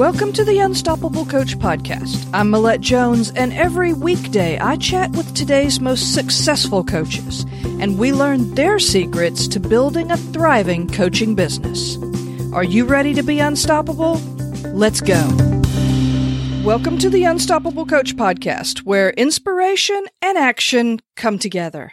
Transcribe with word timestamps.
Welcome 0.00 0.32
to 0.32 0.46
the 0.46 0.60
Unstoppable 0.60 1.26
Coach 1.26 1.58
Podcast. 1.58 2.26
I'm 2.32 2.50
Millette 2.50 2.80
Jones, 2.80 3.32
and 3.32 3.52
every 3.52 3.92
weekday 3.92 4.58
I 4.58 4.76
chat 4.76 5.10
with 5.10 5.34
today's 5.34 5.78
most 5.78 6.14
successful 6.14 6.82
coaches, 6.82 7.44
and 7.80 7.98
we 7.98 8.10
learn 8.10 8.54
their 8.54 8.78
secrets 8.78 9.46
to 9.48 9.60
building 9.60 10.10
a 10.10 10.16
thriving 10.16 10.88
coaching 10.88 11.34
business. 11.34 11.98
Are 12.54 12.64
you 12.64 12.86
ready 12.86 13.12
to 13.12 13.22
be 13.22 13.40
unstoppable? 13.40 14.14
Let's 14.72 15.02
go. 15.02 15.20
Welcome 16.64 16.96
to 16.96 17.10
the 17.10 17.24
Unstoppable 17.24 17.84
Coach 17.84 18.16
Podcast, 18.16 18.78
where 18.78 19.10
inspiration 19.10 20.02
and 20.22 20.38
action 20.38 21.00
come 21.14 21.38
together. 21.38 21.92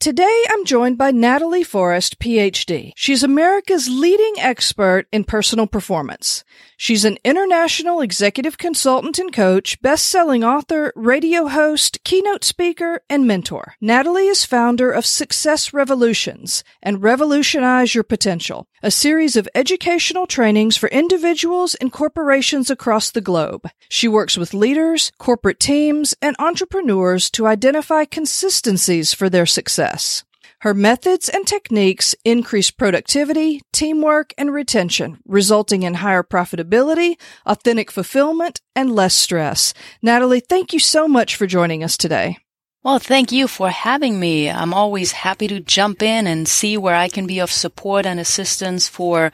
Today, 0.00 0.44
I'm 0.50 0.66
joined 0.66 0.98
by 0.98 1.12
Natalie 1.12 1.62
Forest, 1.62 2.18
PhD. 2.18 2.92
She's 2.94 3.22
America's 3.22 3.88
leading 3.88 4.34
expert 4.38 5.06
in 5.12 5.24
personal 5.24 5.66
performance. 5.66 6.44
She's 6.76 7.04
an 7.04 7.18
international 7.24 8.00
executive 8.00 8.58
consultant 8.58 9.18
and 9.18 9.32
coach, 9.32 9.80
best-selling 9.80 10.42
author, 10.42 10.92
radio 10.96 11.46
host, 11.46 12.02
keynote 12.04 12.44
speaker, 12.44 13.00
and 13.08 13.26
mentor. 13.26 13.74
Natalie 13.80 14.26
is 14.26 14.44
founder 14.44 14.90
of 14.90 15.06
Success 15.06 15.72
Revolutions 15.72 16.64
and 16.82 17.02
Revolutionize 17.02 17.94
Your 17.94 18.04
Potential, 18.04 18.66
a 18.82 18.90
series 18.90 19.36
of 19.36 19.48
educational 19.54 20.26
trainings 20.26 20.76
for 20.76 20.88
individuals 20.88 21.74
and 21.76 21.92
corporations 21.92 22.70
across 22.70 23.10
the 23.10 23.20
globe. 23.20 23.68
She 23.88 24.08
works 24.08 24.36
with 24.36 24.54
leaders, 24.54 25.12
corporate 25.18 25.60
teams, 25.60 26.14
and 26.20 26.34
entrepreneurs 26.38 27.30
to 27.30 27.46
identify 27.46 28.04
consistencies 28.04 29.14
for 29.14 29.30
their 29.30 29.46
success. 29.46 30.24
Her 30.64 30.72
methods 30.72 31.28
and 31.28 31.46
techniques 31.46 32.14
increase 32.24 32.70
productivity, 32.70 33.60
teamwork, 33.70 34.32
and 34.38 34.50
retention, 34.50 35.18
resulting 35.26 35.82
in 35.82 35.92
higher 35.92 36.22
profitability, 36.22 37.16
authentic 37.44 37.90
fulfillment, 37.90 38.62
and 38.74 38.90
less 38.90 39.14
stress. 39.14 39.74
Natalie, 40.00 40.40
thank 40.40 40.72
you 40.72 40.78
so 40.78 41.06
much 41.06 41.36
for 41.36 41.46
joining 41.46 41.84
us 41.84 41.98
today. 41.98 42.38
Well, 42.82 42.98
thank 42.98 43.30
you 43.30 43.46
for 43.46 43.68
having 43.68 44.18
me. 44.18 44.48
I'm 44.48 44.72
always 44.72 45.12
happy 45.12 45.48
to 45.48 45.60
jump 45.60 46.02
in 46.02 46.26
and 46.26 46.48
see 46.48 46.78
where 46.78 46.94
I 46.94 47.10
can 47.10 47.26
be 47.26 47.40
of 47.40 47.52
support 47.52 48.06
and 48.06 48.18
assistance 48.18 48.88
for 48.88 49.32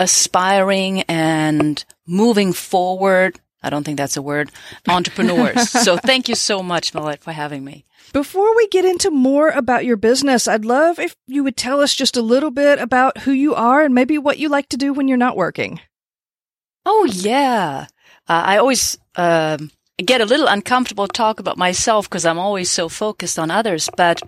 aspiring 0.00 1.02
and 1.02 1.84
moving 2.08 2.52
forward. 2.52 3.38
I 3.62 3.70
don't 3.70 3.84
think 3.84 3.96
that's 3.96 4.16
a 4.16 4.22
word. 4.22 4.50
Entrepreneurs. 4.88 5.70
so 5.84 5.96
thank 5.96 6.28
you 6.28 6.34
so 6.34 6.62
much, 6.62 6.92
Millette, 6.92 7.20
for 7.20 7.32
having 7.32 7.64
me. 7.64 7.84
Before 8.12 8.54
we 8.56 8.66
get 8.68 8.84
into 8.84 9.10
more 9.10 9.48
about 9.48 9.84
your 9.84 9.96
business, 9.96 10.46
I'd 10.46 10.64
love 10.64 10.98
if 10.98 11.16
you 11.26 11.44
would 11.44 11.56
tell 11.56 11.80
us 11.80 11.94
just 11.94 12.16
a 12.16 12.22
little 12.22 12.50
bit 12.50 12.78
about 12.78 13.18
who 13.18 13.32
you 13.32 13.54
are 13.54 13.82
and 13.82 13.94
maybe 13.94 14.18
what 14.18 14.38
you 14.38 14.48
like 14.48 14.68
to 14.70 14.76
do 14.76 14.92
when 14.92 15.08
you're 15.08 15.16
not 15.16 15.36
working. 15.36 15.80
Oh, 16.84 17.08
yeah. 17.10 17.86
Uh, 18.28 18.42
I 18.44 18.58
always 18.58 18.98
um, 19.16 19.70
get 19.98 20.20
a 20.20 20.26
little 20.26 20.46
uncomfortable 20.46 21.06
to 21.06 21.12
talk 21.12 21.40
about 21.40 21.56
myself 21.56 22.08
because 22.08 22.26
I'm 22.26 22.38
always 22.38 22.70
so 22.70 22.88
focused 22.88 23.38
on 23.38 23.50
others, 23.50 23.88
but 23.96 24.20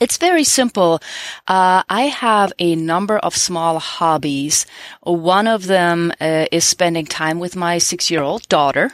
it's 0.00 0.16
very 0.16 0.44
simple. 0.44 1.00
Uh, 1.46 1.82
I 1.88 2.02
have 2.02 2.52
a 2.58 2.76
number 2.76 3.18
of 3.18 3.36
small 3.36 3.78
hobbies. 3.78 4.66
One 5.02 5.46
of 5.46 5.66
them 5.66 6.12
uh, 6.20 6.46
is 6.52 6.64
spending 6.64 7.06
time 7.06 7.38
with 7.38 7.56
my 7.56 7.78
six-year-old 7.78 8.48
daughter, 8.48 8.92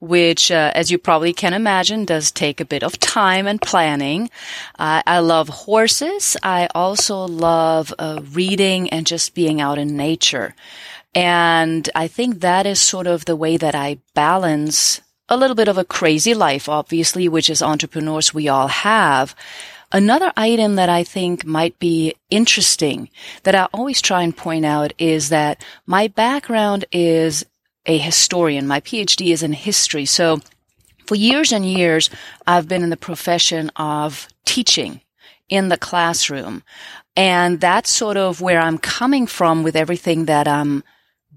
which, 0.00 0.50
uh, 0.50 0.70
as 0.74 0.90
you 0.90 0.98
probably 0.98 1.32
can 1.32 1.54
imagine, 1.54 2.04
does 2.04 2.30
take 2.30 2.60
a 2.60 2.64
bit 2.64 2.82
of 2.82 2.98
time 3.00 3.46
and 3.46 3.60
planning. 3.60 4.30
I 4.78 5.18
love 5.18 5.48
horses. 5.48 6.36
I 6.42 6.68
also 6.74 7.26
love 7.26 7.92
uh, 7.98 8.20
reading 8.32 8.90
and 8.90 9.06
just 9.06 9.34
being 9.34 9.60
out 9.60 9.78
in 9.78 9.96
nature. 9.96 10.54
And 11.14 11.88
I 11.94 12.08
think 12.08 12.40
that 12.40 12.66
is 12.66 12.80
sort 12.80 13.06
of 13.06 13.24
the 13.24 13.36
way 13.36 13.56
that 13.56 13.74
I 13.74 13.98
balance 14.14 15.00
a 15.28 15.36
little 15.36 15.56
bit 15.56 15.68
of 15.68 15.78
a 15.78 15.84
crazy 15.84 16.34
life, 16.34 16.68
obviously, 16.68 17.28
which 17.28 17.48
as 17.48 17.62
entrepreneurs 17.62 18.34
we 18.34 18.48
all 18.48 18.68
have. 18.68 19.34
Another 19.94 20.32
item 20.36 20.74
that 20.74 20.88
I 20.88 21.04
think 21.04 21.46
might 21.46 21.78
be 21.78 22.16
interesting 22.28 23.08
that 23.44 23.54
I 23.54 23.68
always 23.72 24.02
try 24.02 24.22
and 24.22 24.36
point 24.36 24.64
out 24.64 24.92
is 24.98 25.28
that 25.28 25.64
my 25.86 26.08
background 26.08 26.84
is 26.90 27.46
a 27.86 27.96
historian. 27.96 28.66
My 28.66 28.80
PhD 28.80 29.32
is 29.32 29.44
in 29.44 29.52
history. 29.52 30.04
So 30.04 30.40
for 31.06 31.14
years 31.14 31.52
and 31.52 31.64
years, 31.64 32.10
I've 32.44 32.66
been 32.66 32.82
in 32.82 32.90
the 32.90 32.96
profession 32.96 33.70
of 33.76 34.26
teaching 34.44 35.00
in 35.48 35.68
the 35.68 35.78
classroom. 35.78 36.64
And 37.14 37.60
that's 37.60 37.92
sort 37.92 38.16
of 38.16 38.40
where 38.40 38.60
I'm 38.60 38.78
coming 38.78 39.28
from 39.28 39.62
with 39.62 39.76
everything 39.76 40.24
that 40.24 40.48
I'm 40.48 40.82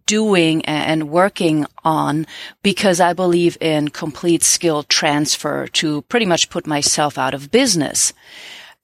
doing 0.08 0.66
and 0.66 1.10
working 1.10 1.68
on 1.84 2.26
because 2.64 3.00
I 3.00 3.14
believe 3.14 3.58
in 3.62 3.90
complete 3.90 4.42
skill 4.42 4.82
transfer 4.82 5.68
to 5.74 6.02
pretty 6.04 6.26
much 6.26 6.50
put 6.50 6.66
myself 6.66 7.20
out 7.20 7.36
of 7.36 7.52
business. 7.52 8.14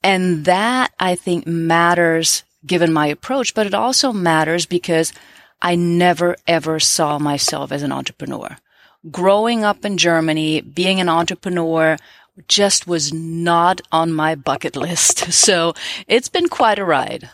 And 0.03 0.45
that 0.45 0.91
I 0.99 1.15
think 1.15 1.47
matters 1.47 2.43
given 2.65 2.93
my 2.93 3.07
approach, 3.07 3.55
but 3.55 3.65
it 3.65 3.73
also 3.73 4.13
matters 4.13 4.67
because 4.67 5.11
I 5.61 5.75
never 5.75 6.35
ever 6.45 6.79
saw 6.79 7.17
myself 7.17 7.71
as 7.71 7.81
an 7.81 7.91
entrepreneur. 7.91 8.57
Growing 9.09 9.63
up 9.63 9.83
in 9.83 9.97
Germany, 9.97 10.61
being 10.61 10.99
an 10.99 11.09
entrepreneur 11.09 11.97
just 12.47 12.87
was 12.87 13.13
not 13.13 13.81
on 13.91 14.13
my 14.13 14.35
bucket 14.35 14.75
list. 14.75 15.25
So 15.43 15.73
it's 16.07 16.29
been 16.29 16.47
quite 16.47 16.79
a 16.79 16.85
ride. 16.85 17.29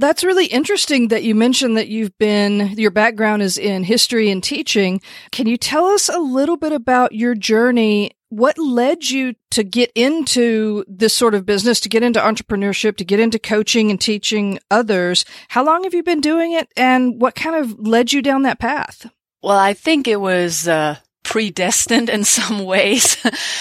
That's 0.00 0.24
really 0.24 0.46
interesting 0.46 1.08
that 1.08 1.24
you 1.24 1.34
mentioned 1.34 1.76
that 1.76 1.88
you've 1.88 2.16
been, 2.16 2.70
your 2.78 2.90
background 2.90 3.42
is 3.42 3.58
in 3.58 3.84
history 3.84 4.30
and 4.30 4.42
teaching. 4.42 5.02
Can 5.30 5.46
you 5.46 5.58
tell 5.58 5.84
us 5.88 6.08
a 6.08 6.18
little 6.18 6.56
bit 6.56 6.72
about 6.72 7.12
your 7.12 7.34
journey? 7.34 8.12
What 8.30 8.56
led 8.56 9.10
you 9.10 9.34
to 9.50 9.62
get 9.62 9.92
into 9.94 10.86
this 10.88 11.12
sort 11.12 11.34
of 11.34 11.44
business, 11.44 11.80
to 11.80 11.90
get 11.90 12.02
into 12.02 12.18
entrepreneurship, 12.18 12.96
to 12.96 13.04
get 13.04 13.20
into 13.20 13.38
coaching 13.38 13.90
and 13.90 14.00
teaching 14.00 14.58
others? 14.70 15.26
How 15.48 15.62
long 15.62 15.84
have 15.84 15.92
you 15.92 16.02
been 16.02 16.22
doing 16.22 16.52
it 16.52 16.72
and 16.78 17.20
what 17.20 17.34
kind 17.34 17.56
of 17.56 17.78
led 17.78 18.10
you 18.10 18.22
down 18.22 18.44
that 18.44 18.58
path? 18.58 19.10
Well, 19.42 19.58
I 19.58 19.74
think 19.74 20.08
it 20.08 20.20
was, 20.20 20.66
uh, 20.66 20.96
predestined 21.30 22.10
in 22.10 22.24
some 22.24 22.64
ways. 22.64 23.16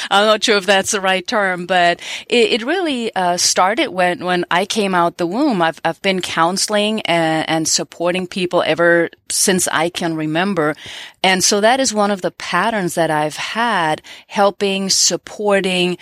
I'm 0.10 0.26
not 0.26 0.44
sure 0.44 0.58
if 0.58 0.66
that's 0.66 0.92
the 0.92 1.00
right 1.00 1.26
term, 1.26 1.68
but 1.68 2.02
it, 2.28 2.54
it 2.54 2.66
really 2.66 3.16
uh, 3.16 3.38
started 3.38 3.90
when 3.90 4.26
when 4.26 4.44
I 4.52 4.66
came 4.66 4.96
out 4.96 5.18
the 5.18 5.28
womb. 5.28 5.62
I've 5.62 5.80
I've 5.86 6.02
been 6.02 6.20
counseling 6.20 7.02
and, 7.02 7.48
and 7.48 7.68
supporting 7.68 8.28
people 8.28 8.64
ever 8.66 9.10
since 9.30 9.68
I 9.68 9.90
can 9.90 10.16
remember, 10.16 10.76
and 11.24 11.44
so 11.44 11.62
that 11.62 11.80
is 11.80 11.94
one 11.94 12.12
of 12.12 12.22
the 12.22 12.32
patterns 12.32 12.96
that 12.96 13.12
I've 13.12 13.38
had, 13.38 14.02
helping, 14.28 14.90
supporting, 14.90 16.00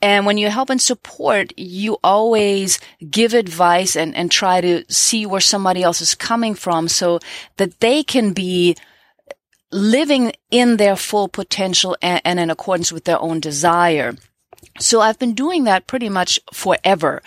and 0.00 0.24
when 0.24 0.38
you 0.38 0.48
help 0.48 0.70
and 0.70 0.80
support, 0.80 1.52
you 1.58 1.98
always 2.02 2.80
give 3.10 3.34
advice 3.34 3.94
and, 3.94 4.16
and 4.16 4.30
try 4.30 4.62
to 4.62 4.84
see 4.88 5.26
where 5.26 5.42
somebody 5.42 5.82
else 5.82 6.00
is 6.00 6.14
coming 6.14 6.54
from 6.54 6.88
so 6.88 7.20
that 7.58 7.80
they 7.80 8.02
can 8.02 8.32
be 8.32 8.76
living 9.72 10.32
in 10.50 10.76
their 10.76 10.96
full 10.96 11.28
potential 11.28 11.96
and, 12.02 12.20
and 12.24 12.40
in 12.40 12.50
accordance 12.50 12.92
with 12.92 13.04
their 13.04 13.20
own 13.20 13.40
desire. 13.40 14.16
So 14.78 15.00
I've 15.00 15.18
been 15.18 15.34
doing 15.34 15.64
that 15.64 15.86
pretty 15.86 16.08
much 16.08 16.40
forever. 16.52 17.22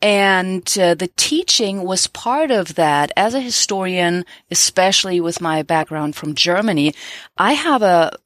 And 0.00 0.66
uh, 0.78 0.94
the 0.94 1.10
teaching 1.16 1.82
was 1.82 2.06
part 2.06 2.50
of 2.50 2.74
that. 2.76 3.12
As 3.16 3.34
a 3.34 3.40
historian, 3.40 4.24
especially 4.50 5.20
with 5.20 5.40
my 5.40 5.62
background 5.62 6.16
from 6.16 6.34
Germany, 6.34 6.94
I 7.36 7.52
have 7.54 7.82
a 7.82 8.16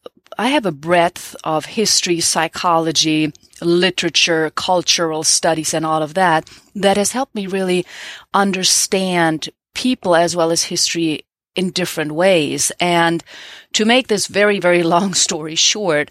I 0.41 0.49
have 0.49 0.67
a 0.67 0.73
breadth 0.73 1.35
of 1.43 1.65
history, 1.65 2.21
psychology, 2.21 3.33
literature, 3.61 4.51
cultural 4.51 5.25
studies, 5.25 5.75
and 5.75 5.85
all 5.85 6.03
of 6.03 6.15
that 6.15 6.49
that 6.77 6.97
has 6.97 7.11
helped 7.11 7.35
me 7.35 7.49
really 7.49 7.85
understand 8.33 9.49
people 9.75 10.15
as 10.15 10.37
well 10.37 10.53
as 10.53 10.65
history 10.65 11.25
in 11.59 11.71
different 11.71 12.13
ways. 12.13 12.71
And 12.79 13.25
to 13.73 13.85
make 13.85 14.07
this 14.07 14.29
very, 14.29 14.61
very 14.61 14.83
long 14.95 15.13
story 15.13 15.57
short, 15.57 16.11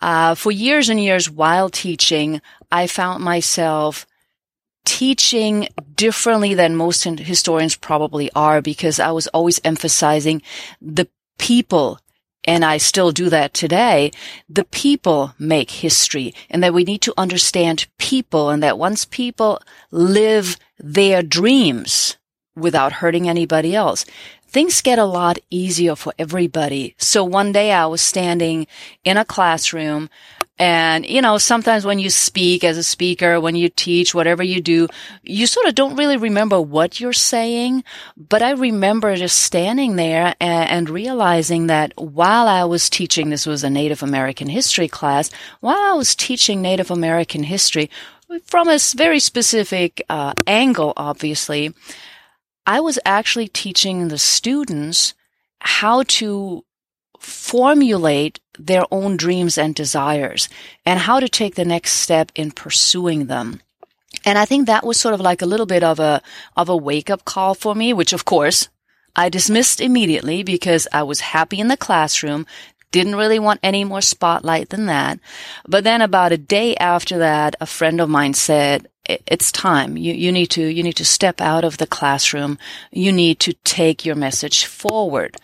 uh, 0.00 0.34
for 0.34 0.50
years 0.50 0.88
and 0.88 1.00
years 1.00 1.30
while 1.30 1.70
teaching, 1.70 2.42
I 2.70 2.88
found 2.88 3.22
myself 3.22 4.04
teaching 4.84 5.68
differently 5.94 6.54
than 6.54 6.74
most 6.74 7.04
historians 7.04 7.76
probably 7.76 8.30
are 8.34 8.60
because 8.60 8.98
I 8.98 9.12
was 9.12 9.28
always 9.28 9.60
emphasizing 9.62 10.42
the 10.80 11.08
people 11.38 12.00
and 12.44 12.64
I 12.64 12.78
still 12.78 13.12
do 13.12 13.28
that 13.28 13.52
today, 13.52 14.10
the 14.48 14.64
people 14.64 15.34
make 15.38 15.70
history 15.70 16.34
and 16.48 16.62
that 16.62 16.72
we 16.72 16.84
need 16.84 17.02
to 17.02 17.14
understand 17.18 17.86
people 17.98 18.48
and 18.48 18.62
that 18.62 18.78
once 18.78 19.04
people 19.04 19.60
live 19.90 20.56
their 20.78 21.22
dreams 21.22 22.16
without 22.56 22.94
hurting 22.94 23.28
anybody 23.28 23.74
else, 23.74 24.04
things 24.48 24.82
get 24.82 24.98
a 24.98 25.04
lot 25.04 25.38
easier 25.50 25.94
for 25.94 26.12
everybody. 26.18 26.94
So 26.98 27.22
one 27.22 27.52
day 27.52 27.72
I 27.72 27.86
was 27.86 28.00
standing 28.00 28.66
in 29.04 29.16
a 29.16 29.24
classroom 29.24 30.08
And, 30.58 31.06
you 31.06 31.22
know, 31.22 31.38
sometimes 31.38 31.84
when 31.84 32.00
you 32.00 32.10
speak 32.10 32.64
as 32.64 32.76
a 32.76 32.82
speaker, 32.82 33.40
when 33.40 33.54
you 33.54 33.68
teach, 33.68 34.12
whatever 34.12 34.42
you 34.42 34.60
do, 34.60 34.88
you 35.22 35.46
sort 35.46 35.68
of 35.68 35.76
don't 35.76 35.94
really 35.94 36.16
remember 36.16 36.60
what 36.60 36.98
you're 36.98 37.12
saying. 37.12 37.84
But 38.16 38.42
I 38.42 38.50
remember 38.52 39.14
just 39.14 39.40
standing 39.40 39.94
there 39.94 40.34
and, 40.40 40.68
and 40.70 40.90
realizing 40.90 41.68
that 41.68 41.92
while 41.96 42.48
I 42.48 42.64
was 42.64 42.90
teaching, 42.90 43.30
this 43.30 43.46
was 43.46 43.62
a 43.62 43.70
Native 43.70 44.02
American 44.02 44.48
history 44.48 44.88
class, 44.88 45.30
while 45.60 45.78
I 45.78 45.92
was 45.92 46.16
teaching 46.16 46.60
Native 46.60 46.90
American 46.90 47.44
history, 47.44 47.88
from 48.44 48.68
a 48.68 48.78
very 48.96 49.20
specific 49.20 50.02
uh, 50.10 50.34
angle, 50.46 50.92
obviously, 50.96 51.72
I 52.68 52.80
was 52.80 52.98
actually 53.06 53.48
teaching 53.48 54.08
the 54.08 54.18
students 54.18 55.14
how 55.58 56.02
to 56.20 56.66
formulate 57.18 58.40
their 58.58 58.84
own 58.90 59.16
dreams 59.16 59.56
and 59.56 59.74
desires 59.74 60.50
and 60.84 61.00
how 61.00 61.18
to 61.18 61.30
take 61.30 61.54
the 61.54 61.64
next 61.64 61.92
step 61.92 62.30
in 62.34 62.50
pursuing 62.50 63.24
them. 63.24 63.62
And 64.22 64.36
I 64.36 64.44
think 64.44 64.66
that 64.66 64.84
was 64.84 65.00
sort 65.00 65.14
of 65.14 65.20
like 65.22 65.40
a 65.40 65.46
little 65.46 65.64
bit 65.64 65.82
of 65.82 65.98
a, 65.98 66.20
of 66.58 66.68
a 66.68 66.76
wake 66.76 67.08
up 67.08 67.24
call 67.24 67.54
for 67.54 67.74
me, 67.74 67.94
which 67.94 68.12
of 68.12 68.26
course 68.26 68.68
I 69.16 69.30
dismissed 69.30 69.80
immediately 69.80 70.42
because 70.42 70.86
I 70.92 71.04
was 71.04 71.20
happy 71.20 71.60
in 71.60 71.68
the 71.68 71.76
classroom, 71.78 72.44
didn't 72.90 73.16
really 73.16 73.38
want 73.38 73.60
any 73.62 73.82
more 73.82 74.02
spotlight 74.02 74.68
than 74.68 74.84
that. 74.86 75.20
But 75.66 75.84
then 75.84 76.02
about 76.02 76.32
a 76.32 76.38
day 76.38 76.76
after 76.76 77.16
that, 77.16 77.56
a 77.62 77.66
friend 77.66 77.98
of 77.98 78.10
mine 78.10 78.34
said, 78.34 78.88
it's 79.08 79.50
time. 79.50 79.96
You, 79.96 80.12
you 80.12 80.30
need 80.32 80.50
to, 80.50 80.62
you 80.62 80.82
need 80.82 80.96
to 80.96 81.04
step 81.04 81.40
out 81.40 81.64
of 81.64 81.78
the 81.78 81.86
classroom. 81.86 82.58
You 82.90 83.12
need 83.12 83.40
to 83.40 83.54
take 83.64 84.04
your 84.04 84.14
message 84.14 84.66
forward. 84.66 85.36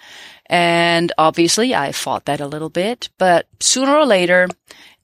And 0.47 1.13
obviously 1.17 1.75
I 1.75 1.93
fought 1.93 2.27
that 2.27 2.41
a 2.41 2.47
little 2.47 2.69
bit, 2.69 3.09
but 3.19 3.47
sooner 3.61 3.97
or 3.97 4.05
later, 4.05 4.49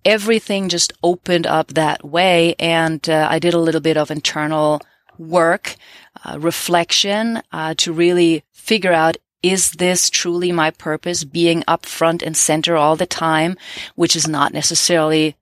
everything 0.05 0.69
just 0.69 0.93
opened 1.03 1.47
up 1.47 1.69
that 1.69 2.05
way. 2.05 2.55
And 2.59 3.09
uh, 3.09 3.27
I 3.31 3.39
did 3.39 3.55
a 3.55 3.59
little 3.59 3.81
bit 3.81 3.97
of 3.97 4.11
internal 4.11 4.81
work, 5.19 5.77
uh, 6.25 6.39
reflection, 6.39 7.43
uh, 7.53 7.75
to 7.79 7.93
really 7.93 8.45
figure 8.53 8.93
out 8.93 9.17
is 9.43 9.73
this 9.73 10.11
truly 10.11 10.53
my 10.53 10.71
purpose 10.71 11.25
being 11.25 11.65
up 11.67 11.87
front 11.87 12.23
and 12.23 12.37
center 12.37 12.77
all 12.77 12.97
the 12.97 13.07
time, 13.07 13.57
which 13.95 14.15
is 14.15 14.29
not 14.29 14.53
necessarily 14.53 15.35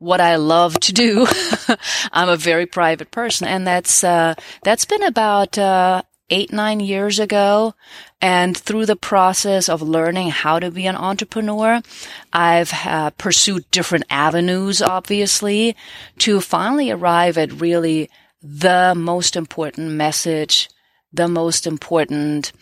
what 0.00 0.20
I 0.20 0.36
love 0.36 0.80
to 0.80 0.92
do. 0.92 1.26
I'm 2.12 2.28
a 2.28 2.36
very 2.36 2.66
private 2.66 3.12
person 3.12 3.46
and 3.46 3.64
that's, 3.66 4.02
uh, 4.02 4.34
that's 4.64 4.84
been 4.84 5.04
about, 5.04 5.56
uh, 5.56 6.02
eight, 6.30 6.52
nine 6.52 6.80
years 6.80 7.18
ago. 7.18 7.74
And 8.20 8.56
through 8.56 8.86
the 8.86 8.96
process 8.96 9.68
of 9.68 9.82
learning 9.82 10.30
how 10.30 10.58
to 10.58 10.70
be 10.70 10.86
an 10.86 10.96
entrepreneur, 10.96 11.80
I've 12.32 12.72
uh, 12.84 13.10
pursued 13.10 13.70
different 13.70 14.04
avenues, 14.10 14.80
obviously, 14.80 15.76
to 16.18 16.40
finally 16.40 16.90
arrive 16.90 17.38
at 17.38 17.60
really 17.60 18.10
the 18.42 18.94
most 18.96 19.36
important 19.36 19.92
message, 19.92 20.68
the 21.12 21.28
most 21.28 21.66
important 21.66 22.52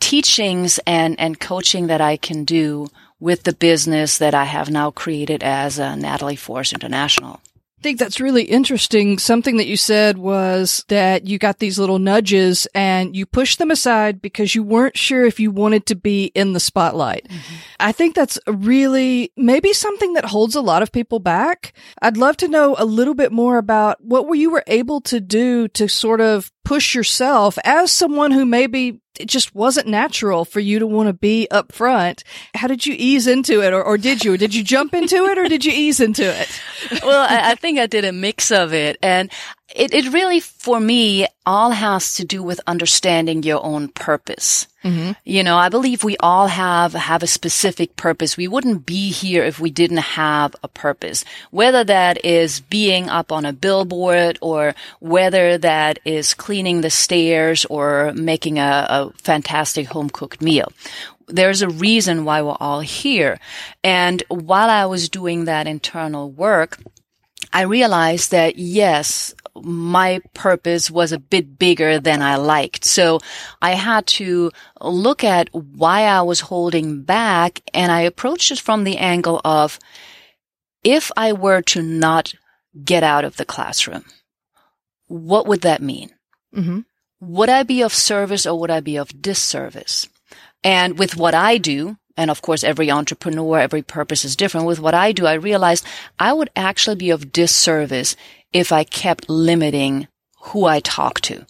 teachings 0.00 0.78
and, 0.86 1.18
and 1.18 1.40
coaching 1.40 1.86
that 1.86 2.00
I 2.00 2.16
can 2.16 2.44
do 2.44 2.88
with 3.24 3.44
the 3.44 3.54
business 3.54 4.18
that 4.18 4.34
I 4.34 4.44
have 4.44 4.68
now 4.68 4.90
created 4.90 5.42
as 5.42 5.80
uh, 5.80 5.96
Natalie 5.96 6.36
Forest 6.36 6.74
International. 6.74 7.40
I 7.78 7.82
think 7.82 7.98
that's 7.98 8.20
really 8.20 8.44
interesting. 8.44 9.18
Something 9.18 9.56
that 9.56 9.66
you 9.66 9.78
said 9.78 10.18
was 10.18 10.84
that 10.88 11.26
you 11.26 11.38
got 11.38 11.58
these 11.58 11.78
little 11.78 11.98
nudges 11.98 12.66
and 12.74 13.16
you 13.16 13.24
pushed 13.24 13.58
them 13.58 13.70
aside 13.70 14.20
because 14.20 14.54
you 14.54 14.62
weren't 14.62 14.98
sure 14.98 15.24
if 15.24 15.40
you 15.40 15.50
wanted 15.50 15.86
to 15.86 15.94
be 15.94 16.26
in 16.34 16.52
the 16.52 16.60
spotlight. 16.60 17.26
Mm-hmm. 17.28 17.54
I 17.80 17.92
think 17.92 18.14
that's 18.14 18.38
really 18.46 19.32
maybe 19.38 19.72
something 19.72 20.12
that 20.14 20.26
holds 20.26 20.54
a 20.54 20.60
lot 20.60 20.82
of 20.82 20.92
people 20.92 21.18
back. 21.18 21.72
I'd 22.02 22.18
love 22.18 22.36
to 22.38 22.48
know 22.48 22.76
a 22.78 22.84
little 22.84 23.14
bit 23.14 23.32
more 23.32 23.56
about 23.56 24.04
what 24.04 24.28
were 24.28 24.34
you 24.34 24.50
were 24.50 24.64
able 24.66 25.00
to 25.02 25.18
do 25.18 25.68
to 25.68 25.88
sort 25.88 26.20
of 26.20 26.52
push 26.62 26.94
yourself 26.94 27.58
as 27.64 27.90
someone 27.90 28.32
who 28.32 28.44
maybe 28.44 29.00
it 29.18 29.26
just 29.26 29.54
wasn't 29.54 29.86
natural 29.86 30.44
for 30.44 30.60
you 30.60 30.78
to 30.78 30.86
want 30.86 31.08
to 31.08 31.12
be 31.12 31.46
up 31.50 31.72
front. 31.72 32.24
How 32.54 32.66
did 32.66 32.84
you 32.84 32.94
ease 32.96 33.26
into 33.26 33.62
it? 33.62 33.72
Or, 33.72 33.82
or 33.82 33.96
did 33.96 34.24
you? 34.24 34.36
Did 34.36 34.54
you 34.54 34.64
jump 34.64 34.94
into 34.94 35.24
it 35.26 35.38
or 35.38 35.48
did 35.48 35.64
you 35.64 35.72
ease 35.72 36.00
into 36.00 36.24
it? 36.24 36.60
well, 37.02 37.26
I, 37.28 37.52
I 37.52 37.54
think 37.54 37.78
I 37.78 37.86
did 37.86 38.04
a 38.04 38.12
mix 38.12 38.50
of 38.50 38.74
it. 38.74 38.98
And 39.02 39.30
it, 39.74 39.94
it 39.94 40.12
really, 40.12 40.40
for 40.40 40.78
me, 40.78 41.26
all 41.46 41.70
has 41.70 42.16
to 42.16 42.24
do 42.24 42.42
with 42.42 42.60
understanding 42.66 43.42
your 43.42 43.64
own 43.64 43.88
purpose. 43.88 44.66
Mm-hmm. 44.84 45.12
You 45.24 45.42
know, 45.42 45.56
I 45.56 45.70
believe 45.70 46.04
we 46.04 46.18
all 46.18 46.48
have, 46.48 46.92
have 46.92 47.22
a 47.22 47.26
specific 47.26 47.96
purpose. 47.96 48.36
We 48.36 48.46
wouldn't 48.46 48.84
be 48.84 49.10
here 49.10 49.42
if 49.42 49.58
we 49.58 49.70
didn't 49.70 49.96
have 49.98 50.54
a 50.62 50.68
purpose. 50.68 51.24
Whether 51.50 51.82
that 51.84 52.24
is 52.24 52.60
being 52.60 53.08
up 53.08 53.32
on 53.32 53.46
a 53.46 53.54
billboard 53.54 54.38
or 54.42 54.74
whether 55.00 55.56
that 55.58 55.98
is 56.04 56.34
cleaning 56.34 56.82
the 56.82 56.90
stairs 56.90 57.64
or 57.64 58.12
making 58.12 58.58
a, 58.58 58.86
a 58.88 59.12
fantastic 59.16 59.88
home 59.88 60.10
cooked 60.10 60.42
meal 60.42 60.72
there's 61.26 61.62
a 61.62 61.68
reason 61.70 62.26
why 62.26 62.42
we're 62.42 62.56
all 62.60 62.80
here. 62.80 63.38
And 63.82 64.22
while 64.28 64.68
I 64.68 64.84
was 64.84 65.08
doing 65.08 65.46
that 65.46 65.66
internal 65.66 66.30
work, 66.30 66.78
I 67.50 67.62
realized 67.62 68.30
that 68.32 68.58
yes, 68.58 69.34
my 69.62 70.20
purpose 70.34 70.90
was 70.90 71.12
a 71.12 71.18
bit 71.18 71.58
bigger 71.58 72.00
than 72.00 72.22
I 72.22 72.36
liked. 72.36 72.84
So 72.84 73.20
I 73.62 73.72
had 73.72 74.06
to 74.18 74.50
look 74.80 75.22
at 75.22 75.48
why 75.52 76.02
I 76.02 76.22
was 76.22 76.40
holding 76.40 77.02
back 77.02 77.60
and 77.72 77.92
I 77.92 78.00
approached 78.00 78.50
it 78.50 78.58
from 78.58 78.84
the 78.84 78.98
angle 78.98 79.40
of 79.44 79.78
if 80.82 81.10
I 81.16 81.32
were 81.32 81.62
to 81.62 81.82
not 81.82 82.34
get 82.84 83.02
out 83.02 83.24
of 83.24 83.36
the 83.36 83.44
classroom, 83.44 84.04
what 85.06 85.46
would 85.46 85.60
that 85.62 85.82
mean? 85.82 86.10
Mm-hmm. 86.54 86.80
Would 87.20 87.48
I 87.48 87.62
be 87.62 87.82
of 87.82 87.94
service 87.94 88.46
or 88.46 88.58
would 88.58 88.70
I 88.70 88.80
be 88.80 88.96
of 88.96 89.22
disservice? 89.22 90.08
And 90.62 90.98
with 90.98 91.16
what 91.16 91.34
I 91.34 91.58
do, 91.58 91.96
and 92.16 92.30
of 92.30 92.42
course 92.42 92.64
every 92.64 92.90
entrepreneur, 92.90 93.58
every 93.58 93.82
purpose 93.82 94.24
is 94.24 94.36
different. 94.36 94.66
With 94.66 94.80
what 94.80 94.94
I 94.94 95.12
do, 95.12 95.26
I 95.26 95.34
realized 95.34 95.84
I 96.18 96.32
would 96.32 96.50
actually 96.54 96.96
be 96.96 97.10
of 97.10 97.32
disservice 97.32 98.16
if 98.52 98.72
I 98.72 98.84
kept 98.84 99.28
limiting 99.28 100.08
who 100.38 100.64
I 100.64 100.80
talk 100.80 101.20
to. 101.22 101.46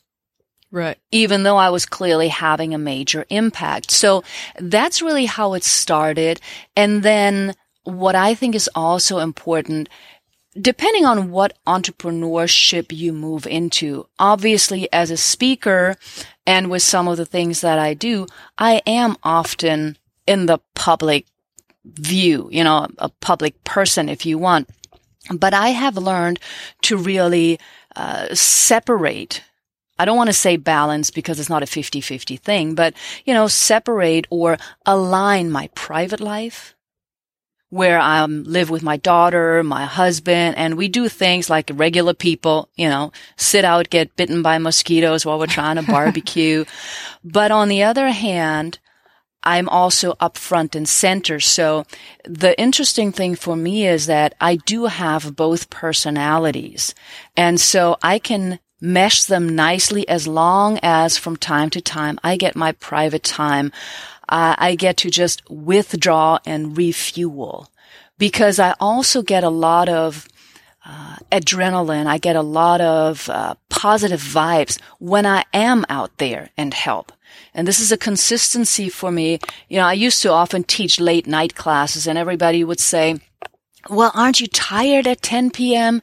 Right. 0.70 0.98
Even 1.12 1.44
though 1.44 1.56
I 1.56 1.70
was 1.70 1.86
clearly 1.86 2.28
having 2.28 2.74
a 2.74 2.78
major 2.78 3.26
impact. 3.30 3.92
So 3.92 4.24
that's 4.58 5.02
really 5.02 5.26
how 5.26 5.54
it 5.54 5.62
started. 5.62 6.40
And 6.74 7.04
then 7.04 7.54
what 7.84 8.16
I 8.16 8.34
think 8.34 8.56
is 8.56 8.68
also 8.74 9.18
important, 9.18 9.88
depending 10.60 11.04
on 11.04 11.30
what 11.30 11.56
entrepreneurship 11.64 12.86
you 12.90 13.12
move 13.12 13.46
into, 13.46 14.08
obviously 14.18 14.92
as 14.92 15.12
a 15.12 15.16
speaker 15.16 15.96
and 16.44 16.70
with 16.70 16.82
some 16.82 17.06
of 17.06 17.18
the 17.18 17.26
things 17.26 17.60
that 17.60 17.78
I 17.78 17.94
do, 17.94 18.26
I 18.58 18.82
am 18.84 19.16
often 19.22 19.96
in 20.26 20.46
the 20.46 20.58
public 20.74 21.26
view, 21.84 22.48
you 22.50 22.64
know, 22.64 22.88
a 22.98 23.08
public 23.08 23.62
person 23.64 24.08
if 24.08 24.24
you 24.24 24.38
want. 24.38 24.68
But 25.34 25.54
I 25.54 25.68
have 25.68 25.96
learned 25.96 26.38
to 26.82 26.96
really 26.96 27.58
uh, 27.96 28.34
separate 28.34 29.42
I 29.98 30.04
don't 30.04 30.16
want 30.16 30.28
to 30.28 30.34
say 30.34 30.56
balance 30.56 31.10
because 31.10 31.38
it's 31.38 31.48
not 31.48 31.62
a 31.62 31.66
50-50 31.66 32.40
thing, 32.40 32.74
but, 32.74 32.94
you 33.24 33.32
know, 33.32 33.46
separate 33.46 34.26
or 34.28 34.58
align 34.84 35.50
my 35.50 35.68
private 35.74 36.20
life 36.20 36.74
where 37.70 37.98
I 37.98 38.20
um, 38.20 38.44
live 38.44 38.70
with 38.70 38.82
my 38.82 38.96
daughter, 38.96 39.62
my 39.64 39.84
husband, 39.84 40.56
and 40.56 40.76
we 40.76 40.86
do 40.86 41.08
things 41.08 41.50
like 41.50 41.70
regular 41.74 42.14
people, 42.14 42.68
you 42.76 42.88
know, 42.88 43.10
sit 43.36 43.64
out, 43.64 43.90
get 43.90 44.14
bitten 44.14 44.42
by 44.42 44.58
mosquitoes 44.58 45.26
while 45.26 45.38
we're 45.38 45.46
trying 45.46 45.76
to 45.76 45.82
barbecue. 45.92 46.64
but 47.24 47.50
on 47.50 47.68
the 47.68 47.82
other 47.82 48.10
hand, 48.10 48.78
I'm 49.44 49.68
also 49.68 50.16
up 50.20 50.36
front 50.36 50.74
and 50.74 50.88
center. 50.88 51.38
So 51.40 51.84
the 52.24 52.58
interesting 52.58 53.12
thing 53.12 53.36
for 53.36 53.56
me 53.56 53.86
is 53.86 54.06
that 54.06 54.34
I 54.40 54.56
do 54.56 54.86
have 54.86 55.36
both 55.36 55.70
personalities. 55.70 56.94
And 57.36 57.60
so 57.60 57.96
I 58.02 58.18
can 58.18 58.58
mesh 58.80 59.24
them 59.24 59.54
nicely 59.54 60.06
as 60.08 60.26
long 60.26 60.78
as 60.82 61.16
from 61.16 61.36
time 61.36 61.70
to 61.70 61.80
time 61.80 62.18
I 62.22 62.36
get 62.36 62.56
my 62.56 62.72
private 62.72 63.22
time. 63.22 63.72
Uh, 64.28 64.54
I 64.58 64.74
get 64.74 64.96
to 64.98 65.10
just 65.10 65.48
withdraw 65.50 66.38
and 66.46 66.76
refuel 66.76 67.70
because 68.18 68.58
I 68.58 68.74
also 68.80 69.22
get 69.22 69.44
a 69.44 69.50
lot 69.50 69.88
of 69.88 70.28
uh, 70.84 71.16
adrenaline. 71.32 72.06
I 72.06 72.18
get 72.18 72.36
a 72.36 72.42
lot 72.42 72.80
of 72.80 73.28
uh, 73.30 73.54
positive 73.68 74.20
vibes 74.20 74.78
when 74.98 75.26
I 75.26 75.44
am 75.52 75.84
out 75.88 76.16
there 76.18 76.50
and 76.56 76.74
help. 76.74 77.12
And 77.54 77.68
this 77.68 77.78
is 77.78 77.92
a 77.92 77.96
consistency 77.96 78.88
for 78.88 79.10
me. 79.12 79.38
You 79.68 79.78
know, 79.78 79.86
I 79.86 79.92
used 79.92 80.20
to 80.22 80.32
often 80.32 80.64
teach 80.64 80.98
late 80.98 81.26
night 81.26 81.54
classes 81.54 82.06
and 82.06 82.18
everybody 82.18 82.64
would 82.64 82.80
say, 82.80 83.20
well, 83.88 84.10
aren't 84.14 84.40
you 84.40 84.46
tired 84.46 85.06
at 85.06 85.22
10 85.22 85.50
p.m.? 85.50 86.02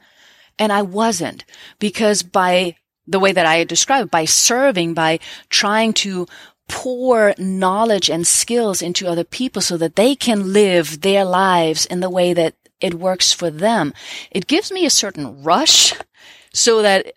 And 0.58 0.72
I 0.72 0.82
wasn't 0.82 1.44
because 1.78 2.22
by 2.22 2.76
the 3.06 3.18
way 3.18 3.32
that 3.32 3.46
I 3.46 3.64
described, 3.64 4.10
by 4.10 4.24
serving, 4.24 4.94
by 4.94 5.18
trying 5.50 5.92
to 5.94 6.26
pour 6.68 7.34
knowledge 7.36 8.08
and 8.08 8.26
skills 8.26 8.80
into 8.80 9.08
other 9.08 9.24
people 9.24 9.60
so 9.60 9.76
that 9.76 9.96
they 9.96 10.14
can 10.14 10.52
live 10.52 11.00
their 11.00 11.24
lives 11.24 11.84
in 11.86 12.00
the 12.00 12.10
way 12.10 12.32
that 12.32 12.54
it 12.80 12.94
works 12.94 13.32
for 13.32 13.50
them. 13.50 13.92
It 14.30 14.46
gives 14.46 14.72
me 14.72 14.86
a 14.86 14.90
certain 14.90 15.42
rush 15.42 15.94
so 16.52 16.82
that 16.82 17.12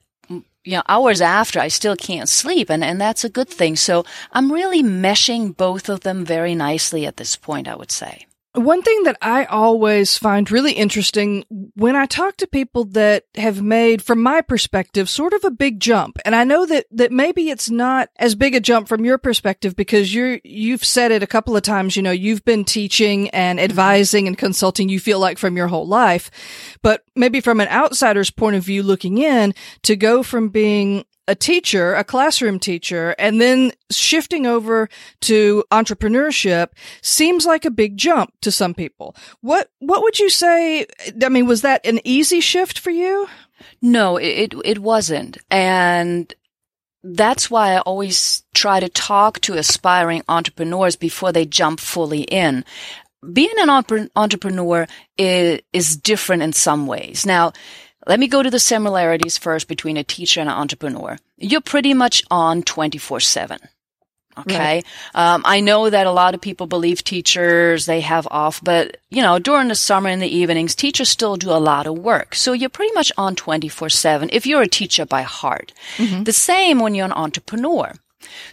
you 0.65 0.73
know, 0.73 0.83
hours 0.89 1.21
after 1.21 1.59
I 1.59 1.69
still 1.69 1.95
can't 1.95 2.27
sleep 2.27 2.69
and, 2.69 2.83
and 2.83 2.99
that's 2.99 3.23
a 3.23 3.29
good 3.29 3.47
thing. 3.47 3.75
So 3.75 4.03
I'm 4.31 4.51
really 4.51 4.83
meshing 4.83 5.55
both 5.55 5.87
of 5.89 6.01
them 6.01 6.25
very 6.25 6.55
nicely 6.55 7.05
at 7.05 7.17
this 7.17 7.35
point, 7.35 7.67
I 7.67 7.75
would 7.75 7.91
say. 7.91 8.25
One 8.55 8.81
thing 8.81 9.03
that 9.03 9.17
I 9.21 9.45
always 9.45 10.17
find 10.17 10.49
really 10.49 10.73
interesting 10.73 11.45
when 11.75 11.95
I 11.95 12.05
talk 12.05 12.37
to 12.37 12.47
people 12.47 12.85
that 12.85 13.25
have 13.35 13.61
made, 13.61 14.01
from 14.01 14.23
my 14.23 14.41
perspective, 14.41 15.09
sort 15.09 15.33
of 15.33 15.43
a 15.43 15.51
big 15.51 15.79
jump. 15.79 16.17
And 16.25 16.35
I 16.35 16.43
know 16.43 16.65
that, 16.65 16.85
that 16.91 17.11
maybe 17.11 17.49
it's 17.49 17.69
not 17.69 18.09
as 18.17 18.33
big 18.35 18.55
a 18.55 18.59
jump 18.59 18.87
from 18.87 19.03
your 19.03 19.17
perspective 19.17 19.75
because 19.75 20.13
you're, 20.13 20.39
you've 20.43 20.85
said 20.85 21.11
it 21.11 21.23
a 21.23 21.27
couple 21.27 21.55
of 21.55 21.63
times, 21.63 21.95
you 21.95 22.01
know, 22.01 22.11
you've 22.11 22.45
been 22.45 22.63
teaching 22.63 23.29
and 23.29 23.59
mm-hmm. 23.59 23.65
advising 23.65 24.27
and 24.27 24.37
consulting, 24.37 24.89
you 24.89 24.99
feel 24.99 25.19
like 25.19 25.37
from 25.37 25.57
your 25.57 25.67
whole 25.67 25.87
life. 25.87 26.31
But 26.81 27.03
maybe 27.15 27.41
from 27.41 27.59
an 27.59 27.67
outsider's 27.67 28.31
point 28.31 28.55
of 28.55 28.63
view 28.63 28.83
looking 28.83 29.17
in 29.17 29.53
to 29.83 29.95
go 29.95 30.23
from 30.23 30.49
being 30.49 31.05
a 31.27 31.35
teacher, 31.35 31.95
a 31.95 32.03
classroom 32.03 32.59
teacher, 32.59 33.15
and 33.17 33.41
then 33.41 33.71
shifting 33.91 34.45
over 34.45 34.89
to 35.21 35.63
entrepreneurship 35.71 36.69
seems 37.01 37.45
like 37.45 37.65
a 37.65 37.71
big 37.71 37.97
jump 37.97 38.33
to 38.41 38.51
some 38.51 38.73
people. 38.73 39.15
What 39.41 39.69
what 39.79 40.03
would 40.03 40.19
you 40.19 40.29
say? 40.29 40.85
I 41.23 41.29
mean, 41.29 41.47
was 41.47 41.61
that 41.61 41.85
an 41.85 41.99
easy 42.03 42.41
shift 42.41 42.79
for 42.79 42.91
you? 42.91 43.27
No, 43.81 44.17
it 44.17 44.53
it 44.63 44.79
wasn't, 44.79 45.37
and 45.49 46.33
that's 47.03 47.51
why 47.51 47.73
I 47.73 47.79
always 47.79 48.43
try 48.53 48.79
to 48.79 48.89
talk 48.89 49.39
to 49.41 49.57
aspiring 49.57 50.23
entrepreneurs 50.27 50.95
before 50.95 51.31
they 51.31 51.45
jump 51.45 51.79
fully 51.79 52.21
in. 52.21 52.65
Being 53.31 53.53
an 53.57 54.09
entrepreneur 54.15 54.87
is, 55.17 55.61
is 55.71 55.97
different 55.97 56.43
in 56.43 56.53
some 56.53 56.87
ways. 56.87 57.25
Now, 57.25 57.53
let 58.05 58.19
me 58.19 58.27
go 58.27 58.43
to 58.43 58.49
the 58.49 58.59
similarities 58.59 59.37
first 59.37 59.67
between 59.67 59.97
a 59.97 60.03
teacher 60.03 60.39
and 60.39 60.49
an 60.49 60.55
entrepreneur. 60.55 61.17
You're 61.37 61.61
pretty 61.61 61.93
much 61.93 62.23
on 62.29 62.63
24 62.63 63.19
7. 63.19 63.59
Okay. 64.37 64.57
Right. 64.57 64.85
Um, 65.13 65.43
I 65.45 65.61
know 65.61 65.89
that 65.89 66.07
a 66.07 66.11
lot 66.11 66.33
of 66.33 66.41
people 66.41 66.67
believe 66.67 67.03
teachers, 67.03 67.85
they 67.85 68.01
have 68.01 68.27
off, 68.29 68.61
but 68.61 68.97
you 69.09 69.21
know, 69.21 69.39
during 69.39 69.69
the 69.69 69.75
summer 69.75 70.09
and 70.09 70.21
the 70.21 70.27
evenings, 70.27 70.75
teachers 70.75 71.09
still 71.09 71.37
do 71.37 71.51
a 71.51 71.53
lot 71.53 71.87
of 71.87 71.97
work. 71.97 72.35
So 72.35 72.51
you're 72.51 72.69
pretty 72.69 72.93
much 72.93 73.11
on 73.17 73.35
24 73.35 73.89
7 73.89 74.29
if 74.33 74.45
you're 74.45 74.61
a 74.61 74.67
teacher 74.67 75.05
by 75.05 75.21
heart. 75.21 75.73
Mm-hmm. 75.97 76.23
The 76.23 76.33
same 76.33 76.79
when 76.79 76.95
you're 76.95 77.05
an 77.05 77.13
entrepreneur. 77.13 77.93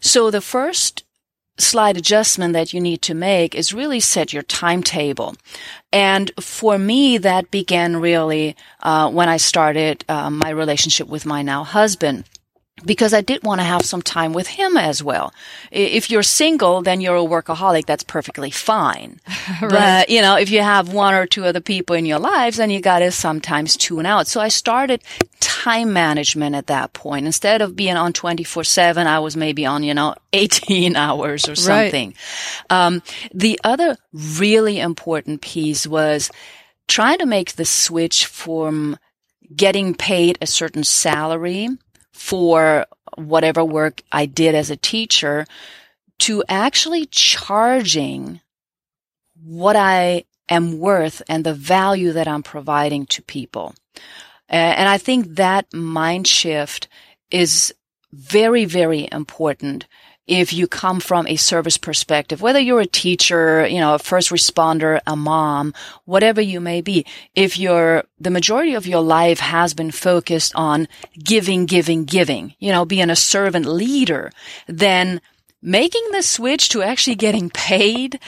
So 0.00 0.30
the 0.30 0.40
first 0.40 1.02
slight 1.58 1.96
adjustment 1.96 2.52
that 2.54 2.72
you 2.72 2.80
need 2.80 3.02
to 3.02 3.14
make 3.14 3.54
is 3.54 3.72
really 3.72 4.00
set 4.00 4.32
your 4.32 4.42
timetable. 4.42 5.34
And 5.92 6.30
for 6.40 6.78
me, 6.78 7.18
that 7.18 7.50
began 7.50 7.96
really 7.96 8.56
uh, 8.82 9.10
when 9.10 9.28
I 9.28 9.36
started 9.36 10.04
uh, 10.08 10.30
my 10.30 10.50
relationship 10.50 11.08
with 11.08 11.26
my 11.26 11.42
now 11.42 11.64
husband 11.64 12.24
because 12.84 13.14
I 13.14 13.20
did 13.20 13.42
want 13.42 13.60
to 13.60 13.64
have 13.64 13.82
some 13.82 14.02
time 14.02 14.32
with 14.32 14.46
him 14.46 14.76
as 14.76 15.02
well. 15.02 15.32
If 15.70 16.10
you're 16.10 16.22
single, 16.22 16.82
then 16.82 17.00
you're 17.00 17.16
a 17.16 17.20
workaholic. 17.20 17.86
That's 17.86 18.04
perfectly 18.04 18.50
fine. 18.50 19.20
right. 19.62 19.70
But, 19.70 20.10
you 20.10 20.20
know, 20.20 20.36
if 20.36 20.50
you 20.50 20.60
have 20.60 20.92
one 20.92 21.14
or 21.14 21.26
two 21.26 21.44
other 21.44 21.60
people 21.60 21.96
in 21.96 22.06
your 22.06 22.18
lives, 22.18 22.56
then 22.56 22.70
you 22.70 22.80
got 22.80 23.00
to 23.00 23.10
sometimes 23.10 23.76
tune 23.76 24.06
out. 24.06 24.26
So 24.26 24.40
I 24.40 24.48
started 24.48 25.02
time 25.40 25.92
management 25.92 26.54
at 26.54 26.66
that 26.68 26.92
point. 26.92 27.26
Instead 27.26 27.62
of 27.62 27.76
being 27.76 27.96
on 27.96 28.12
24 28.12 28.64
seven, 28.64 29.06
I 29.06 29.20
was 29.20 29.36
maybe 29.36 29.66
on, 29.66 29.82
you 29.82 29.94
know, 29.94 30.14
18 30.32 30.96
hours 30.96 31.48
or 31.48 31.54
something. 31.54 32.14
Right. 32.70 32.86
Um, 32.86 33.02
the 33.34 33.60
other 33.64 33.96
really 34.12 34.80
important 34.80 35.42
piece 35.42 35.86
was 35.86 36.30
trying 36.88 37.18
to 37.18 37.26
make 37.26 37.52
the 37.52 37.64
switch 37.64 38.26
from 38.26 38.96
getting 39.54 39.94
paid 39.94 40.38
a 40.40 40.46
certain 40.46 40.84
salary 40.84 41.68
for 42.12 42.86
whatever 43.16 43.64
work 43.64 44.02
I 44.10 44.26
did 44.26 44.54
as 44.54 44.70
a 44.70 44.76
teacher 44.76 45.46
to 46.20 46.44
actually 46.48 47.06
charging 47.06 48.40
what 49.44 49.76
I 49.76 50.24
am 50.48 50.78
worth 50.78 51.22
and 51.28 51.44
the 51.44 51.54
value 51.54 52.12
that 52.12 52.28
I'm 52.28 52.42
providing 52.42 53.06
to 53.06 53.22
people. 53.22 53.74
And 54.48 54.88
I 54.88 54.98
think 54.98 55.36
that 55.36 55.72
mind 55.72 56.26
shift 56.26 56.88
is 57.30 57.74
very, 58.12 58.66
very 58.66 59.08
important 59.10 59.86
if 60.32 60.52
you 60.52 60.66
come 60.66 61.00
from 61.00 61.26
a 61.26 61.36
service 61.36 61.76
perspective, 61.76 62.40
whether 62.40 62.58
you're 62.58 62.80
a 62.80 62.86
teacher, 62.86 63.66
you 63.66 63.78
know, 63.80 63.94
a 63.94 63.98
first 63.98 64.30
responder, 64.30 65.00
a 65.06 65.14
mom, 65.14 65.74
whatever 66.04 66.40
you 66.40 66.60
may 66.60 66.80
be, 66.80 67.04
if 67.34 67.58
you're, 67.58 68.04
the 68.18 68.30
majority 68.30 68.74
of 68.74 68.86
your 68.86 69.02
life 69.02 69.40
has 69.40 69.74
been 69.74 69.90
focused 69.90 70.52
on 70.54 70.88
giving, 71.22 71.66
giving, 71.66 72.04
giving, 72.04 72.54
you 72.58 72.72
know, 72.72 72.84
being 72.84 73.10
a 73.10 73.16
servant 73.16 73.66
leader, 73.66 74.32
then 74.66 75.20
making 75.60 76.02
the 76.12 76.22
switch 76.22 76.70
to 76.70 76.82
actually 76.82 77.16
getting 77.16 77.50
paid 77.50 78.18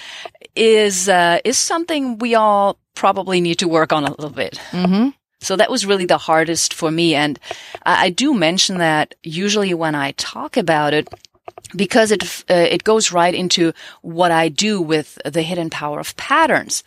is, 0.54 1.08
uh, 1.08 1.38
is 1.44 1.56
something 1.56 2.18
we 2.18 2.34
all 2.34 2.78
probably 2.94 3.40
need 3.40 3.58
to 3.58 3.68
work 3.68 3.92
on 3.92 4.04
a 4.04 4.10
little 4.10 4.30
bit. 4.30 4.60
Mm-hmm. 4.70 5.08
So 5.40 5.56
that 5.56 5.70
was 5.70 5.84
really 5.84 6.06
the 6.06 6.18
hardest 6.18 6.72
for 6.72 6.90
me. 6.90 7.14
And 7.14 7.38
I, 7.84 8.06
I 8.06 8.10
do 8.10 8.34
mention 8.34 8.78
that 8.78 9.14
usually 9.22 9.74
when 9.74 9.94
I 9.94 10.12
talk 10.12 10.56
about 10.56 10.94
it, 10.94 11.08
because 11.76 12.10
it 12.10 12.44
uh, 12.50 12.54
it 12.54 12.84
goes 12.84 13.12
right 13.12 13.34
into 13.34 13.72
what 14.02 14.30
I 14.30 14.48
do 14.48 14.80
with 14.80 15.18
the 15.24 15.42
hidden 15.42 15.70
power 15.70 16.00
of 16.00 16.16
patterns. 16.16 16.82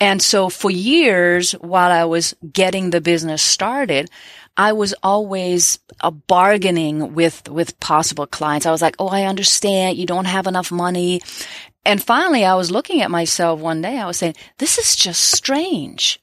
And 0.00 0.22
so 0.22 0.48
for 0.48 0.70
years 0.70 1.52
while 1.52 1.90
I 1.90 2.04
was 2.04 2.34
getting 2.52 2.90
the 2.90 3.02
business 3.02 3.42
started, 3.42 4.10
I 4.56 4.72
was 4.72 4.94
always 5.02 5.78
uh, 6.00 6.10
bargaining 6.10 7.14
with 7.14 7.48
with 7.48 7.78
possible 7.80 8.26
clients. 8.26 8.66
I 8.66 8.70
was 8.70 8.82
like, 8.82 8.96
"Oh, 8.98 9.08
I 9.08 9.24
understand 9.24 9.98
you 9.98 10.06
don't 10.06 10.24
have 10.24 10.46
enough 10.46 10.72
money." 10.72 11.20
And 11.84 12.02
finally, 12.02 12.44
I 12.44 12.54
was 12.54 12.70
looking 12.70 13.00
at 13.00 13.10
myself 13.10 13.60
one 13.60 13.82
day. 13.82 13.98
I 13.98 14.06
was 14.06 14.18
saying, 14.18 14.36
"This 14.58 14.78
is 14.78 14.96
just 14.96 15.20
strange. 15.20 16.18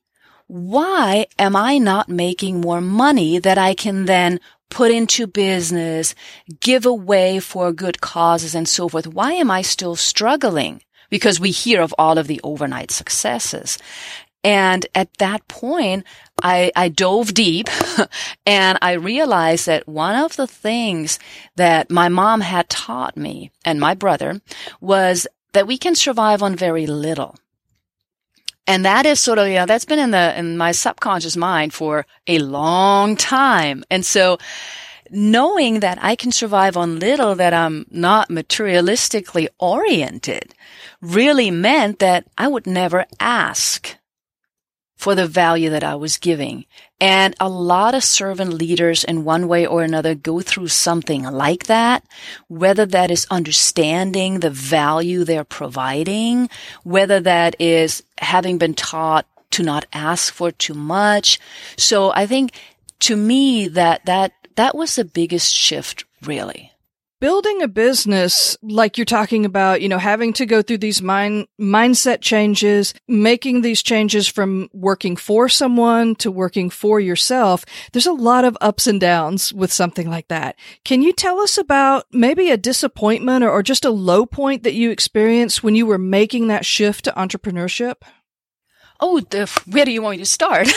Why 0.48 1.28
am 1.38 1.56
I 1.56 1.78
not 1.78 2.10
making 2.10 2.62
more 2.62 2.80
money 2.80 3.38
that 3.38 3.58
I 3.58 3.74
can 3.74 4.06
then 4.06 4.40
put 4.70 4.92
into 4.92 5.28
business, 5.28 6.16
give 6.60 6.86
away 6.86 7.40
for 7.40 7.72
good 7.72 8.02
causes 8.02 8.56
and 8.56 8.68
so 8.68 8.90
forth. 8.90 9.08
Why 9.08 9.34
am 9.34 9.52
I 9.52 9.62
still 9.62 9.96
struggling? 9.96 10.82
Because 11.10 11.40
we 11.40 11.52
hear 11.52 11.82
of 11.82 11.96
all 11.98 12.18
of 12.18 12.28
the 12.28 12.42
overnight 12.44 12.92
successes. 12.92 13.78
And 14.44 14.86
at 14.94 15.14
that 15.16 15.48
point, 15.48 16.06
I, 16.42 16.72
I 16.76 16.90
dove 16.90 17.34
deep 17.34 17.70
and 18.46 18.78
I 18.82 18.94
realized 18.94 19.66
that 19.66 19.88
one 19.88 20.16
of 20.16 20.36
the 20.36 20.48
things 20.48 21.20
that 21.56 21.90
my 21.90 22.08
mom 22.08 22.42
had 22.42 22.70
taught 22.70 23.18
me 23.18 23.52
and 23.66 23.80
my 23.80 23.94
brother 23.94 24.42
was 24.80 25.28
that 25.54 25.68
we 25.68 25.78
can 25.78 25.96
survive 25.96 26.44
on 26.44 26.56
very 26.56 26.86
little. 26.88 27.36
And 28.68 28.84
that 28.86 29.06
is 29.06 29.20
sort 29.20 29.40
of, 29.40 29.48
you 29.48 29.56
know, 29.56 29.66
that's 29.66 29.86
been 29.86 30.00
in 30.00 30.12
the, 30.12 30.38
in 30.38 30.58
my 30.58 30.74
subconscious 30.74 31.38
mind 31.38 31.74
for 31.74 32.06
a 32.28 32.40
long 32.40 33.16
time. 33.16 33.84
And 33.90 34.06
so 34.06 34.38
knowing 35.10 35.80
that 35.80 35.98
I 36.02 36.16
can 36.16 36.32
survive 36.32 36.76
on 36.76 37.00
little, 37.00 37.34
that 37.36 37.54
I'm 37.54 37.86
not 37.90 38.30
materialistically 38.30 39.48
oriented 39.58 40.54
really 41.02 41.52
meant 41.52 42.00
that 42.00 42.28
I 42.38 42.48
would 42.48 42.68
never 42.68 43.06
ask 43.20 43.96
for 44.98 45.14
the 45.16 45.28
value 45.28 45.70
that 45.70 45.84
I 45.84 45.96
was 45.96 46.18
giving. 46.18 46.66
And 47.00 47.36
a 47.40 47.48
lot 47.48 47.94
of 47.94 48.04
servant 48.04 48.54
leaders 48.54 49.04
in 49.04 49.24
one 49.24 49.48
way 49.48 49.66
or 49.66 49.84
another 49.84 50.16
go 50.16 50.42
through 50.42 50.70
something 50.70 51.24
like 51.24 51.68
that, 51.68 52.04
whether 52.48 52.86
that 52.88 53.12
is 53.12 53.28
understanding 53.30 54.40
the 54.40 54.50
value 54.50 55.24
they're 55.24 55.44
providing, 55.44 56.50
whether 56.84 57.20
that 57.20 57.56
is 57.60 58.04
having 58.18 58.58
been 58.58 58.74
taught 58.74 59.28
to 59.52 59.64
not 59.64 59.86
ask 59.94 60.34
for 60.34 60.52
too 60.52 60.74
much. 60.74 61.40
So 61.78 62.12
I 62.14 62.26
think 62.26 62.52
to 63.02 63.16
me 63.16 63.68
that, 63.68 64.04
that, 64.06 64.34
that 64.56 64.76
was 64.76 64.96
the 64.96 65.06
biggest 65.06 65.54
shift 65.54 66.06
really 66.24 66.72
building 67.20 67.62
a 67.62 67.68
business 67.68 68.58
like 68.62 68.98
you're 68.98 69.06
talking 69.06 69.46
about, 69.46 69.82
you 69.82 69.90
know, 69.90 69.98
having 69.98 70.34
to 70.34 70.46
go 70.46 70.62
through 70.62 70.78
these 70.78 71.02
mind 71.02 71.48
mindset 71.60 72.22
changes, 72.22 72.94
making 73.08 73.62
these 73.62 73.82
changes 73.82 74.28
from 74.28 74.70
working 74.74 75.16
for 75.16 75.50
someone 75.50 76.16
to 76.16 76.32
working 76.32 76.70
for 76.70 77.00
yourself. 77.00 77.66
There's 77.92 78.06
a 78.06 78.14
lot 78.14 78.46
of 78.46 78.58
ups 78.62 78.88
and 78.88 79.00
downs 79.00 79.54
with 79.54 79.72
something 79.72 80.10
like 80.10 80.28
that. 80.28 80.56
Can 80.84 81.02
you 81.02 81.14
tell 81.14 81.40
us 81.40 81.58
about 81.58 82.06
maybe 82.12 82.50
a 82.50 82.58
disappointment 82.58 83.44
or, 83.44 83.50
or 83.50 83.64
just 83.64 83.86
a 83.86 83.90
low 83.90 84.26
point 84.26 84.64
that 84.64 84.74
you 84.74 84.92
experienced 84.92 85.64
when 85.64 85.76
you 85.76 85.86
were 85.86 85.98
making 85.98 86.48
that 86.48 86.66
shift 86.66 87.06
to 87.06 87.12
entrepreneurship? 87.12 87.96
Oh, 89.00 89.20
the, 89.20 89.48
where 89.68 89.86
do 89.86 89.92
you 89.92 90.02
want 90.02 90.18
me 90.18 90.24
to 90.24 90.26
start? 90.26 90.68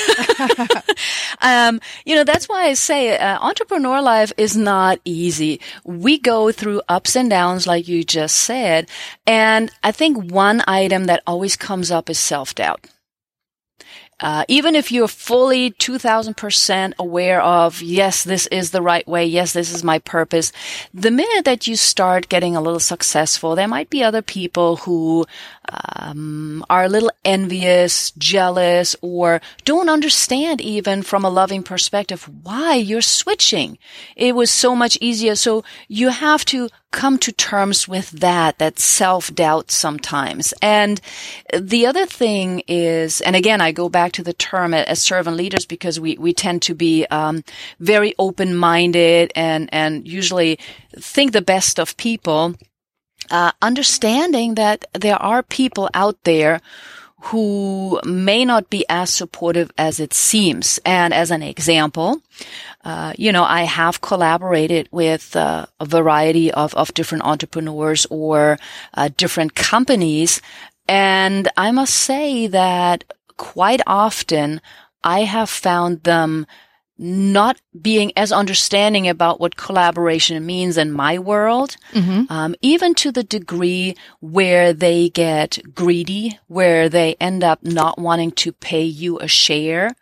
um, 1.40 1.80
you 2.04 2.14
know, 2.14 2.24
that's 2.24 2.48
why 2.48 2.66
I 2.66 2.74
say 2.74 3.16
uh, 3.16 3.38
entrepreneur 3.40 4.00
life 4.00 4.32
is 4.36 4.56
not 4.56 4.98
easy. 5.04 5.60
We 5.84 6.18
go 6.18 6.52
through 6.52 6.82
ups 6.88 7.16
and 7.16 7.30
downs, 7.30 7.66
like 7.66 7.88
you 7.88 8.04
just 8.04 8.36
said. 8.36 8.88
And 9.26 9.70
I 9.82 9.92
think 9.92 10.32
one 10.32 10.62
item 10.66 11.04
that 11.04 11.22
always 11.26 11.56
comes 11.56 11.90
up 11.90 12.10
is 12.10 12.18
self 12.18 12.54
doubt. 12.54 12.86
Uh, 14.20 14.44
even 14.48 14.76
if 14.76 14.92
you're 14.92 15.08
fully 15.08 15.70
2000% 15.72 16.92
aware 16.98 17.40
of, 17.40 17.80
yes, 17.80 18.24
this 18.24 18.46
is 18.48 18.70
the 18.70 18.82
right 18.82 19.06
way. 19.08 19.24
Yes, 19.24 19.52
this 19.52 19.72
is 19.72 19.82
my 19.82 19.98
purpose. 19.98 20.52
The 20.92 21.10
minute 21.10 21.44
that 21.44 21.66
you 21.66 21.76
start 21.76 22.28
getting 22.28 22.54
a 22.54 22.60
little 22.60 22.80
successful, 22.80 23.54
there 23.54 23.68
might 23.68 23.90
be 23.90 24.02
other 24.02 24.22
people 24.22 24.76
who 24.76 25.26
um, 25.96 26.64
are 26.68 26.84
a 26.84 26.88
little 26.88 27.10
envious, 27.24 28.10
jealous, 28.12 28.94
or 29.00 29.40
don't 29.64 29.88
understand 29.88 30.60
even 30.60 31.02
from 31.02 31.24
a 31.24 31.30
loving 31.30 31.62
perspective 31.62 32.28
why 32.42 32.74
you're 32.74 33.00
switching. 33.00 33.78
It 34.16 34.34
was 34.34 34.50
so 34.50 34.76
much 34.76 34.98
easier. 35.00 35.34
So 35.34 35.64
you 35.88 36.08
have 36.10 36.44
to 36.46 36.68
come 36.92 37.18
to 37.18 37.32
terms 37.32 37.87
with 37.87 38.11
that, 38.11 38.59
that 38.59 38.78
self-doubt 38.78 39.70
sometimes. 39.70 40.52
And 40.61 41.00
the 41.56 41.87
other 41.87 42.04
thing 42.04 42.62
is, 42.66 43.20
and 43.20 43.37
again, 43.37 43.61
I 43.61 43.73
go 43.73 43.88
back 43.88 44.12
to 44.12 44.23
the 44.23 44.32
term 44.32 44.75
as 44.75 45.00
servant 45.00 45.37
leaders 45.37 45.66
because 45.66 46.00
we, 46.00 46.16
we 46.18 46.32
tend 46.32 46.62
to 46.62 46.75
be, 46.75 47.06
um, 47.06 47.44
very 47.78 48.14
open-minded 48.18 49.32
and, 49.37 49.68
and 49.73 50.06
usually 50.06 50.59
think 50.97 51.32
the 51.32 51.42
best 51.42 51.78
of 51.78 51.97
people. 51.97 52.54
Uh, 53.30 53.52
understanding 53.62 54.56
that 54.56 54.85
there 54.92 55.20
are 55.23 55.42
people 55.42 55.88
out 55.94 56.18
there 56.25 56.61
who 57.24 58.00
may 58.04 58.44
not 58.44 58.70
be 58.70 58.84
as 58.88 59.10
supportive 59.10 59.70
as 59.76 60.00
it 60.00 60.14
seems. 60.14 60.80
And 60.84 61.12
as 61.12 61.30
an 61.30 61.42
example, 61.42 62.22
uh, 62.84 63.12
you 63.18 63.30
know, 63.30 63.44
I 63.44 63.64
have 63.64 64.00
collaborated 64.00 64.88
with 64.90 65.36
uh, 65.36 65.66
a 65.78 65.84
variety 65.84 66.50
of, 66.50 66.74
of 66.74 66.94
different 66.94 67.24
entrepreneurs 67.24 68.06
or 68.10 68.58
uh, 68.94 69.10
different 69.16 69.54
companies. 69.54 70.40
And 70.88 71.48
I 71.56 71.70
must 71.72 71.94
say 71.94 72.46
that 72.46 73.04
quite 73.36 73.82
often 73.86 74.60
I 75.04 75.20
have 75.24 75.50
found 75.50 76.04
them 76.04 76.46
not 77.00 77.59
being 77.80 78.12
as 78.14 78.30
understanding 78.30 79.09
about 79.09 79.40
what 79.40 79.57
collaboration 79.57 80.45
means 80.45 80.76
in 80.76 80.92
my 80.92 81.19
world, 81.19 81.76
mm-hmm. 81.92 82.30
um, 82.30 82.54
even 82.61 82.95
to 82.95 83.11
the 83.11 83.25
degree 83.25 83.97
where 84.21 84.75
they 84.75 85.09
get 85.09 85.59
greedy, 85.75 86.38
where 86.47 86.90
they 86.90 87.16
end 87.19 87.42
up 87.42 87.64
not 87.64 87.99
wanting 87.99 88.30
to 88.33 88.52
pay 88.52 88.83
you 88.83 89.19
a 89.19 89.26
share. 89.26 89.97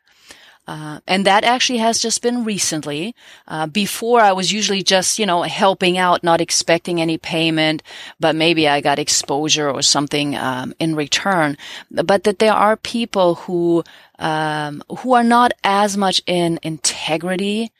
Uh, 0.67 1.01
and 1.07 1.25
that 1.25 1.45
actually 1.45 1.79
has 1.79 1.99
just 1.99 2.21
been 2.21 2.45
recently. 2.45 3.15
Uh, 3.47 3.67
before 3.67 4.21
I 4.21 4.33
was 4.33 4.53
usually 4.53 4.83
just, 4.83 5.19
you 5.19 5.25
know, 5.25 5.43
helping 5.43 5.97
out, 5.97 6.23
not 6.23 6.43
expecting 6.43 7.01
any 7.01 7.17
payment, 7.17 7.83
but 8.21 8.37
maybe 8.37 8.69
I 8.69 8.83
got 8.83 8.99
exposure 8.99 9.71
or 9.71 9.81
something 9.81 10.37
um, 10.37 10.75
in 10.79 10.95
return. 10.95 11.57
But 11.91 12.25
that 12.25 12.39
there 12.39 12.53
are 12.53 12.77
people 12.77 13.37
who 13.37 13.83
um, 14.19 14.83
who 14.99 15.15
are 15.15 15.25
not 15.25 15.53
as 15.63 15.97
much 15.97 16.21
in 16.27 16.59
integrity 16.63 17.73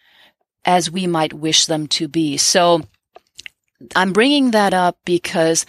as 0.65 0.91
we 0.91 1.07
might 1.07 1.33
wish 1.33 1.67
them 1.67 1.87
to 1.87 2.09
be. 2.09 2.37
So 2.37 2.83
I'm 3.95 4.13
bringing 4.13 4.51
that 4.53 4.75
up 4.75 4.99
because 5.05 5.65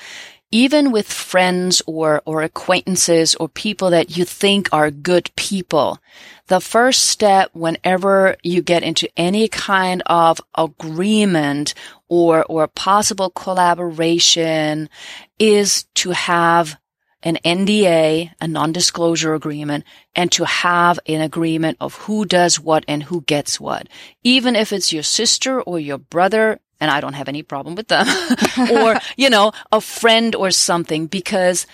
even 0.51 0.91
with 0.91 1.11
friends 1.11 1.81
or, 1.85 2.23
or 2.25 2.41
acquaintances 2.41 3.35
or 3.35 3.47
people 3.47 3.91
that 3.91 4.17
you 4.17 4.25
think 4.25 4.67
are 4.71 4.89
good 4.89 5.29
people, 5.35 5.99
the 6.47 6.59
first 6.59 7.05
step 7.05 7.51
whenever 7.53 8.35
you 8.41 8.63
get 8.63 8.81
into 8.81 9.07
any 9.15 9.47
kind 9.47 10.01
of 10.07 10.41
agreement 10.55 11.75
or, 12.07 12.43
or 12.45 12.67
possible 12.67 13.29
collaboration 13.29 14.89
is 15.37 15.83
to 15.93 16.11
have 16.11 16.78
an 17.23 17.37
NDA, 17.43 18.31
a 18.39 18.47
non-disclosure 18.47 19.33
agreement, 19.33 19.83
and 20.15 20.31
to 20.31 20.45
have 20.45 20.99
an 21.05 21.21
agreement 21.21 21.77
of 21.81 21.95
who 21.95 22.25
does 22.25 22.59
what 22.59 22.85
and 22.87 23.03
who 23.03 23.21
gets 23.21 23.59
what. 23.59 23.87
Even 24.23 24.55
if 24.55 24.71
it's 24.71 24.93
your 24.93 25.03
sister 25.03 25.61
or 25.61 25.79
your 25.79 25.97
brother, 25.97 26.59
and 26.79 26.89
I 26.89 27.01
don't 27.01 27.13
have 27.13 27.27
any 27.27 27.43
problem 27.43 27.75
with 27.75 27.89
them, 27.89 28.07
or, 28.71 28.99
you 29.17 29.29
know, 29.29 29.51
a 29.71 29.81
friend 29.81 30.33
or 30.35 30.51
something, 30.51 31.07
because 31.07 31.67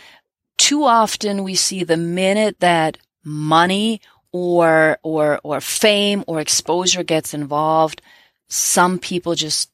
too 0.57 0.83
often 0.83 1.43
we 1.43 1.55
see 1.55 1.83
the 1.83 1.97
minute 1.97 2.59
that 2.59 2.97
money 3.23 4.01
or, 4.31 4.97
or, 5.03 5.39
or 5.43 5.61
fame 5.61 6.23
or 6.27 6.39
exposure 6.39 7.03
gets 7.03 7.33
involved, 7.33 8.01
some 8.47 8.99
people 8.99 9.35
just 9.35 9.69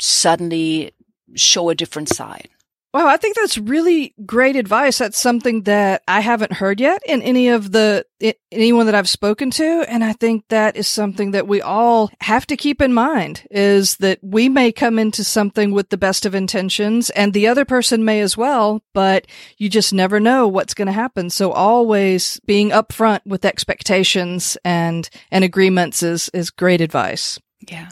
suddenly 0.00 0.92
show 1.34 1.68
a 1.68 1.74
different 1.74 2.08
side. 2.08 2.48
Wow, 2.92 3.06
I 3.06 3.18
think 3.18 3.36
that's 3.36 3.56
really 3.56 4.14
great 4.26 4.56
advice. 4.56 4.98
That's 4.98 5.20
something 5.20 5.62
that 5.62 6.02
I 6.08 6.18
haven't 6.20 6.54
heard 6.54 6.80
yet 6.80 7.00
in 7.06 7.22
any 7.22 7.48
of 7.48 7.70
the 7.70 8.04
anyone 8.50 8.86
that 8.86 8.96
I've 8.96 9.08
spoken 9.08 9.52
to, 9.52 9.84
and 9.88 10.02
I 10.02 10.12
think 10.12 10.48
that 10.48 10.76
is 10.76 10.88
something 10.88 11.30
that 11.30 11.46
we 11.46 11.62
all 11.62 12.10
have 12.20 12.48
to 12.48 12.56
keep 12.56 12.82
in 12.82 12.92
mind 12.92 13.46
is 13.48 13.96
that 13.98 14.18
we 14.22 14.48
may 14.48 14.72
come 14.72 14.98
into 14.98 15.22
something 15.22 15.70
with 15.70 15.90
the 15.90 15.96
best 15.96 16.26
of 16.26 16.34
intentions 16.34 17.10
and 17.10 17.32
the 17.32 17.46
other 17.46 17.64
person 17.64 18.04
may 18.04 18.20
as 18.20 18.36
well, 18.36 18.82
but 18.92 19.28
you 19.56 19.68
just 19.68 19.92
never 19.92 20.18
know 20.18 20.48
what's 20.48 20.74
going 20.74 20.86
to 20.86 20.92
happen. 20.92 21.30
So 21.30 21.52
always 21.52 22.40
being 22.44 22.70
upfront 22.70 23.20
with 23.24 23.44
expectations 23.44 24.58
and 24.64 25.08
and 25.30 25.44
agreements 25.44 26.02
is 26.02 26.28
is 26.34 26.50
great 26.50 26.80
advice. 26.80 27.38
Yeah. 27.68 27.88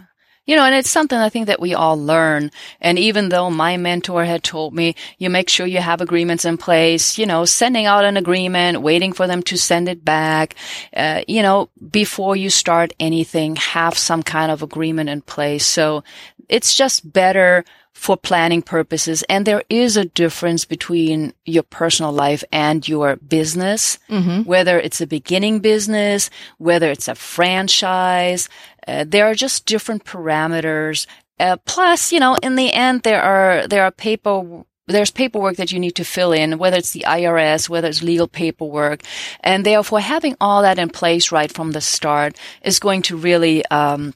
You 0.48 0.56
know, 0.56 0.64
and 0.64 0.74
it's 0.74 0.88
something 0.88 1.18
I 1.18 1.28
think 1.28 1.46
that 1.48 1.60
we 1.60 1.74
all 1.74 2.02
learn. 2.02 2.50
And 2.80 2.98
even 2.98 3.28
though 3.28 3.50
my 3.50 3.76
mentor 3.76 4.24
had 4.24 4.42
told 4.42 4.72
me, 4.72 4.94
you 5.18 5.28
make 5.28 5.50
sure 5.50 5.66
you 5.66 5.82
have 5.82 6.00
agreements 6.00 6.46
in 6.46 6.56
place, 6.56 7.18
you 7.18 7.26
know, 7.26 7.44
sending 7.44 7.84
out 7.84 8.06
an 8.06 8.16
agreement, 8.16 8.80
waiting 8.80 9.12
for 9.12 9.26
them 9.26 9.42
to 9.42 9.58
send 9.58 9.90
it 9.90 10.06
back, 10.06 10.54
uh, 10.96 11.20
you 11.28 11.42
know, 11.42 11.68
before 11.90 12.34
you 12.34 12.48
start 12.48 12.94
anything, 12.98 13.56
have 13.56 13.98
some 13.98 14.22
kind 14.22 14.50
of 14.50 14.62
agreement 14.62 15.10
in 15.10 15.20
place. 15.20 15.66
So 15.66 16.02
it's 16.48 16.74
just 16.74 17.12
better 17.12 17.62
for 17.98 18.16
planning 18.16 18.62
purposes. 18.62 19.24
And 19.28 19.44
there 19.44 19.64
is 19.68 19.96
a 19.96 20.04
difference 20.04 20.64
between 20.64 21.34
your 21.44 21.64
personal 21.64 22.12
life 22.12 22.44
and 22.52 22.86
your 22.86 23.16
business, 23.16 23.98
mm-hmm. 24.08 24.42
whether 24.42 24.78
it's 24.78 25.00
a 25.00 25.06
beginning 25.06 25.58
business, 25.58 26.30
whether 26.58 26.90
it's 26.92 27.08
a 27.08 27.16
franchise, 27.16 28.48
uh, 28.88 29.04
there 29.06 29.26
are 29.26 29.34
just 29.34 29.66
different 29.66 30.04
parameters. 30.04 31.06
Uh, 31.38 31.56
plus, 31.66 32.10
you 32.10 32.18
know, 32.18 32.36
in 32.42 32.56
the 32.56 32.72
end, 32.72 33.02
there 33.02 33.22
are 33.22 33.68
there 33.68 33.84
are 33.84 33.90
paper 33.90 34.64
there's 34.88 35.10
paperwork 35.10 35.56
that 35.56 35.70
you 35.70 35.78
need 35.78 35.94
to 35.96 36.04
fill 36.04 36.32
in, 36.32 36.56
whether 36.56 36.78
it's 36.78 36.92
the 36.92 37.04
IRS, 37.06 37.68
whether 37.68 37.88
it's 37.88 38.02
legal 38.02 38.26
paperwork, 38.26 39.02
and 39.40 39.66
therefore 39.66 40.00
having 40.00 40.34
all 40.40 40.62
that 40.62 40.78
in 40.78 40.88
place 40.88 41.30
right 41.30 41.52
from 41.52 41.72
the 41.72 41.80
start 41.82 42.38
is 42.62 42.78
going 42.78 43.02
to 43.02 43.16
really, 43.16 43.64
um, 43.66 44.14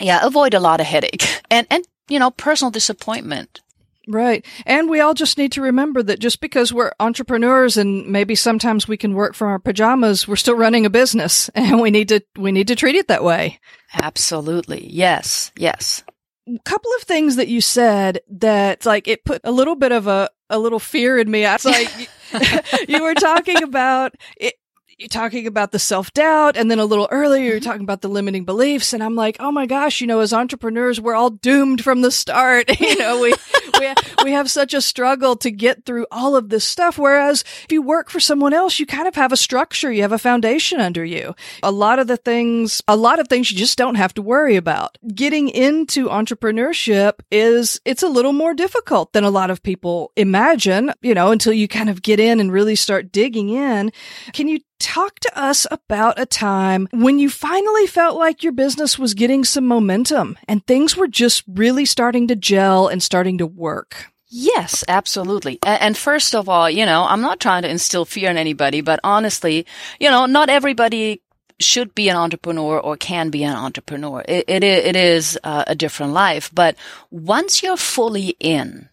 yeah, 0.00 0.24
avoid 0.24 0.54
a 0.54 0.60
lot 0.60 0.80
of 0.80 0.86
headache 0.86 1.26
and 1.50 1.66
and 1.70 1.84
you 2.08 2.18
know 2.18 2.30
personal 2.30 2.70
disappointment. 2.70 3.61
Right. 4.08 4.44
And 4.66 4.90
we 4.90 5.00
all 5.00 5.14
just 5.14 5.38
need 5.38 5.52
to 5.52 5.62
remember 5.62 6.02
that 6.02 6.18
just 6.18 6.40
because 6.40 6.72
we're 6.72 6.92
entrepreneurs 6.98 7.76
and 7.76 8.08
maybe 8.08 8.34
sometimes 8.34 8.88
we 8.88 8.96
can 8.96 9.14
work 9.14 9.34
from 9.34 9.48
our 9.48 9.58
pajamas, 9.58 10.26
we're 10.26 10.36
still 10.36 10.56
running 10.56 10.86
a 10.86 10.90
business 10.90 11.48
and 11.54 11.80
we 11.80 11.90
need 11.90 12.08
to, 12.08 12.20
we 12.36 12.52
need 12.52 12.68
to 12.68 12.76
treat 12.76 12.96
it 12.96 13.08
that 13.08 13.24
way. 13.24 13.60
Absolutely. 13.94 14.86
Yes. 14.90 15.52
Yes. 15.56 16.02
A 16.48 16.58
couple 16.64 16.90
of 16.96 17.02
things 17.02 17.36
that 17.36 17.48
you 17.48 17.60
said 17.60 18.20
that 18.28 18.84
like 18.84 19.06
it 19.06 19.24
put 19.24 19.40
a 19.44 19.52
little 19.52 19.76
bit 19.76 19.92
of 19.92 20.08
a, 20.08 20.28
a 20.50 20.58
little 20.58 20.80
fear 20.80 21.18
in 21.18 21.30
me. 21.30 21.44
It's 21.44 21.64
like 21.64 22.10
you 22.88 23.02
were 23.02 23.14
talking 23.14 23.62
about 23.62 24.14
it, 24.36 24.54
you're 25.02 25.08
talking 25.08 25.48
about 25.48 25.72
the 25.72 25.80
self 25.80 26.12
doubt. 26.14 26.56
And 26.56 26.70
then 26.70 26.78
a 26.78 26.84
little 26.84 27.08
earlier, 27.10 27.42
you're 27.42 27.56
mm-hmm. 27.56 27.68
talking 27.68 27.82
about 27.82 28.02
the 28.02 28.08
limiting 28.08 28.44
beliefs. 28.44 28.92
And 28.92 29.02
I'm 29.02 29.16
like, 29.16 29.36
oh 29.40 29.50
my 29.50 29.66
gosh, 29.66 30.00
you 30.00 30.06
know, 30.06 30.20
as 30.20 30.32
entrepreneurs, 30.32 31.00
we're 31.00 31.16
all 31.16 31.30
doomed 31.30 31.82
from 31.82 32.02
the 32.02 32.12
start. 32.12 32.70
you 32.80 32.96
know, 32.96 33.20
we, 33.20 33.34
we, 33.80 33.92
we 34.22 34.32
have 34.32 34.48
such 34.48 34.74
a 34.74 34.80
struggle 34.80 35.34
to 35.36 35.50
get 35.50 35.84
through 35.84 36.06
all 36.12 36.36
of 36.36 36.50
this 36.50 36.64
stuff. 36.64 36.98
Whereas 36.98 37.42
if 37.64 37.72
you 37.72 37.82
work 37.82 38.10
for 38.10 38.20
someone 38.20 38.54
else, 38.54 38.78
you 38.78 38.86
kind 38.86 39.08
of 39.08 39.16
have 39.16 39.32
a 39.32 39.36
structure. 39.36 39.90
You 39.90 40.02
have 40.02 40.12
a 40.12 40.18
foundation 40.18 40.80
under 40.80 41.04
you. 41.04 41.34
A 41.64 41.72
lot 41.72 41.98
of 41.98 42.06
the 42.06 42.16
things, 42.16 42.80
a 42.86 42.96
lot 42.96 43.18
of 43.18 43.26
things 43.26 43.50
you 43.50 43.58
just 43.58 43.78
don't 43.78 43.96
have 43.96 44.14
to 44.14 44.22
worry 44.22 44.54
about. 44.54 44.98
Getting 45.12 45.48
into 45.48 46.08
entrepreneurship 46.08 47.14
is, 47.32 47.80
it's 47.84 48.04
a 48.04 48.08
little 48.08 48.32
more 48.32 48.54
difficult 48.54 49.12
than 49.14 49.24
a 49.24 49.30
lot 49.30 49.50
of 49.50 49.64
people 49.64 50.12
imagine, 50.14 50.92
you 51.02 51.12
know, 51.12 51.32
until 51.32 51.52
you 51.52 51.66
kind 51.66 51.90
of 51.90 52.02
get 52.02 52.20
in 52.20 52.38
and 52.38 52.52
really 52.52 52.76
start 52.76 53.10
digging 53.10 53.48
in. 53.48 53.90
Can 54.32 54.46
you 54.46 54.60
talk 54.82 55.20
to 55.20 55.38
us 55.38 55.66
about 55.70 56.18
a 56.18 56.26
time 56.26 56.88
when 56.92 57.18
you 57.18 57.30
finally 57.30 57.86
felt 57.86 58.18
like 58.18 58.42
your 58.42 58.52
business 58.52 58.98
was 58.98 59.14
getting 59.14 59.44
some 59.44 59.66
momentum 59.66 60.36
and 60.48 60.66
things 60.66 60.96
were 60.96 61.06
just 61.06 61.44
really 61.46 61.84
starting 61.84 62.26
to 62.26 62.36
gel 62.36 62.88
and 62.88 63.02
starting 63.02 63.38
to 63.38 63.46
work. 63.46 64.12
Yes, 64.28 64.82
absolutely. 64.88 65.58
And 65.62 65.96
first 65.96 66.34
of 66.34 66.48
all, 66.48 66.68
you 66.68 66.84
know, 66.84 67.04
I'm 67.04 67.20
not 67.20 67.38
trying 67.38 67.62
to 67.62 67.70
instill 67.70 68.04
fear 68.04 68.30
in 68.30 68.38
anybody, 68.38 68.80
but 68.80 68.98
honestly, 69.04 69.66
you 70.00 70.10
know, 70.10 70.26
not 70.26 70.48
everybody 70.48 71.22
should 71.60 71.94
be 71.94 72.08
an 72.08 72.16
entrepreneur 72.16 72.80
or 72.80 72.96
can 72.96 73.30
be 73.30 73.44
an 73.44 73.54
entrepreneur. 73.54 74.24
It, 74.26 74.46
it, 74.48 74.64
it 74.64 74.96
is 74.96 75.38
uh, 75.44 75.64
a 75.66 75.74
different 75.74 76.12
life. 76.12 76.50
But 76.52 76.76
once 77.10 77.62
you're 77.62 77.76
fully 77.76 78.34
in, 78.40 78.88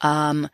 um, 0.00 0.48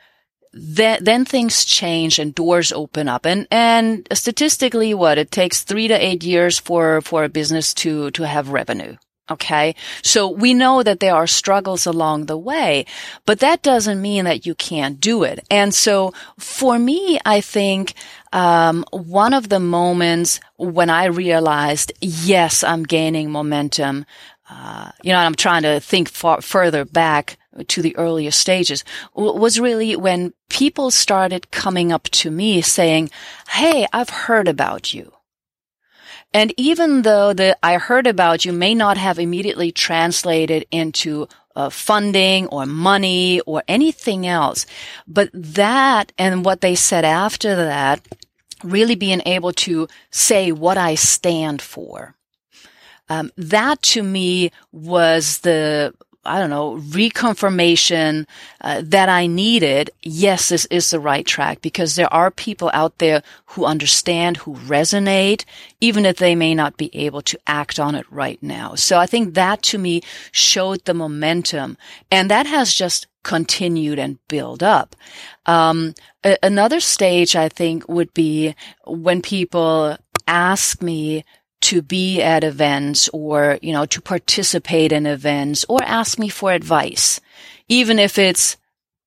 then, 0.57 1.05
then 1.05 1.25
things 1.25 1.65
change 1.65 2.19
and 2.19 2.35
doors 2.35 2.73
open 2.73 3.09
up. 3.09 3.27
And, 3.27 3.47
and 3.51 4.09
statistically, 4.13 4.95
what 4.95 5.19
it 5.19 5.31
takes 5.31 5.63
three 5.63 5.87
to 5.89 5.95
eight 5.95 6.25
years 6.25 6.59
for, 6.59 7.03
for 7.03 7.25
a 7.25 7.29
business 7.29 7.75
to, 7.75 8.11
to 8.13 8.27
have 8.27 8.49
revenue. 8.49 8.97
Okay. 9.29 9.75
So 10.03 10.29
we 10.29 10.55
know 10.55 10.85
that 10.85 11.01
there 11.01 11.15
are 11.15 11.27
struggles 11.27 11.85
along 11.85 12.27
the 12.27 12.39
way, 12.39 12.87
but 13.25 13.41
that 13.41 13.63
doesn't 13.63 14.01
mean 14.01 14.25
that 14.25 14.47
you 14.47 14.55
can't 14.55 15.01
do 15.01 15.25
it. 15.25 15.45
And 15.51 15.75
so 15.75 16.15
for 16.39 16.79
me, 16.79 17.19
I 17.27 17.41
think, 17.41 17.95
um, 18.33 18.85
one 18.93 19.35
of 19.35 19.49
the 19.49 19.59
moments 19.59 20.39
when 20.57 20.91
I 20.91 21.07
realized, 21.07 21.93
yes, 22.01 22.63
I'm 22.63 22.85
gaining 22.85 23.33
momentum, 23.33 24.07
uh, 24.49 24.93
you 25.03 25.13
know, 25.13 25.19
I'm 25.19 25.35
trying 25.35 25.65
to 25.65 25.81
think 25.81 26.09
far 26.09 26.41
further 26.41 26.85
back 26.85 27.37
to 27.65 27.83
the 27.83 27.97
earlier 27.97 28.31
stages 28.31 28.85
was 29.15 29.61
really 29.61 29.97
when 29.97 30.33
people 30.49 30.91
started 30.91 31.51
coming 31.51 31.93
up 31.93 32.05
to 32.05 32.31
me 32.31 32.61
saying, 32.63 33.11
Hey, 33.49 33.87
I've 33.93 34.11
heard 34.11 34.49
about 34.49 34.95
you. 34.95 35.13
And 36.33 36.53
even 36.57 37.03
though 37.03 37.33
the 37.33 37.57
I 37.63 37.75
heard 37.79 38.07
about 38.07 38.45
you 38.45 38.53
may 38.53 38.75
not 38.75 38.99
have 38.99 39.19
immediately 39.19 39.73
translated 39.73 40.67
into 40.71 41.29
uh, 41.55 41.71
funding 41.71 42.47
or 42.49 42.67
money 42.67 43.41
or 43.41 43.63
anything 43.67 44.27
else, 44.27 44.67
but 45.07 45.31
that 45.33 46.13
and 46.19 46.45
what 46.45 46.61
they 46.61 46.75
said 46.75 47.05
after 47.05 47.57
that, 47.57 48.07
really 48.63 48.95
being 48.95 49.23
able 49.25 49.53
to 49.53 49.89
say 50.11 50.53
what 50.53 50.77
I 50.77 50.95
stand 50.95 51.63
for. 51.63 52.15
Um, 53.09 53.31
that 53.37 53.83
to 53.83 54.03
me 54.03 54.51
was 54.73 55.39
the 55.39 55.95
I 56.27 56.39
don't 56.39 56.51
know, 56.51 56.77
reconfirmation 56.79 58.27
uh, 58.61 58.83
that 58.85 59.09
I 59.09 59.27
needed, 59.27 59.91
yes, 60.03 60.49
this 60.49 60.67
is 60.67 60.91
the 60.91 61.01
right 61.01 61.25
track 61.25 61.61
because 61.63 61.95
there 61.95 62.13
are 62.13 62.31
people 62.31 62.71
out 62.73 62.99
there 62.99 63.23
who 63.47 63.65
understand, 63.65 64.39
who 64.39 64.55
resonate, 64.57 65.45
even 65.81 66.05
if 66.05 66.17
they 66.17 66.35
may 66.35 66.55
not 66.55 66.77
be 66.77 66.95
able 66.95 67.23
to 67.23 67.39
act 67.47 67.79
on 67.79 67.95
it 67.95 68.11
right 68.11 68.43
now. 68.43 68.75
So 68.75 68.99
I 68.99 69.07
think 69.07 69.35
that 69.35 69.63
to 69.65 69.79
me 69.79 70.03
showed 70.33 70.85
the 70.85 70.95
momentum 70.95 71.77
and 72.11 72.31
that 72.31 72.47
has 72.47 72.75
just 72.75 73.07
continued 73.23 73.99
and 73.99 74.19
build 74.29 74.63
up. 74.63 74.95
Um, 75.47 75.95
a- 76.25 76.39
another 76.43 76.81
stage 76.81 77.35
I 77.35 77.49
think 77.49 77.89
would 77.89 78.13
be 78.15 78.55
when 78.87 79.23
people 79.23 79.97
ask 80.27 80.83
me, 80.83 81.25
to 81.63 81.83
be 81.83 82.23
at 82.23 82.45
events 82.45 83.09
or, 83.13 83.59
you 83.63 83.73
know, 83.73 83.87
to 83.87 84.01
participate 84.01 84.93
in 84.93 85.07
events 85.07 85.65
or 85.69 85.83
ask 85.83 86.19
me 86.19 86.29
for 86.29 86.53
advice, 86.53 87.21
even 87.69 87.99
if 87.99 88.19
it's 88.19 88.57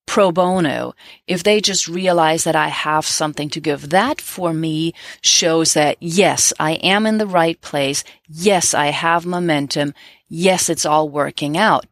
pro 0.05 0.31
bono, 0.31 0.95
if 1.27 1.43
they 1.43 1.62
just 1.62 1.88
realize 1.88 2.43
that 2.43 2.55
I 2.55 2.69
have 2.69 3.05
something 3.05 3.49
to 3.51 3.59
give, 3.59 3.91
that 3.91 4.19
for 4.19 4.53
me 4.53 4.93
shows 5.21 5.75
that 5.75 5.97
yes, 5.99 6.51
I 6.59 6.73
am 6.73 7.05
in 7.05 7.19
the 7.19 7.27
right 7.27 7.62
place. 7.62 8.03
Yes, 8.27 8.73
I 8.73 8.88
have 8.88 9.25
momentum. 9.25 9.93
Yes, 10.27 10.67
it's 10.67 10.85
all 10.85 11.07
working 11.07 11.57
out. 11.57 11.85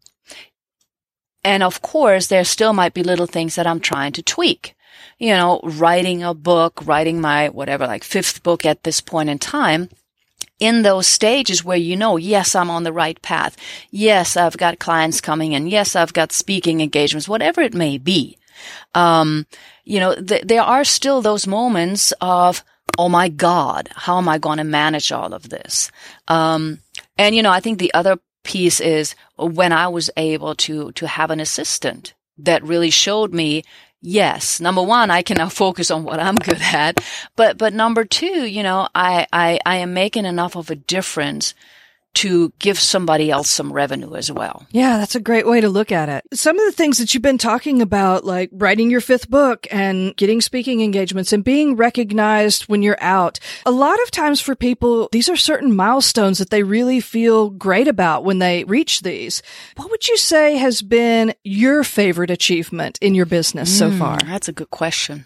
And 1.43 1.62
of 1.62 1.82
course, 1.82 2.28
there 2.28 2.43
still 2.43 2.74
might 2.74 2.96
be 2.96 3.04
little 3.04 3.28
things 3.28 3.56
that 3.56 3.67
I'm 3.67 3.80
trying 3.80 4.13
to 4.13 4.24
tweak. 4.24 4.76
You 5.20 5.30
know, 5.30 5.60
writing 5.63 6.24
a 6.24 6.34
book, 6.34 6.86
writing 6.86 7.22
my 7.22 7.50
whatever, 7.50 7.86
like 7.86 8.04
fifth 8.04 8.41
book 8.41 8.65
at 8.65 8.84
this 8.84 9.00
point 9.00 9.30
in 9.30 9.38
time 9.39 9.89
in 10.60 10.82
those 10.82 11.08
stages 11.08 11.63
where 11.63 11.78
you 11.78 11.96
know, 11.96 12.17
yes, 12.17 12.56
I'm 12.56 12.70
on 12.70 12.84
the 12.84 12.93
right 12.93 13.22
path. 13.22 13.56
Yes, 13.91 14.36
I've 14.36 14.58
got 14.58 14.80
clients 14.80 15.22
coming 15.22 15.54
in. 15.54 15.67
Yes, 15.67 15.96
I've 15.96 16.13
got 16.13 16.32
speaking 16.32 16.82
engagements, 16.82 17.28
whatever 17.28 17.62
it 17.62 17.74
may 17.74 17.98
be. 17.98 18.38
Um, 18.93 19.46
you 19.86 20.00
know, 20.00 20.15
th- 20.15 20.43
there 20.43 20.63
are 20.63 20.84
still 20.84 21.22
those 21.22 21.48
moments 21.48 22.12
of, 22.22 22.63
oh 22.98 23.10
my 23.10 23.30
God, 23.30 23.89
how 23.93 24.17
am 24.17 24.28
I 24.28 24.38
going 24.38 24.58
to 24.58 24.63
manage 24.63 25.12
all 25.12 25.34
of 25.34 25.50
this? 25.50 25.91
Um, 26.28 26.80
and 27.17 27.36
you 27.36 27.43
know, 27.43 27.52
I 27.52 27.60
think 27.60 27.80
the 27.80 27.93
other 27.93 28.17
piece 28.43 28.80
is 28.80 29.15
when 29.38 29.72
I 29.72 29.88
was 29.88 30.10
able 30.17 30.56
to, 30.56 30.91
to 30.93 31.08
have 31.08 31.30
an 31.32 31.39
assistant 31.39 32.13
that 32.39 32.63
really 32.63 32.89
showed 32.89 33.34
me 33.34 33.63
yes, 34.02 34.60
number 34.60 34.82
one, 34.82 35.12
I 35.12 35.22
can 35.22 35.38
now 35.38 35.50
focus 35.64 35.92
on 35.92 36.04
what 36.04 36.20
I'm 36.20 36.36
good 36.36 36.62
at. 36.62 37.04
But, 37.36 37.58
but 37.58 37.74
number 37.74 38.06
two, 38.06 38.46
you 38.46 38.64
know, 38.64 38.88
I, 38.94 39.28
I, 39.32 39.60
I 39.66 39.78
am 39.78 39.94
making 39.94 40.26
enough 40.26 40.56
of 40.56 40.70
a 40.70 40.76
difference 40.76 41.54
to 42.17 42.51
give 42.58 42.80
somebody 42.80 43.30
else 43.30 43.47
some 43.47 43.71
revenue 43.71 44.15
as 44.15 44.32
well. 44.32 44.65
Yeah, 44.71 44.97
that's 44.97 45.13
a 45.13 45.19
great 45.19 45.45
way 45.45 45.62
to 45.62 45.69
look 45.69 45.91
at 45.91 46.10
it. 46.10 46.23
Some 46.34 46.58
of 46.58 46.65
the 46.65 46.71
things 46.71 46.97
that 46.97 47.13
you've 47.13 47.21
been 47.21 47.38
talking 47.38 47.80
about, 47.80 48.25
like 48.25 48.49
writing 48.53 48.89
your 48.89 49.01
fifth 49.01 49.30
book 49.30 49.67
and 49.69 50.15
getting 50.15 50.41
speaking 50.41 50.82
engagements 50.82 51.32
and 51.32 51.43
being 51.43 51.75
recognized 51.75 52.63
when 52.63 52.82
you're 52.82 52.97
out. 53.01 53.39
A 53.67 53.71
lot 53.71 54.01
of 54.01 54.10
times 54.10 54.41
for 54.41 54.56
people, 54.56 55.10
these 55.12 55.30
are 55.30 55.36
certain 55.36 55.75
milestones 55.75 56.39
that 56.39 56.49
they 56.49 56.63
really 56.63 57.01
feel 57.01 57.51
great 57.51 57.88
about 57.88 58.23
when 58.23 58.39
they 58.39 58.63
reach 58.63 59.01
these. 59.01 59.43
What 59.75 59.91
would 59.91 60.08
you 60.08 60.17
say 60.17 60.58
has 60.58 60.82
been 60.82 61.36
your 61.43 61.84
favorite 61.84 62.32
achievement 62.32 62.97
in 62.99 63.13
your 63.13 63.27
business 63.27 63.71
mm, 63.71 63.77
so 63.77 63.91
hmm, 63.91 63.99
far? 63.99 64.17
That's 64.17 64.47
a 64.47 64.53
good 64.53 64.71
question. 64.71 65.25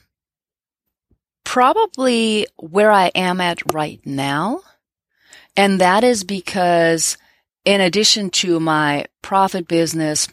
Probably 1.45 2.47
where 2.57 2.91
I 2.91 3.11
am 3.15 3.39
at 3.39 3.73
right 3.73 4.01
now 4.03 4.61
and 5.55 5.79
that 5.81 6.03
is 6.03 6.23
because 6.23 7.17
in 7.65 7.81
addition 7.81 8.29
to 8.29 8.59
my 8.59 9.05
profit 9.21 9.67
business, 9.67 10.27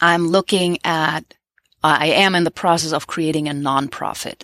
I'm 0.00 0.28
looking 0.28 0.78
at, 0.84 1.34
I 1.82 2.06
am 2.08 2.34
in 2.34 2.44
the 2.44 2.50
process 2.50 2.92
of 2.92 3.06
creating 3.06 3.48
a 3.48 3.52
nonprofit. 3.52 4.42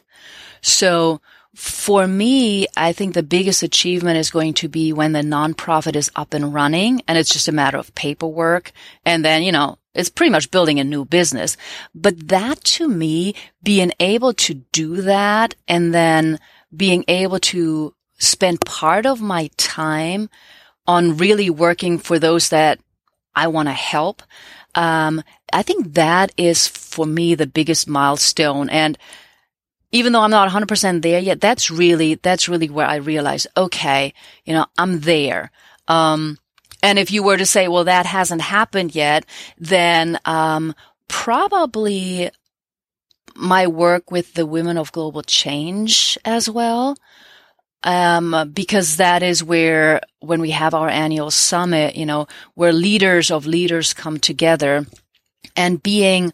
So 0.60 1.20
for 1.54 2.06
me, 2.06 2.66
I 2.76 2.92
think 2.92 3.14
the 3.14 3.22
biggest 3.22 3.62
achievement 3.62 4.18
is 4.18 4.30
going 4.30 4.54
to 4.54 4.68
be 4.68 4.92
when 4.92 5.12
the 5.12 5.20
nonprofit 5.20 5.96
is 5.96 6.10
up 6.16 6.34
and 6.34 6.54
running 6.54 7.02
and 7.06 7.18
it's 7.18 7.32
just 7.32 7.48
a 7.48 7.52
matter 7.52 7.76
of 7.76 7.94
paperwork. 7.94 8.72
And 9.04 9.24
then, 9.24 9.42
you 9.42 9.52
know, 9.52 9.78
it's 9.94 10.08
pretty 10.08 10.30
much 10.30 10.50
building 10.50 10.80
a 10.80 10.84
new 10.84 11.04
business. 11.04 11.56
But 11.94 12.28
that 12.28 12.62
to 12.64 12.88
me, 12.88 13.34
being 13.62 13.92
able 14.00 14.32
to 14.34 14.54
do 14.54 15.02
that 15.02 15.54
and 15.68 15.92
then 15.92 16.38
being 16.74 17.04
able 17.08 17.38
to 17.38 17.94
spend 18.22 18.60
part 18.60 19.04
of 19.04 19.20
my 19.20 19.50
time 19.56 20.30
on 20.86 21.16
really 21.16 21.50
working 21.50 21.98
for 21.98 22.18
those 22.18 22.50
that 22.50 22.78
I 23.34 23.48
want 23.48 23.68
to 23.68 23.72
help. 23.72 24.22
Um, 24.74 25.22
I 25.52 25.62
think 25.62 25.94
that 25.94 26.32
is 26.36 26.68
for 26.68 27.04
me 27.04 27.34
the 27.34 27.46
biggest 27.46 27.88
milestone. 27.88 28.70
And 28.70 28.96
even 29.90 30.12
though 30.12 30.20
I'm 30.22 30.30
not 30.30 30.50
100% 30.50 31.02
there 31.02 31.20
yet, 31.20 31.40
that's 31.40 31.70
really, 31.70 32.14
that's 32.14 32.48
really 32.48 32.70
where 32.70 32.86
I 32.86 32.96
realize, 32.96 33.46
okay, 33.56 34.14
you 34.44 34.54
know, 34.54 34.66
I'm 34.78 35.00
there. 35.00 35.50
Um, 35.88 36.38
and 36.82 36.98
if 36.98 37.10
you 37.10 37.22
were 37.22 37.36
to 37.36 37.46
say, 37.46 37.68
well, 37.68 37.84
that 37.84 38.06
hasn't 38.06 38.40
happened 38.40 38.94
yet, 38.94 39.26
then, 39.58 40.18
um, 40.24 40.74
probably 41.08 42.30
my 43.34 43.66
work 43.66 44.10
with 44.10 44.34
the 44.34 44.46
women 44.46 44.78
of 44.78 44.92
global 44.92 45.22
change 45.22 46.18
as 46.24 46.48
well 46.48 46.96
um, 47.84 48.50
because 48.52 48.96
that 48.96 49.22
is 49.22 49.42
where 49.42 50.00
when 50.20 50.40
we 50.40 50.50
have 50.50 50.74
our 50.74 50.88
annual 50.88 51.30
summit, 51.30 51.96
you 51.96 52.06
know, 52.06 52.26
where 52.54 52.72
leaders 52.72 53.30
of 53.30 53.46
leaders 53.46 53.92
come 53.94 54.18
together 54.18 54.86
and 55.56 55.82
being 55.82 56.32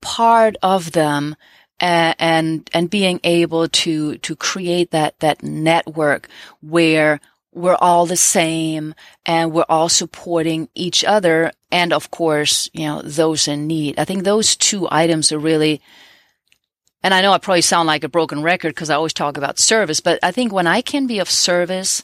part 0.00 0.56
of 0.62 0.92
them 0.92 1.36
and, 1.80 2.16
and, 2.18 2.70
and 2.72 2.90
being 2.90 3.20
able 3.24 3.68
to, 3.68 4.18
to 4.18 4.34
create 4.34 4.90
that, 4.90 5.18
that 5.20 5.42
network 5.42 6.28
where 6.60 7.20
we're 7.52 7.76
all 7.76 8.06
the 8.06 8.16
same 8.16 8.94
and 9.24 9.52
we're 9.52 9.64
all 9.68 9.88
supporting 9.88 10.68
each 10.74 11.04
other. 11.04 11.52
And 11.70 11.92
of 11.92 12.10
course, 12.10 12.68
you 12.72 12.86
know, 12.86 13.02
those 13.02 13.48
in 13.48 13.66
need. 13.66 13.98
I 13.98 14.04
think 14.04 14.24
those 14.24 14.56
two 14.56 14.88
items 14.90 15.32
are 15.32 15.38
really, 15.38 15.80
and 17.02 17.14
I 17.14 17.22
know 17.22 17.32
I 17.32 17.38
probably 17.38 17.62
sound 17.62 17.86
like 17.86 18.04
a 18.04 18.08
broken 18.08 18.42
record 18.42 18.70
because 18.70 18.90
I 18.90 18.96
always 18.96 19.12
talk 19.12 19.36
about 19.36 19.58
service, 19.58 20.00
but 20.00 20.18
I 20.22 20.32
think 20.32 20.52
when 20.52 20.66
I 20.66 20.80
can 20.80 21.06
be 21.06 21.18
of 21.18 21.30
service 21.30 22.02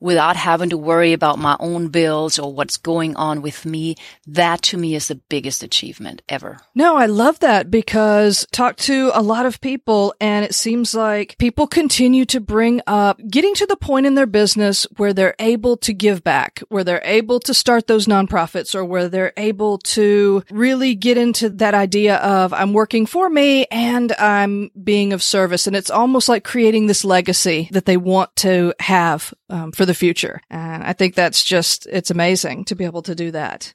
without 0.00 0.36
having 0.36 0.70
to 0.70 0.76
worry 0.76 1.12
about 1.12 1.38
my 1.38 1.56
own 1.58 1.88
bills 1.88 2.38
or 2.38 2.52
what's 2.52 2.76
going 2.76 3.16
on 3.16 3.42
with 3.42 3.64
me. 3.64 3.96
That 4.26 4.62
to 4.62 4.76
me 4.76 4.94
is 4.94 5.08
the 5.08 5.14
biggest 5.14 5.62
achievement 5.62 6.22
ever. 6.28 6.58
No, 6.74 6.96
I 6.96 7.06
love 7.06 7.40
that 7.40 7.70
because 7.70 8.46
talk 8.52 8.76
to 8.76 9.10
a 9.14 9.22
lot 9.22 9.46
of 9.46 9.60
people 9.60 10.14
and 10.20 10.44
it 10.44 10.54
seems 10.54 10.94
like 10.94 11.38
people 11.38 11.66
continue 11.66 12.24
to 12.26 12.40
bring 12.40 12.82
up 12.86 13.20
getting 13.28 13.54
to 13.54 13.66
the 13.66 13.76
point 13.76 14.06
in 14.06 14.14
their 14.14 14.26
business 14.26 14.86
where 14.96 15.12
they're 15.12 15.34
able 15.38 15.76
to 15.78 15.92
give 15.92 16.22
back, 16.22 16.62
where 16.68 16.84
they're 16.84 17.02
able 17.04 17.40
to 17.40 17.54
start 17.54 17.86
those 17.86 18.06
nonprofits 18.06 18.74
or 18.74 18.84
where 18.84 19.08
they're 19.08 19.32
able 19.36 19.78
to 19.78 20.42
really 20.50 20.94
get 20.94 21.16
into 21.16 21.48
that 21.48 21.74
idea 21.74 22.16
of 22.16 22.52
I'm 22.52 22.72
working 22.72 23.06
for 23.06 23.28
me 23.28 23.66
and 23.70 24.12
I'm 24.12 24.70
being 24.82 25.12
of 25.12 25.22
service. 25.22 25.66
And 25.66 25.74
it's 25.74 25.90
almost 25.90 26.28
like 26.28 26.44
creating 26.44 26.86
this 26.86 27.04
legacy 27.04 27.68
that 27.72 27.86
they 27.86 27.96
want 27.96 28.34
to 28.36 28.74
have 28.80 29.32
um, 29.48 29.72
for 29.72 29.86
the 29.86 29.94
future. 29.96 30.40
And 30.50 30.84
I 30.84 30.92
think 30.92 31.14
that's 31.14 31.42
just, 31.44 31.86
it's 31.86 32.10
amazing 32.10 32.64
to 32.66 32.76
be 32.76 32.84
able 32.84 33.02
to 33.02 33.14
do 33.14 33.30
that. 33.32 33.74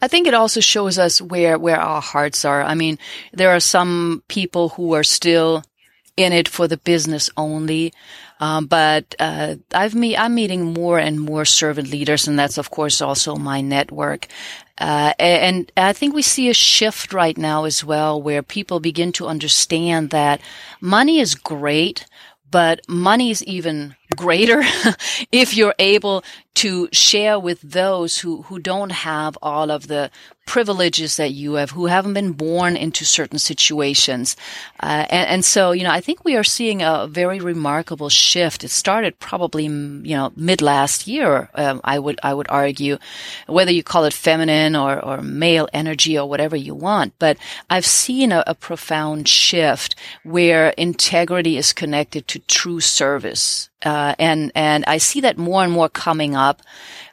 I 0.00 0.08
think 0.08 0.26
it 0.26 0.34
also 0.34 0.60
shows 0.60 0.98
us 0.98 1.20
where, 1.20 1.58
where 1.58 1.80
our 1.80 2.02
hearts 2.02 2.44
are. 2.44 2.62
I 2.62 2.74
mean, 2.74 2.98
there 3.32 3.50
are 3.50 3.60
some 3.60 4.22
people 4.28 4.70
who 4.70 4.94
are 4.94 5.04
still 5.04 5.62
in 6.16 6.32
it 6.32 6.48
for 6.48 6.68
the 6.68 6.76
business 6.76 7.30
only. 7.36 7.92
Um, 8.40 8.66
but 8.66 9.14
uh, 9.20 9.56
I've 9.72 9.94
me 9.94 10.16
I'm 10.16 10.34
meeting 10.34 10.74
more 10.74 10.98
and 10.98 11.20
more 11.20 11.44
servant 11.44 11.88
leaders, 11.88 12.26
and 12.26 12.36
that's 12.36 12.58
of 12.58 12.70
course 12.70 13.00
also 13.00 13.36
my 13.36 13.60
network. 13.60 14.26
Uh, 14.78 15.12
and 15.18 15.70
I 15.76 15.92
think 15.92 16.12
we 16.12 16.22
see 16.22 16.50
a 16.50 16.54
shift 16.54 17.12
right 17.12 17.38
now 17.38 17.64
as 17.64 17.84
well, 17.84 18.20
where 18.20 18.42
people 18.42 18.80
begin 18.80 19.12
to 19.12 19.28
understand 19.28 20.10
that 20.10 20.40
money 20.80 21.20
is 21.20 21.36
great, 21.36 22.04
but 22.50 22.80
money 22.88 23.30
is 23.30 23.44
even 23.44 23.94
greater 24.16 24.62
if 25.32 25.56
you're 25.56 25.74
able 25.78 26.24
to 26.54 26.88
share 26.92 27.38
with 27.38 27.60
those 27.62 28.18
who, 28.18 28.42
who 28.42 28.58
don't 28.58 28.92
have 28.92 29.38
all 29.42 29.70
of 29.70 29.88
the 29.88 30.10
privileges 30.44 31.16
that 31.16 31.32
you 31.32 31.54
have, 31.54 31.70
who 31.70 31.86
haven't 31.86 32.14
been 32.14 32.32
born 32.32 32.76
into 32.76 33.04
certain 33.04 33.38
situations. 33.38 34.36
Uh, 34.80 35.06
and, 35.08 35.28
and, 35.28 35.44
so, 35.44 35.70
you 35.70 35.84
know, 35.84 35.90
I 35.90 36.00
think 36.00 36.24
we 36.24 36.36
are 36.36 36.44
seeing 36.44 36.82
a 36.82 37.06
very 37.08 37.38
remarkable 37.38 38.08
shift. 38.08 38.64
It 38.64 38.70
started 38.70 39.18
probably, 39.18 39.64
you 39.64 40.16
know, 40.16 40.32
mid 40.36 40.60
last 40.60 41.06
year, 41.06 41.48
um, 41.54 41.80
I 41.84 41.98
would, 41.98 42.18
I 42.22 42.34
would 42.34 42.48
argue, 42.50 42.98
whether 43.46 43.70
you 43.70 43.82
call 43.82 44.04
it 44.04 44.12
feminine 44.12 44.74
or, 44.74 45.02
or 45.02 45.22
male 45.22 45.68
energy 45.72 46.18
or 46.18 46.28
whatever 46.28 46.56
you 46.56 46.74
want. 46.74 47.14
But 47.18 47.38
I've 47.70 47.86
seen 47.86 48.32
a, 48.32 48.42
a 48.46 48.54
profound 48.54 49.28
shift 49.28 49.94
where 50.24 50.70
integrity 50.70 51.56
is 51.56 51.72
connected 51.72 52.26
to 52.28 52.40
true 52.40 52.80
service. 52.80 53.70
Uh, 53.84 54.14
and, 54.18 54.52
and 54.54 54.84
I 54.86 54.98
see 54.98 55.20
that 55.22 55.38
more 55.38 55.64
and 55.64 55.72
more 55.72 55.88
coming 55.88 56.36
up. 56.36 56.41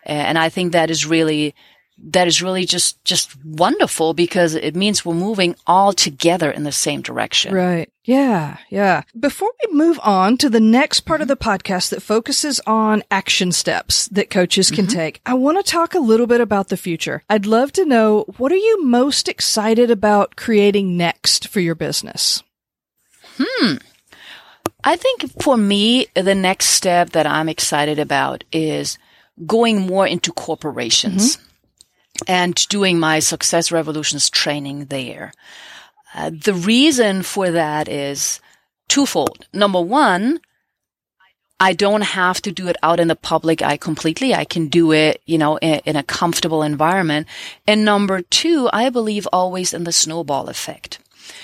And 0.04 0.38
I 0.38 0.50
think 0.50 0.72
that 0.72 0.89
is 0.89 1.06
really, 1.06 1.54
that 2.02 2.28
is 2.28 2.42
really 2.42 2.65
just, 2.65 3.04
just 3.04 3.36
wonderful 3.44 4.13
because 4.13 4.56
it 4.56 4.76
means 4.76 5.04
we're 5.04 5.13
moving 5.13 5.56
all 5.68 5.92
together 5.92 6.50
in 6.50 6.63
the 6.63 6.72
same 6.72 7.02
direction. 7.02 7.54
Right. 7.54 7.92
Yeah. 8.06 8.58
Yeah. 8.70 9.04
Before 9.20 9.52
we 9.62 9.74
move 9.74 10.00
on 10.02 10.38
to 10.38 10.50
the 10.50 10.62
next 10.62 11.02
part 11.02 11.22
of 11.22 11.28
the 11.28 11.36
podcast 11.36 11.89
that 11.89 12.02
focuses 12.02 12.62
on 12.65 13.04
action 13.12 13.52
steps 13.52 14.08
that 14.08 14.30
coaches 14.30 14.72
can 14.72 14.86
mm-hmm. 14.86 14.98
take, 14.98 15.22
I 15.26 15.34
want 15.34 15.63
to 15.63 15.72
talk 15.72 15.94
a 15.94 16.00
little 16.00 16.26
bit 16.26 16.42
about 16.42 16.70
the 16.70 16.78
future. 16.78 17.22
I'd 17.30 17.46
love 17.46 17.74
to 17.74 17.86
know 17.86 18.26
what 18.38 18.52
are 18.52 18.56
you 18.56 18.84
most 18.84 19.28
excited 19.28 19.92
about 19.92 20.38
creating 20.38 20.96
next 20.98 21.50
for 21.50 21.60
your 21.60 21.76
business? 21.76 22.42
Hmm. 23.38 23.76
I 24.84 24.96
think 24.96 25.42
for 25.42 25.58
me, 25.58 26.08
the 26.15 26.36
next 26.36 26.68
step 26.68 27.10
that 27.12 27.28
I'm 27.28 27.50
excited 27.50 28.00
about 28.00 28.44
is 28.52 28.98
going 29.45 29.82
more 29.82 30.08
into 30.08 30.32
corporations 30.32 31.38
mm-hmm. 31.38 32.23
and 32.28 32.67
doing 32.69 32.99
my 32.99 33.19
Success 33.19 33.71
Revolutions 33.71 34.30
training 34.30 34.86
there. 34.86 35.34
Uh, 36.13 36.32
the 36.32 36.54
reason 36.54 37.21
for 37.21 37.52
that 37.52 37.88
is 37.88 38.39
twofold. 38.88 39.47
Number 39.54 39.82
one, 39.82 40.41
I 41.60 41.73
don't 41.73 42.02
have 42.02 42.41
to 42.43 42.52
do 42.52 42.67
it 42.67 42.78
out 42.82 42.99
in 42.99 43.10
the 43.10 43.15
public 43.15 43.62
eye 43.62 43.78
completely. 43.78 44.34
I 44.34 44.45
can 44.45 44.67
do 44.67 44.91
it, 44.93 45.21
you 45.25 45.38
know, 45.38 45.58
in, 45.58 45.82
in, 45.86 45.95
a 45.97 46.04
comfortable 46.04 46.63
environment. 46.63 47.28
And 47.67 47.84
number 47.84 48.21
two, 48.21 48.69
I 48.71 48.89
believe 48.89 49.28
always 49.34 49.73
in 49.73 49.84
the 49.84 49.91
snowball 49.91 50.47
effect. 50.47 50.99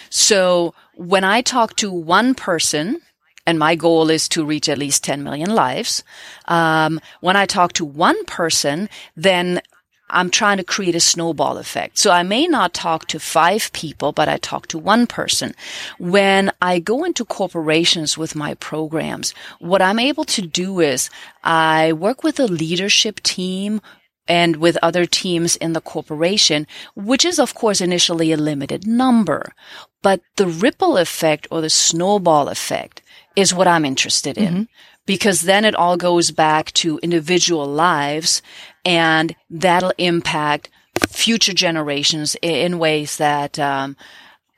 So 0.09 0.73
when 0.95 1.25
I 1.25 1.41
talk 1.41 1.75
to 1.77 1.91
one 1.91 2.33
person, 2.33 3.01
and 3.45 3.59
my 3.59 3.75
goal 3.75 4.09
is 4.09 4.27
to 4.29 4.45
reach 4.45 4.67
at 4.69 4.77
least 4.77 5.03
10 5.03 5.23
million 5.23 5.53
lives. 5.53 6.03
Um, 6.47 6.99
when 7.21 7.35
I 7.35 7.45
talk 7.45 7.73
to 7.73 7.85
one 7.85 8.25
person, 8.25 8.89
then 9.15 9.61
I'm 10.09 10.29
trying 10.29 10.57
to 10.57 10.63
create 10.63 10.95
a 10.95 10.99
snowball 10.99 11.57
effect. 11.57 11.97
So 11.97 12.11
I 12.11 12.21
may 12.23 12.47
not 12.47 12.73
talk 12.73 13.07
to 13.07 13.19
five 13.19 13.71
people, 13.73 14.11
but 14.11 14.29
I 14.29 14.37
talk 14.37 14.67
to 14.67 14.77
one 14.77 15.07
person. 15.07 15.55
When 15.97 16.51
I 16.61 16.79
go 16.79 17.03
into 17.03 17.25
corporations 17.25 18.17
with 18.17 18.35
my 18.35 18.53
programs, 18.55 19.33
what 19.59 19.81
I'm 19.81 19.99
able 19.99 20.25
to 20.25 20.41
do 20.43 20.79
is 20.79 21.09
I 21.43 21.93
work 21.93 22.23
with 22.23 22.39
a 22.39 22.45
leadership 22.45 23.21
team 23.23 23.81
and 24.27 24.57
with 24.57 24.77
other 24.81 25.05
teams 25.05 25.55
in 25.55 25.73
the 25.73 25.81
corporation, 25.81 26.67
which 26.95 27.25
is 27.25 27.39
of 27.39 27.55
course 27.55 27.81
initially 27.81 28.31
a 28.31 28.37
limited 28.37 28.87
number. 28.87 29.53
But 30.01 30.21
the 30.35 30.47
ripple 30.47 30.97
effect 30.97 31.47
or 31.49 31.61
the 31.61 31.69
snowball 31.69 32.47
effect 32.47 33.01
is 33.35 33.53
what 33.53 33.67
I'm 33.67 33.85
interested 33.85 34.37
in. 34.37 34.53
Mm-hmm. 34.53 34.63
Because 35.05 35.41
then 35.41 35.65
it 35.65 35.75
all 35.75 35.97
goes 35.97 36.31
back 36.31 36.71
to 36.73 36.97
individual 37.03 37.67
lives 37.67 38.41
and 38.83 39.35
that'll 39.51 39.93
impact 39.99 40.69
future 41.07 41.53
generations 41.53 42.35
in 42.41 42.79
ways 42.79 43.17
that, 43.17 43.59
um, 43.59 43.95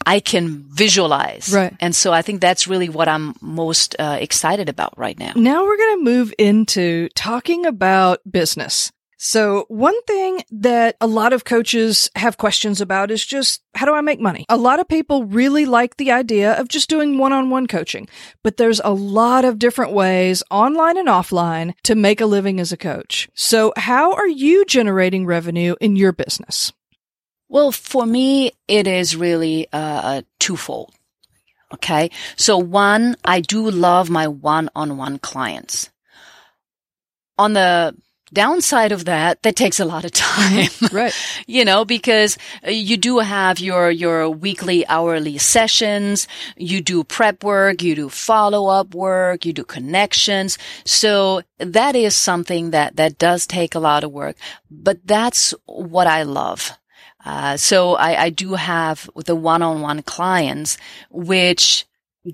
I 0.05 0.21
can 0.21 0.63
visualize. 0.69 1.51
Right. 1.53 1.75
And 1.81 1.93
so 1.93 2.13
I 2.13 2.21
think 2.21 2.39
that's 2.39 2.65
really 2.65 2.87
what 2.87 3.09
I'm 3.09 3.35
most 3.41 3.93
uh, 3.99 4.17
excited 4.21 4.69
about 4.69 4.97
right 4.97 5.19
now. 5.19 5.33
Now 5.35 5.65
we're 5.65 5.75
going 5.75 5.97
to 5.97 6.03
move 6.05 6.33
into 6.37 7.09
talking 7.09 7.65
about 7.65 8.21
business. 8.29 8.89
So 9.19 9.65
one 9.67 9.99
thing 10.03 10.43
that 10.51 10.95
a 11.01 11.07
lot 11.07 11.33
of 11.33 11.43
coaches 11.43 12.07
have 12.15 12.37
questions 12.37 12.81
about 12.81 13.09
is 13.09 13.25
just 13.25 13.63
how 13.73 13.87
do 13.87 13.93
I 13.93 14.01
make 14.01 14.19
money? 14.19 14.45
A 14.47 14.57
lot 14.57 14.79
of 14.79 14.87
people 14.87 15.25
really 15.25 15.65
like 15.65 15.97
the 15.97 16.11
idea 16.11 16.53
of 16.53 16.67
just 16.67 16.87
doing 16.87 17.17
one-on-one 17.17 17.65
coaching, 17.65 18.07
but 18.43 18.57
there's 18.57 18.79
a 18.83 18.93
lot 18.93 19.43
of 19.43 19.57
different 19.57 19.93
ways 19.93 20.43
online 20.51 20.97
and 20.97 21.07
offline 21.07 21.73
to 21.83 21.95
make 21.95 22.21
a 22.21 22.27
living 22.27 22.59
as 22.59 22.71
a 22.71 22.77
coach. 22.77 23.27
So 23.33 23.73
how 23.75 24.13
are 24.13 24.27
you 24.27 24.65
generating 24.65 25.25
revenue 25.25 25.75
in 25.81 25.95
your 25.95 26.11
business? 26.11 26.71
Well, 27.49 27.71
for 27.71 28.05
me, 28.05 28.51
it 28.67 28.85
is 28.85 29.15
really 29.15 29.67
uh, 29.73 30.21
twofold. 30.37 30.93
Okay. 31.73 32.11
So 32.35 32.57
one, 32.59 33.15
I 33.25 33.41
do 33.41 33.71
love 33.71 34.11
my 34.11 34.27
one-on-one 34.27 35.19
clients. 35.19 35.89
On 37.39 37.53
the 37.53 37.95
downside 38.33 38.91
of 38.91 39.05
that 39.05 39.41
that 39.43 39.55
takes 39.55 39.79
a 39.79 39.85
lot 39.85 40.05
of 40.05 40.11
time. 40.13 40.69
Right. 40.91 41.13
You 41.47 41.65
know 41.65 41.85
because 41.85 42.37
you 42.67 42.97
do 42.97 43.19
have 43.19 43.59
your 43.59 43.89
your 43.89 44.29
weekly 44.29 44.85
hourly 44.87 45.37
sessions. 45.37 46.27
You 46.57 46.81
do 46.81 47.03
prep 47.03 47.43
work 47.43 47.81
you 47.81 47.95
do 47.95 48.09
follow-up 48.09 48.93
work 48.93 49.45
you 49.45 49.53
do 49.53 49.63
connections. 49.63 50.57
So 50.85 51.41
that 51.57 51.95
is 51.95 52.15
something 52.15 52.71
that 52.71 52.95
that 52.97 53.17
does 53.17 53.47
take 53.47 53.75
a 53.75 53.79
lot 53.79 54.03
of 54.03 54.11
work 54.11 54.35
but 54.69 54.99
that's 55.05 55.53
what 55.65 56.07
i 56.07 56.23
love. 56.23 56.71
Uh, 57.25 57.57
so 57.57 57.95
I, 57.95 58.23
I 58.25 58.29
do 58.29 58.53
have 58.53 59.09
the 59.25 59.35
one-on-one 59.35 60.03
clients 60.03 60.77
which 61.09 61.85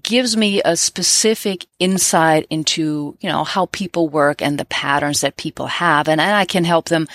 gives 0.02 0.36
me 0.36 0.62
a 0.64 0.76
specific 0.76 1.68
insight 1.78 2.48
into, 2.50 3.18
you 3.20 3.30
know, 3.30 3.44
how 3.44 3.68
people 3.68 4.10
work 4.10 4.42
and 4.42 4.58
the 4.58 4.66
patterns 4.66 5.22
that 5.22 5.38
people 5.38 5.68
have. 5.68 6.08
And, 6.08 6.20
and 6.20 6.36
I 6.36 6.46
can 6.46 6.64
help 6.64 6.86
them 6.86 7.08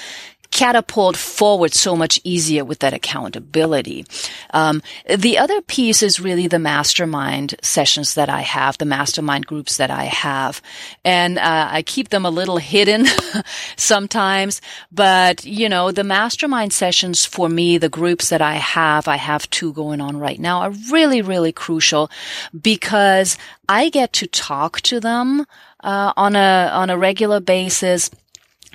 catapult 0.51 1.17
forward 1.17 1.73
so 1.75 1.95
much 1.95 2.21
easier 2.25 2.65
with 2.65 2.79
that 2.81 2.95
accountability. 2.95 4.05
Um, 4.51 4.83
the 5.09 5.39
other 5.39 5.61
piece 5.63 6.03
is 6.03 6.21
really 6.21 6.47
the 6.47 6.59
mastermind 6.59 7.55
sessions 7.63 8.15
that 8.15 8.29
I 8.29 8.41
have, 8.41 8.79
the 8.79 8.85
mastermind 8.85 9.47
groups 9.47 9.77
that 9.77 9.91
I 9.91 10.05
have, 10.05 10.63
and 11.05 11.39
uh, 11.39 11.69
I 11.71 11.83
keep 11.83 12.09
them 12.09 12.25
a 12.25 12.31
little 12.31 12.57
hidden 12.57 13.07
sometimes. 13.77 14.61
But 14.91 15.45
you 15.45 15.69
know, 15.69 15.93
the 15.93 16.05
mastermind 16.05 16.73
sessions 16.73 17.25
for 17.25 17.49
me, 17.49 17.79
the 17.79 17.89
groups 17.89 18.31
that 18.31 18.43
I 18.43 18.55
have, 18.55 19.07
I 19.07 19.17
have 19.17 19.49
two 19.51 19.73
going 19.73 20.01
on 20.01 20.19
right 20.19 20.39
now, 20.39 20.61
are 20.61 20.73
really, 20.91 21.23
really 21.23 21.53
crucial 21.53 22.11
because 22.59 23.37
I 23.69 23.91
get 23.91 24.13
to 24.15 24.27
talk 24.27 24.81
to 24.83 24.99
them 24.99 25.47
uh, 25.85 26.13
on 26.17 26.37
a 26.37 26.71
on 26.73 26.91
a 26.91 26.99
regular 26.99 27.41
basis 27.41 28.11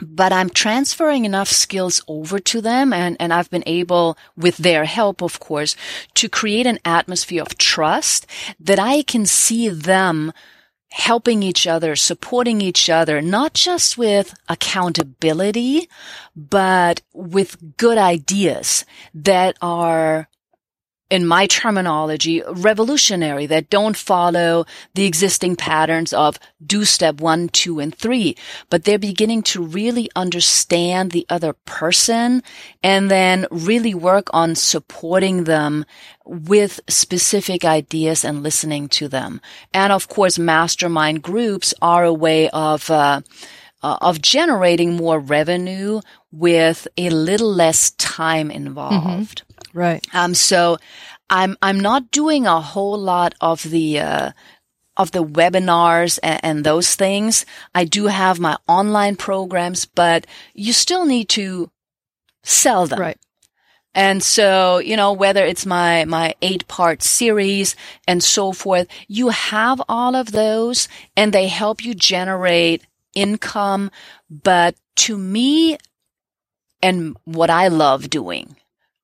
but 0.02 0.34
I'm 0.34 0.50
transferring 0.50 1.26
enough 1.26 1.50
skills 1.50 2.02
over 2.08 2.40
to 2.40 2.62
them 2.62 2.94
and, 2.94 3.18
and 3.20 3.34
I've 3.34 3.50
been 3.50 3.64
able, 3.66 4.18
with 4.36 4.58
their 4.58 4.86
help, 4.86 5.22
of 5.22 5.40
course, 5.40 5.76
to 6.16 6.30
create 6.30 6.66
an 6.66 6.80
atmosphere 6.86 7.42
of 7.42 7.58
trust 7.58 8.28
that 8.60 8.80
I 8.80 9.04
can 9.04 9.26
see 9.26 9.70
them 9.70 10.34
helping 10.92 11.42
each 11.42 11.66
other, 11.66 11.96
supporting 11.96 12.62
each 12.62 12.88
other, 12.88 13.20
not 13.20 13.54
just 13.54 13.98
with 13.98 14.36
accountability, 14.48 15.90
but 16.36 17.02
with 17.14 17.78
good 17.78 17.98
ideas 17.98 18.86
that 19.14 19.58
are 19.60 20.28
in 21.14 21.28
my 21.28 21.46
terminology, 21.46 22.42
revolutionary 22.48 23.46
that 23.46 23.70
don't 23.70 23.96
follow 23.96 24.66
the 24.96 25.06
existing 25.06 25.56
patterns 25.56 26.12
of 26.12 26.40
do 26.66 26.84
step 26.84 27.22
one, 27.22 27.50
two, 27.50 27.80
and 27.80 27.94
three, 27.94 28.36
but 28.72 28.84
they're 28.84 28.98
beginning 28.98 29.44
to 29.44 29.62
really 29.62 30.10
understand 30.16 31.12
the 31.12 31.24
other 31.30 31.54
person 31.66 32.42
and 32.82 33.12
then 33.12 33.46
really 33.52 33.94
work 33.94 34.26
on 34.34 34.56
supporting 34.56 35.44
them 35.44 35.86
with 36.26 36.80
specific 36.90 37.64
ideas 37.64 38.26
and 38.26 38.42
listening 38.42 38.90
to 38.90 39.08
them. 39.08 39.40
And 39.72 39.94
of 39.94 40.08
course, 40.08 40.40
mastermind 40.40 41.22
groups 41.22 41.76
are 41.80 42.06
a 42.06 42.12
way 42.12 42.50
of, 42.50 42.90
uh, 42.90 43.22
uh, 43.84 43.98
of 44.02 44.22
generating 44.22 44.94
more 44.94 45.20
revenue 45.20 46.02
with 46.32 46.88
a 46.98 47.10
little 47.10 47.54
less 47.54 47.92
time 47.92 48.50
involved. 48.50 49.44
Mm-hmm. 49.44 49.78
Right. 49.78 50.08
Um, 50.14 50.34
so 50.34 50.78
I'm, 51.30 51.58
I'm 51.62 51.80
not 51.80 52.10
doing 52.12 52.48
a 52.48 52.62
whole 52.62 52.98
lot 52.98 53.36
of 53.42 53.64
the, 53.64 54.00
uh, 54.00 54.32
of 54.96 55.12
the 55.12 55.24
webinars 55.24 56.20
and, 56.24 56.40
and, 56.44 56.64
those 56.64 56.96
things. 56.96 57.46
I 57.74 57.84
do 57.86 58.08
have 58.08 58.40
my 58.40 58.58
online 58.68 59.16
programs, 59.16 59.86
but 59.86 60.28
you 60.54 60.72
still 60.72 61.06
need 61.06 61.30
to 61.30 61.72
sell 62.44 62.86
them. 62.86 63.00
Right. 63.00 63.18
And 63.96 64.24
so, 64.24 64.80
you 64.80 64.96
know, 64.96 65.14
whether 65.14 65.46
it's 65.46 65.66
my, 65.66 66.06
my 66.06 66.36
eight 66.42 66.68
part 66.68 67.04
series 67.04 67.76
and 68.08 68.24
so 68.24 68.52
forth, 68.52 68.88
you 69.08 69.30
have 69.30 69.82
all 69.88 70.16
of 70.16 70.32
those 70.32 70.88
and 71.16 71.32
they 71.32 71.48
help 71.48 71.84
you 71.84 71.94
generate 71.94 72.84
income. 73.14 73.92
But 74.30 74.76
to 74.98 75.18
me 75.18 75.78
and 76.82 77.16
what 77.26 77.50
I 77.50 77.68
love 77.70 78.10
doing, 78.10 78.56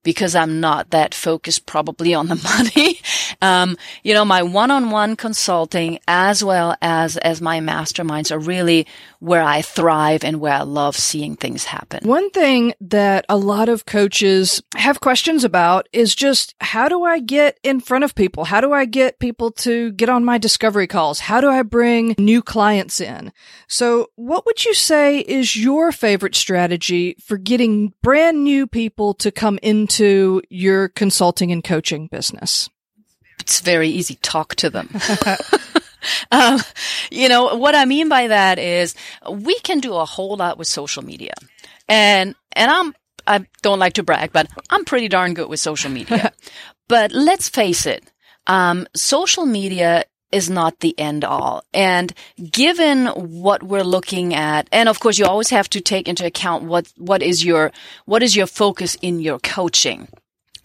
because 0.03 0.35
I'm 0.35 0.59
not 0.59 0.91
that 0.91 1.13
focused 1.13 1.65
probably 1.65 2.13
on 2.13 2.27
the 2.27 2.35
money. 2.75 2.99
um, 3.41 3.77
you 4.03 4.13
know, 4.13 4.25
my 4.25 4.43
one-on-one 4.43 5.15
consulting 5.15 5.99
as 6.07 6.43
well 6.43 6.75
as, 6.81 7.17
as 7.17 7.41
my 7.41 7.59
masterminds 7.59 8.31
are 8.31 8.39
really 8.39 8.87
where 9.19 9.43
I 9.43 9.61
thrive 9.61 10.23
and 10.23 10.39
where 10.39 10.53
I 10.53 10.61
love 10.61 10.95
seeing 10.95 11.35
things 11.35 11.65
happen. 11.65 12.07
One 12.07 12.29
thing 12.29 12.73
that 12.81 13.25
a 13.27 13.37
lot 13.37 13.69
of 13.69 13.85
coaches 13.85 14.61
have 14.75 15.01
questions 15.01 15.43
about 15.43 15.87
is 15.91 16.15
just 16.15 16.55
how 16.61 16.87
do 16.87 17.03
I 17.03 17.19
get 17.19 17.59
in 17.63 17.79
front 17.81 18.03
of 18.03 18.15
people? 18.15 18.45
How 18.45 18.61
do 18.61 18.71
I 18.71 18.85
get 18.85 19.19
people 19.19 19.51
to 19.51 19.91
get 19.91 20.09
on 20.09 20.23
my 20.23 20.37
discovery 20.37 20.87
calls? 20.87 21.19
How 21.19 21.41
do 21.41 21.49
I 21.49 21.63
bring 21.63 22.15
new 22.17 22.41
clients 22.41 23.01
in? 23.01 23.31
So 23.67 24.09
what 24.15 24.45
would 24.45 24.63
you 24.63 24.73
say 24.73 25.19
is 25.19 25.55
your 25.55 25.91
favorite 25.91 26.35
strategy 26.35 27.15
for 27.21 27.37
getting 27.37 27.93
brand 28.01 28.43
new 28.43 28.65
people 28.65 29.13
to 29.15 29.31
come 29.31 29.59
into 29.89 30.41
your 30.49 30.89
consulting 30.89 31.51
and 31.51 31.63
coaching 31.63 32.07
business? 32.07 32.69
It's 33.39 33.59
very 33.59 33.89
easy. 33.89 34.15
Talk 34.21 34.55
to 34.55 34.69
them. 34.69 34.89
Um, 36.31 36.61
you 37.11 37.27
know, 37.27 37.57
what 37.57 37.75
I 37.75 37.83
mean 37.83 38.07
by 38.07 38.27
that 38.27 38.57
is 38.57 38.95
we 39.29 39.59
can 39.59 39.81
do 39.81 39.95
a 39.95 40.05
whole 40.05 40.37
lot 40.37 40.57
with 40.57 40.69
social 40.69 41.03
media. 41.03 41.33
And, 41.89 42.35
and 42.53 42.71
I'm, 42.71 42.95
I 43.27 43.45
don't 43.61 43.79
like 43.79 43.93
to 43.93 44.03
brag, 44.03 44.31
but 44.31 44.47
I'm 44.69 44.85
pretty 44.85 45.09
darn 45.09 45.33
good 45.33 45.49
with 45.49 45.59
social 45.59 45.91
media. 45.91 46.31
but 46.87 47.11
let's 47.11 47.49
face 47.49 47.85
it. 47.85 48.09
Um, 48.47 48.87
social 48.95 49.45
media 49.45 50.05
is 50.31 50.49
not 50.49 50.79
the 50.79 50.97
end 50.99 51.23
all. 51.23 51.63
And 51.73 52.13
given 52.51 53.07
what 53.07 53.63
we're 53.63 53.83
looking 53.83 54.33
at, 54.33 54.67
and 54.71 54.89
of 54.89 54.99
course 54.99 55.17
you 55.17 55.25
always 55.25 55.49
have 55.49 55.69
to 55.71 55.81
take 55.81 56.07
into 56.07 56.25
account 56.25 56.63
what, 56.63 56.91
what 56.97 57.21
is 57.21 57.43
your, 57.43 57.71
what 58.05 58.23
is 58.23 58.35
your 58.35 58.47
focus 58.47 58.95
in 59.01 59.19
your 59.19 59.39
coaching. 59.39 60.07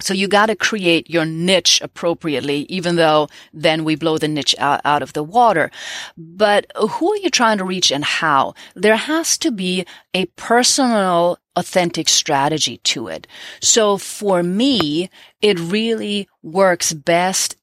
So 0.00 0.12
you 0.12 0.28
got 0.28 0.46
to 0.46 0.56
create 0.56 1.08
your 1.08 1.24
niche 1.24 1.80
appropriately, 1.80 2.66
even 2.68 2.96
though 2.96 3.28
then 3.52 3.84
we 3.84 3.94
blow 3.94 4.18
the 4.18 4.28
niche 4.28 4.54
out, 4.58 4.80
out, 4.84 5.02
of 5.02 5.12
the 5.12 5.22
water. 5.22 5.70
But 6.16 6.66
who 6.76 7.12
are 7.12 7.16
you 7.16 7.30
trying 7.30 7.58
to 7.58 7.64
reach 7.64 7.90
and 7.92 8.04
how? 8.04 8.54
There 8.74 8.96
has 8.96 9.38
to 9.38 9.50
be 9.50 9.86
a 10.12 10.26
personal, 10.36 11.38
authentic 11.56 12.08
strategy 12.08 12.78
to 12.78 13.08
it. 13.08 13.26
So 13.60 13.96
for 13.96 14.42
me, 14.42 15.10
it 15.40 15.58
really 15.58 16.28
works 16.42 16.92
best 16.92 17.56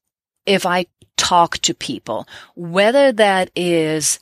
if 0.46 0.64
I 0.64 0.86
talk 1.16 1.58
to 1.58 1.74
people, 1.74 2.26
whether 2.54 3.12
that 3.12 3.50
is 3.54 4.18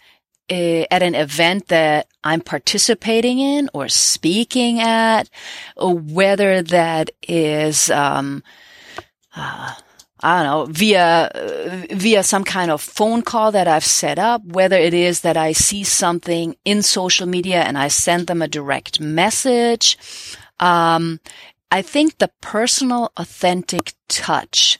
uh, 0.50 0.85
at 0.90 1.03
an 1.03 1.14
event 1.14 1.68
that 1.68 2.09
I'm 2.24 2.40
participating 2.40 3.38
in 3.38 3.70
or 3.72 3.88
speaking 3.88 4.81
at, 4.81 5.31
or 5.76 5.94
whether 5.94 6.62
that 6.62 7.11
is, 7.22 7.90
um, 7.90 8.42
uh, 9.35 9.74
I 10.20 10.42
don't 10.42 10.46
know, 10.46 10.72
via, 10.72 11.87
via 11.90 12.22
some 12.22 12.44
kind 12.44 12.70
of 12.70 12.83
phone 12.83 13.22
call 13.22 13.53
that 13.53 13.68
I've 13.68 13.85
set 13.85 14.18
up, 14.18 14.44
whether 14.44 14.76
it 14.76 14.92
is 14.92 15.20
that 15.20 15.37
I 15.37 15.53
see 15.53 15.85
something 15.85 16.57
in 16.64 16.83
social 16.83 17.26
media 17.26 17.62
and 17.62 17.79
I 17.79 17.88
send 17.88 18.26
them 18.26 18.42
a 18.42 18.48
direct 18.48 19.00
message. 19.00 19.96
Um, 20.59 21.20
I 21.70 21.81
think 21.81 22.18
the 22.18 22.31
personal, 22.40 23.12
authentic 23.16 23.94
touch 24.09 24.79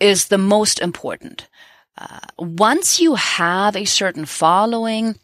is 0.00 0.26
the 0.26 0.38
most 0.38 0.80
important. 0.80 1.48
Uh, 1.96 2.18
once 2.38 3.00
you 3.00 3.14
have 3.14 3.76
a 3.76 3.84
certain 3.84 4.24
following, 4.24 5.16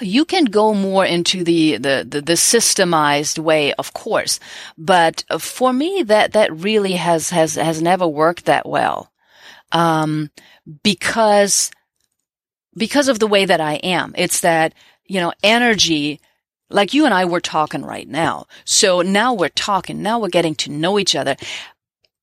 you 0.00 0.24
can 0.24 0.46
go 0.46 0.74
more 0.74 1.04
into 1.04 1.44
the, 1.44 1.76
the, 1.76 2.06
the, 2.08 2.20
the, 2.20 2.32
systemized 2.34 3.38
way, 3.38 3.72
of 3.74 3.92
course. 3.92 4.40
But 4.76 5.24
for 5.38 5.72
me, 5.72 6.02
that, 6.04 6.32
that 6.32 6.54
really 6.54 6.92
has, 6.92 7.30
has, 7.30 7.54
has 7.54 7.80
never 7.82 8.06
worked 8.06 8.46
that 8.46 8.66
well. 8.66 9.12
Um, 9.72 10.30
because, 10.82 11.70
because 12.76 13.08
of 13.08 13.18
the 13.18 13.26
way 13.26 13.44
that 13.44 13.60
I 13.60 13.74
am. 13.74 14.14
It's 14.16 14.40
that, 14.40 14.74
you 15.06 15.20
know, 15.20 15.32
energy, 15.42 16.20
like 16.70 16.94
you 16.94 17.04
and 17.04 17.14
I 17.14 17.24
were 17.24 17.40
talking 17.40 17.82
right 17.82 18.08
now. 18.08 18.46
So 18.64 19.02
now 19.02 19.34
we're 19.34 19.48
talking. 19.48 20.02
Now 20.02 20.18
we're 20.18 20.28
getting 20.28 20.54
to 20.56 20.70
know 20.70 20.98
each 20.98 21.14
other. 21.14 21.36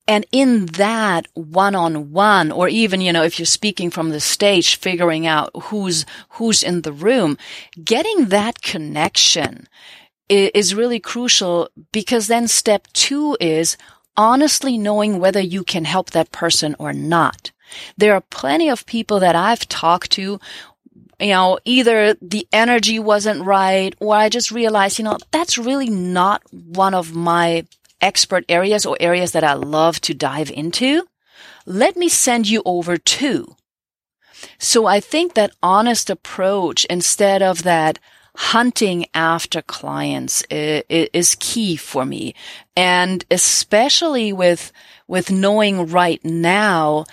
And 0.07 0.25
in 0.31 0.65
that 0.67 1.27
one 1.33 1.75
on 1.75 2.11
one, 2.11 2.51
or 2.51 2.67
even, 2.67 2.99
you 2.99 3.13
know, 3.13 3.23
if 3.23 3.39
you're 3.39 3.45
speaking 3.45 3.89
from 3.89 4.09
the 4.09 4.19
stage, 4.19 4.75
figuring 4.75 5.25
out 5.25 5.51
who's, 5.63 6.05
who's 6.29 6.61
in 6.61 6.81
the 6.81 6.91
room, 6.91 7.37
getting 7.83 8.25
that 8.25 8.61
connection 8.61 9.67
is 10.27 10.75
really 10.75 10.99
crucial 10.99 11.69
because 11.91 12.27
then 12.27 12.47
step 12.47 12.87
two 12.93 13.37
is 13.39 13.77
honestly 14.17 14.77
knowing 14.77 15.19
whether 15.19 15.39
you 15.39 15.63
can 15.63 15.85
help 15.85 16.11
that 16.11 16.31
person 16.31 16.75
or 16.79 16.91
not. 16.91 17.51
There 17.97 18.13
are 18.13 18.21
plenty 18.21 18.69
of 18.69 18.85
people 18.85 19.19
that 19.21 19.35
I've 19.35 19.67
talked 19.69 20.11
to 20.11 20.39
you 21.19 21.29
know, 21.29 21.59
either 21.63 22.15
the 22.21 22.47
energy 22.51 22.99
wasn't 22.99 23.45
right 23.45 23.95
or 23.99 24.15
I 24.15 24.27
just 24.27 24.51
realized, 24.51 24.99
you 24.99 25.05
know, 25.05 25.17
that's 25.31 25.57
really 25.57 25.89
not 25.89 26.41
one 26.51 26.93
of 26.93 27.15
my 27.15 27.65
expert 28.03 28.43
areas 28.49 28.85
or 28.85 28.97
areas 28.99 29.31
that 29.31 29.43
I 29.43 29.53
love 29.53 30.01
to 30.01 30.13
dive 30.13 30.51
into, 30.51 31.07
let 31.65 31.95
me 31.95 32.09
send 32.09 32.49
you 32.49 32.61
over 32.65 32.97
to. 32.97 33.55
So 34.59 34.85
I 34.85 34.99
think 34.99 35.33
that 35.33 35.55
honest 35.63 36.09
approach 36.09 36.85
instead 36.85 37.41
of 37.41 37.63
that 37.63 37.97
hunting 38.35 39.05
after 39.13 39.61
clients 39.61 40.43
is, 40.49 41.35
key 41.39 41.75
for 41.77 42.05
me. 42.05 42.35
And 42.75 43.23
especially 43.31 44.33
with, 44.33 44.71
with 45.07 45.31
knowing 45.31 45.87
right 45.87 46.23
now, 46.25 47.05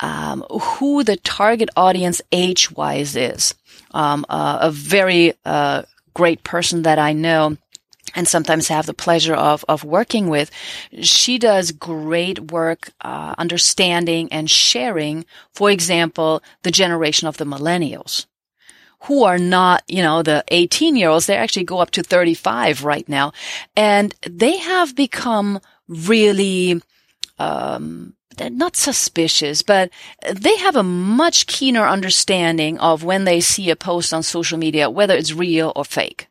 um, 0.00 0.44
who 0.50 1.02
the 1.02 1.16
target 1.16 1.68
audience 1.76 2.22
age 2.32 2.70
wise 2.70 3.16
is. 3.16 3.54
Um, 3.92 4.24
uh, 4.28 4.58
a 4.62 4.70
very, 4.70 5.34
uh, 5.44 5.82
great 6.14 6.44
person 6.44 6.82
that 6.82 6.98
I 6.98 7.12
know 7.12 7.56
and 8.14 8.26
sometimes 8.26 8.68
have 8.68 8.86
the 8.86 8.94
pleasure 8.94 9.34
of, 9.34 9.64
of 9.68 9.84
working 9.84 10.28
with. 10.28 10.50
She 11.02 11.38
does 11.38 11.72
great 11.72 12.50
work, 12.50 12.90
uh, 13.00 13.34
understanding 13.38 14.28
and 14.32 14.50
sharing, 14.50 15.24
for 15.52 15.70
example, 15.70 16.42
the 16.62 16.70
generation 16.70 17.28
of 17.28 17.36
the 17.36 17.44
millennials 17.44 18.26
who 19.02 19.22
are 19.24 19.38
not, 19.38 19.82
you 19.86 20.02
know, 20.02 20.22
the 20.22 20.44
18 20.48 20.96
year 20.96 21.08
olds. 21.08 21.26
They 21.26 21.36
actually 21.36 21.64
go 21.64 21.78
up 21.78 21.90
to 21.92 22.02
35 22.02 22.84
right 22.84 23.08
now. 23.08 23.32
And 23.76 24.14
they 24.28 24.58
have 24.58 24.96
become 24.96 25.60
really, 25.86 26.82
um, 27.38 28.14
not 28.38 28.76
suspicious, 28.76 29.62
but 29.62 29.90
they 30.32 30.56
have 30.58 30.76
a 30.76 30.82
much 30.82 31.46
keener 31.46 31.86
understanding 31.86 32.78
of 32.78 33.04
when 33.04 33.24
they 33.24 33.40
see 33.40 33.70
a 33.70 33.76
post 33.76 34.12
on 34.12 34.22
social 34.22 34.58
media, 34.58 34.90
whether 34.90 35.14
it's 35.14 35.32
real 35.32 35.72
or 35.74 35.84
fake. 35.84 36.28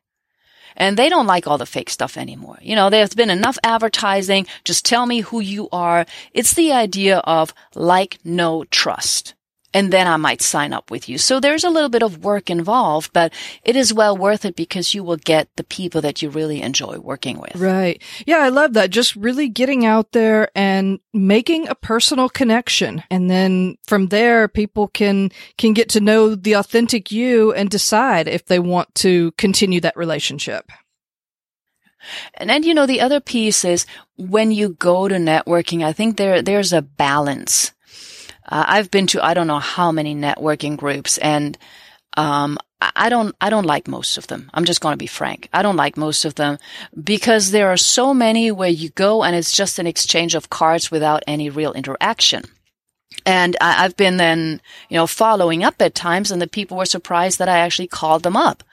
And 0.77 0.95
they 0.95 1.09
don't 1.09 1.27
like 1.27 1.47
all 1.47 1.57
the 1.57 1.65
fake 1.65 1.89
stuff 1.89 2.17
anymore. 2.17 2.57
You 2.61 2.75
know, 2.75 2.89
there's 2.89 3.15
been 3.15 3.31
enough 3.31 3.57
advertising. 3.63 4.47
Just 4.63 4.85
tell 4.85 5.05
me 5.05 5.21
who 5.21 5.39
you 5.39 5.67
are. 5.71 6.05
It's 6.33 6.53
the 6.53 6.71
idea 6.71 7.17
of 7.19 7.53
like, 7.75 8.19
no, 8.23 8.63
trust 8.65 9.33
and 9.73 9.91
then 9.91 10.07
I 10.07 10.17
might 10.17 10.41
sign 10.41 10.73
up 10.73 10.89
with 10.89 11.09
you. 11.09 11.17
So 11.17 11.39
there's 11.39 11.63
a 11.63 11.69
little 11.69 11.89
bit 11.89 12.01
of 12.01 12.23
work 12.23 12.49
involved, 12.49 13.11
but 13.13 13.33
it 13.63 13.75
is 13.75 13.93
well 13.93 14.15
worth 14.15 14.45
it 14.45 14.55
because 14.55 14.93
you 14.93 15.03
will 15.03 15.17
get 15.17 15.49
the 15.55 15.63
people 15.63 16.01
that 16.01 16.21
you 16.21 16.29
really 16.29 16.61
enjoy 16.61 16.99
working 16.99 17.39
with. 17.39 17.55
Right. 17.55 18.01
Yeah, 18.25 18.37
I 18.37 18.49
love 18.49 18.73
that. 18.73 18.89
Just 18.89 19.15
really 19.15 19.49
getting 19.49 19.85
out 19.85 20.13
there 20.13 20.49
and 20.55 20.99
making 21.13 21.67
a 21.67 21.75
personal 21.75 22.29
connection. 22.29 23.03
And 23.11 23.29
then 23.29 23.77
from 23.85 24.07
there, 24.07 24.47
people 24.47 24.87
can, 24.87 25.31
can 25.57 25.73
get 25.73 25.89
to 25.89 25.99
know 25.99 26.33
the 26.33 26.53
authentic 26.53 27.11
you 27.11 27.53
and 27.53 27.69
decide 27.69 28.27
if 28.27 28.45
they 28.45 28.59
want 28.59 28.95
to 28.95 29.31
continue 29.33 29.81
that 29.81 29.97
relationship. 29.97 30.71
And 32.35 32.49
then, 32.49 32.63
you 32.63 32.73
know, 32.73 32.85
the 32.85 33.01
other 33.01 33.19
piece 33.19 33.65
is 33.65 33.85
when 34.15 34.51
you 34.51 34.69
go 34.69 35.09
to 35.09 35.15
networking, 35.15 35.83
I 35.83 35.91
think 35.91 36.15
there, 36.15 36.41
there's 36.41 36.71
a 36.71 36.81
balance 36.81 37.73
uh, 38.47 38.65
I've 38.67 38.91
been 38.91 39.07
to 39.07 39.23
I 39.23 39.33
don't 39.33 39.47
know 39.47 39.59
how 39.59 39.91
many 39.91 40.15
networking 40.15 40.77
groups, 40.77 41.17
and 41.17 41.57
um, 42.15 42.57
I 42.79 43.09
don't, 43.09 43.35
I 43.41 43.49
don't 43.49 43.65
like 43.65 43.87
most 43.87 44.17
of 44.17 44.27
them. 44.27 44.51
I'm 44.53 44.65
just 44.65 44.81
going 44.81 44.93
to 44.93 44.97
be 44.97 45.07
frank. 45.07 45.49
I 45.51 45.63
don't 45.63 45.77
like 45.77 45.97
most 45.97 46.25
of 46.25 46.35
them 46.35 46.59
because 47.01 47.49
there 47.49 47.69
are 47.69 47.77
so 47.77 48.13
many 48.13 48.51
where 48.51 48.69
you 48.69 48.89
go 48.89 49.23
and 49.23 49.35
it's 49.35 49.51
just 49.51 49.79
an 49.79 49.87
exchange 49.87 50.35
of 50.35 50.51
cards 50.51 50.91
without 50.91 51.23
any 51.25 51.49
real 51.49 51.73
interaction. 51.73 52.43
And 53.25 53.55
I, 53.59 53.83
have 53.83 53.97
been 53.97 54.17
then, 54.17 54.61
you 54.89 54.95
know, 54.95 55.07
following 55.07 55.63
up 55.63 55.81
at 55.81 55.95
times 55.95 56.29
and 56.29 56.39
the 56.39 56.47
people 56.47 56.77
were 56.77 56.85
surprised 56.85 57.39
that 57.39 57.49
I 57.49 57.59
actually 57.59 57.87
called 57.87 58.21
them 58.21 58.37
up. 58.37 58.63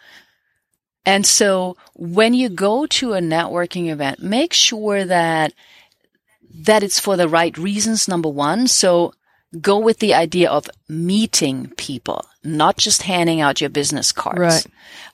And 1.06 1.24
so 1.24 1.78
when 1.94 2.34
you 2.34 2.50
go 2.50 2.84
to 2.86 3.14
a 3.14 3.20
networking 3.20 3.90
event, 3.90 4.22
make 4.22 4.52
sure 4.52 5.04
that, 5.04 5.54
that 6.54 6.82
it's 6.82 7.00
for 7.00 7.16
the 7.16 7.28
right 7.28 7.56
reasons, 7.56 8.06
number 8.06 8.28
one. 8.28 8.66
So 8.66 9.14
go 9.60 9.78
with 9.78 9.98
the 9.98 10.14
idea 10.14 10.50
of 10.50 10.68
meeting 10.88 11.72
people, 11.76 12.24
not 12.42 12.76
just 12.76 13.02
handing 13.02 13.40
out 13.40 13.60
your 13.60 13.70
business 13.70 14.12
cards. 14.12 14.38
Right. 14.38 14.66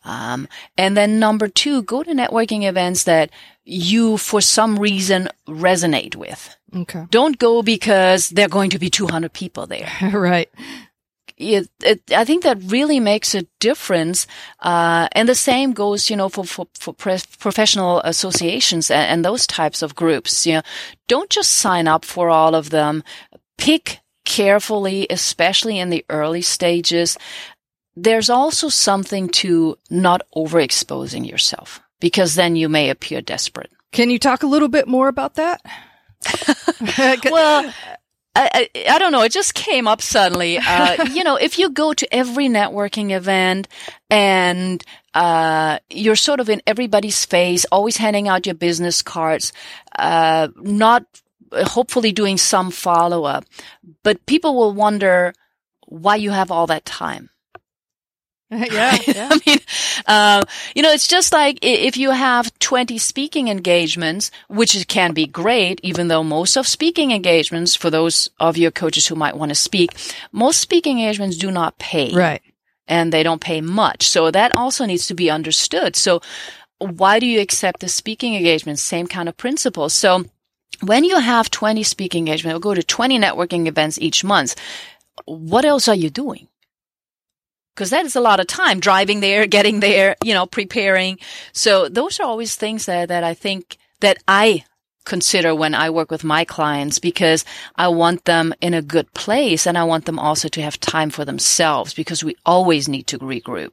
Um, 0.04 0.48
and 0.76 0.96
then 0.96 1.18
number 1.18 1.48
two, 1.48 1.82
go 1.82 2.02
to 2.02 2.12
networking 2.12 2.68
events 2.68 3.04
that 3.04 3.30
you, 3.64 4.16
for 4.16 4.40
some 4.40 4.78
reason, 4.78 5.28
resonate 5.46 6.16
with. 6.16 6.56
Okay. 6.74 7.04
Don't 7.10 7.38
go 7.38 7.62
because 7.62 8.30
there 8.30 8.46
are 8.46 8.48
going 8.50 8.70
to 8.70 8.78
be 8.78 8.90
200 8.90 9.32
people 9.32 9.66
there. 9.66 9.90
right. 10.12 10.48
It, 11.36 11.70
it, 11.82 12.02
I 12.14 12.26
think 12.26 12.42
that 12.42 12.58
really 12.64 13.00
makes 13.00 13.34
a 13.34 13.46
difference. 13.60 14.26
Uh, 14.60 15.08
and 15.12 15.26
the 15.28 15.34
same 15.34 15.72
goes, 15.72 16.10
you 16.10 16.16
know, 16.16 16.28
for, 16.28 16.44
for, 16.44 16.66
for 16.74 16.92
pre- 16.92 17.18
professional 17.38 18.00
associations 18.02 18.90
and, 18.90 19.10
and, 19.10 19.24
those 19.24 19.46
types 19.46 19.80
of 19.80 19.94
groups. 19.94 20.46
You 20.46 20.54
know, 20.54 20.62
don't 21.08 21.30
just 21.30 21.54
sign 21.54 21.88
up 21.88 22.04
for 22.04 22.28
all 22.28 22.54
of 22.54 22.68
them. 22.68 23.02
Pick 23.56 24.00
carefully, 24.30 25.08
especially 25.10 25.80
in 25.80 25.90
the 25.90 26.04
early 26.08 26.40
stages. 26.40 27.18
There's 27.96 28.30
also 28.30 28.68
something 28.68 29.28
to 29.30 29.76
not 29.90 30.22
overexposing 30.36 31.28
yourself 31.28 31.80
because 31.98 32.36
then 32.36 32.54
you 32.54 32.68
may 32.68 32.90
appear 32.90 33.20
desperate. 33.20 33.72
Can 33.90 34.08
you 34.08 34.20
talk 34.20 34.44
a 34.44 34.46
little 34.46 34.68
bit 34.68 34.86
more 34.86 35.08
about 35.08 35.34
that? 35.34 35.60
well, 37.24 37.74
I, 38.36 38.68
I, 38.76 38.84
I, 38.90 38.98
don't 39.00 39.10
know. 39.10 39.22
It 39.22 39.32
just 39.32 39.54
came 39.54 39.88
up 39.88 40.00
suddenly. 40.00 40.58
Uh, 40.58 41.04
you 41.12 41.24
know, 41.24 41.34
if 41.34 41.58
you 41.58 41.70
go 41.70 41.92
to 41.92 42.14
every 42.14 42.46
networking 42.46 43.10
event 43.10 43.66
and 44.08 44.84
uh, 45.12 45.80
you're 45.90 46.14
sort 46.14 46.38
of 46.38 46.48
in 46.48 46.62
everybody's 46.68 47.24
face, 47.24 47.66
always 47.72 47.96
handing 47.96 48.28
out 48.28 48.46
your 48.46 48.54
business 48.54 49.02
cards, 49.02 49.52
uh, 49.98 50.48
not 50.56 51.04
hopefully 51.52 52.12
doing 52.12 52.36
some 52.36 52.70
follow 52.70 53.24
up. 53.24 53.44
But 54.02 54.24
people 54.26 54.54
will 54.54 54.72
wonder 54.72 55.32
why 55.86 56.16
you 56.16 56.30
have 56.30 56.50
all 56.50 56.66
that 56.68 56.84
time. 56.84 57.30
yeah, 58.50 58.98
yeah. 59.06 59.28
I 59.30 59.40
mean, 59.46 59.58
uh, 60.06 60.42
you 60.74 60.82
know, 60.82 60.90
it's 60.90 61.06
just 61.06 61.32
like 61.32 61.60
if 61.62 61.96
you 61.96 62.10
have 62.10 62.56
20 62.58 62.98
speaking 62.98 63.46
engagements, 63.46 64.32
which 64.48 64.88
can 64.88 65.12
be 65.12 65.26
great, 65.26 65.80
even 65.84 66.08
though 66.08 66.24
most 66.24 66.56
of 66.56 66.66
speaking 66.66 67.12
engagements, 67.12 67.76
for 67.76 67.90
those 67.90 68.28
of 68.40 68.56
your 68.56 68.72
coaches 68.72 69.06
who 69.06 69.14
might 69.14 69.36
want 69.36 69.50
to 69.50 69.54
speak, 69.54 69.92
most 70.32 70.60
speaking 70.60 70.98
engagements 70.98 71.36
do 71.36 71.52
not 71.52 71.78
pay. 71.78 72.12
Right. 72.12 72.42
And 72.88 73.12
they 73.12 73.22
don't 73.22 73.40
pay 73.40 73.60
much. 73.60 74.08
So 74.08 74.32
that 74.32 74.56
also 74.56 74.84
needs 74.84 75.06
to 75.06 75.14
be 75.14 75.30
understood. 75.30 75.94
So 75.94 76.20
why 76.78 77.20
do 77.20 77.26
you 77.26 77.40
accept 77.40 77.78
the 77.80 77.88
speaking 77.88 78.34
engagements? 78.34 78.82
Same 78.82 79.06
kind 79.06 79.28
of 79.28 79.36
principle. 79.36 79.88
So 79.88 80.24
when 80.82 81.04
you 81.04 81.18
have 81.18 81.50
20 81.50 81.82
speaking 81.82 82.26
engagements 82.26 82.56
or 82.56 82.60
go 82.60 82.74
to 82.74 82.82
20 82.82 83.18
networking 83.18 83.66
events 83.66 83.98
each 83.98 84.24
month, 84.24 84.56
what 85.24 85.64
else 85.64 85.88
are 85.88 85.94
you 85.94 86.10
doing? 86.10 86.48
Because 87.74 87.90
that 87.90 88.04
is 88.04 88.16
a 88.16 88.20
lot 88.20 88.40
of 88.40 88.46
time 88.46 88.80
driving 88.80 89.20
there, 89.20 89.46
getting 89.58 89.80
there, 89.80 90.16
you 90.24 90.34
know, 90.34 90.46
preparing. 90.46 91.18
So 91.52 91.88
those 91.88 92.20
are 92.20 92.26
always 92.26 92.56
things 92.56 92.86
that, 92.86 93.08
that 93.08 93.24
I 93.24 93.34
think 93.34 93.78
that 94.00 94.18
I 94.26 94.64
consider 95.04 95.54
when 95.54 95.74
I 95.74 95.90
work 95.90 96.10
with 96.10 96.24
my 96.24 96.44
clients 96.44 96.98
because 96.98 97.44
I 97.76 97.88
want 97.88 98.26
them 98.26 98.54
in 98.60 98.74
a 98.74 98.82
good 98.82 99.12
place 99.14 99.66
and 99.66 99.76
I 99.78 99.84
want 99.84 100.04
them 100.04 100.18
also 100.18 100.48
to 100.48 100.62
have 100.62 100.78
time 100.78 101.10
for 101.10 101.24
themselves 101.24 101.94
because 101.94 102.22
we 102.22 102.36
always 102.44 102.88
need 102.88 103.06
to 103.08 103.18
regroup. 103.18 103.72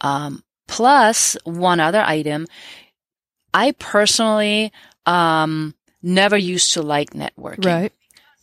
Um, 0.00 0.42
plus 0.66 1.36
one 1.44 1.80
other 1.80 2.00
item, 2.00 2.46
I 3.52 3.72
personally, 3.78 4.72
um, 5.06 5.74
never 6.04 6.36
used 6.36 6.72
to 6.74 6.82
like 6.82 7.10
networking. 7.10 7.64
Right. 7.64 7.92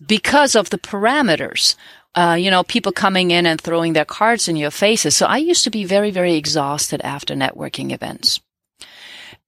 Because 0.06 0.56
of 0.56 0.70
the 0.70 0.80
parameters. 0.80 1.76
Uh, 2.14 2.36
you 2.38 2.52
know, 2.52 2.64
people 2.64 2.92
coming 2.92 3.32
in 3.32 3.46
and 3.46 3.62
throwing 3.62 3.94
their 3.94 4.04
cards 4.04 4.50
in 4.50 4.58
your 4.58 4.72
faces. 4.72 5.16
So 5.16 5.26
I 5.28 5.38
used 5.38 5.64
to 5.64 5.70
be 5.70 5.86
very, 5.86 6.12
very 6.12 6.34
exhausted 6.36 7.00
after 7.06 7.36
networking 7.36 7.94
events. 7.94 8.42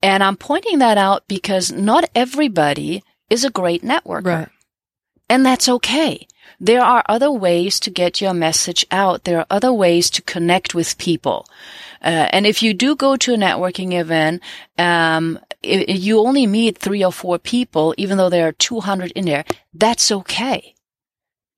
And 0.01 0.23
I'm 0.23 0.37
pointing 0.37 0.79
that 0.79 0.97
out 0.97 1.27
because 1.27 1.73
not 1.73 2.09
everybody 2.15 3.03
is 3.29 3.43
a 3.43 3.49
great 3.49 3.83
networker. 3.83 4.25
Right. 4.25 4.49
And 5.29 5.45
that's 5.45 5.67
okay. 5.67 6.27
There 6.59 6.81
are 6.81 7.03
other 7.07 7.31
ways 7.31 7.79
to 7.81 7.89
get 7.89 8.21
your 8.21 8.33
message 8.33 8.85
out. 8.91 9.23
There 9.23 9.39
are 9.39 9.47
other 9.49 9.73
ways 9.73 10.09
to 10.11 10.21
connect 10.21 10.73
with 10.73 10.97
people. 10.97 11.47
Uh, 12.01 12.27
and 12.31 12.45
if 12.45 12.61
you 12.61 12.73
do 12.73 12.95
go 12.95 13.15
to 13.15 13.33
a 13.33 13.37
networking 13.37 13.99
event, 13.99 14.41
um, 14.77 15.39
you 15.63 16.19
only 16.19 16.45
meet 16.45 16.77
three 16.77 17.03
or 17.03 17.11
four 17.11 17.39
people, 17.39 17.95
even 17.97 18.17
though 18.17 18.29
there 18.29 18.47
are 18.47 18.51
200 18.51 19.11
in 19.11 19.25
there, 19.25 19.45
that's 19.73 20.11
okay. 20.11 20.75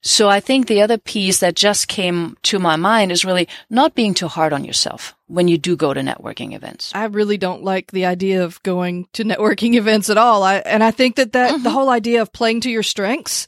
So 0.06 0.30
I 0.30 0.40
think 0.40 0.68
the 0.68 0.84
other 0.84 1.00
piece 1.00 1.40
that 1.40 1.56
just 1.56 1.88
came 1.88 2.38
to 2.44 2.60
my 2.60 2.76
mind 2.76 3.12
is 3.12 3.26
really 3.26 3.48
not 3.72 3.96
being 3.96 4.14
too 4.14 4.28
hard 4.28 4.54
on 4.54 4.64
yourself 4.64 5.16
when 5.26 5.48
you 5.48 5.58
do 5.58 5.76
go 5.76 5.96
to 5.96 6.02
networking 6.02 6.56
events. 6.56 6.92
I 6.94 7.06
really 7.06 7.38
don't 7.38 7.64
like 7.64 7.90
the 7.90 8.06
idea 8.06 8.44
of 8.44 8.62
going 8.62 9.08
to 9.14 9.24
networking 9.24 9.74
events 9.78 10.12
at 10.12 10.20
all. 10.20 10.44
I, 10.44 10.58
and 10.58 10.84
I 10.84 10.92
think 10.92 11.16
that 11.16 11.34
that 11.34 11.54
mm-hmm. 11.54 11.64
the 11.64 11.72
whole 11.72 11.90
idea 11.90 12.22
of 12.22 12.32
playing 12.32 12.62
to 12.62 12.70
your 12.70 12.84
strengths 12.84 13.48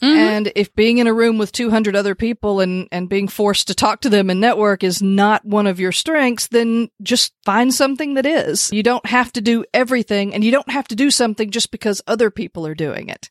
Mm-hmm. 0.00 0.18
And 0.18 0.52
if 0.54 0.74
being 0.74 0.98
in 0.98 1.06
a 1.06 1.14
room 1.14 1.38
with 1.38 1.52
200 1.52 1.96
other 1.96 2.14
people 2.14 2.60
and, 2.60 2.88
and 2.90 3.08
being 3.08 3.28
forced 3.28 3.68
to 3.68 3.74
talk 3.74 4.00
to 4.00 4.08
them 4.08 4.28
and 4.28 4.40
network 4.40 4.82
is 4.82 5.00
not 5.00 5.44
one 5.44 5.66
of 5.66 5.80
your 5.80 5.92
strengths, 5.92 6.48
then 6.48 6.90
just 7.02 7.32
find 7.44 7.72
something 7.72 8.14
that 8.14 8.26
is. 8.26 8.70
You 8.72 8.82
don't 8.82 9.06
have 9.06 9.32
to 9.34 9.40
do 9.40 9.64
everything 9.72 10.34
and 10.34 10.42
you 10.44 10.50
don't 10.50 10.70
have 10.70 10.88
to 10.88 10.96
do 10.96 11.10
something 11.10 11.50
just 11.50 11.70
because 11.70 12.02
other 12.06 12.30
people 12.30 12.66
are 12.66 12.74
doing 12.74 13.08
it. 13.08 13.30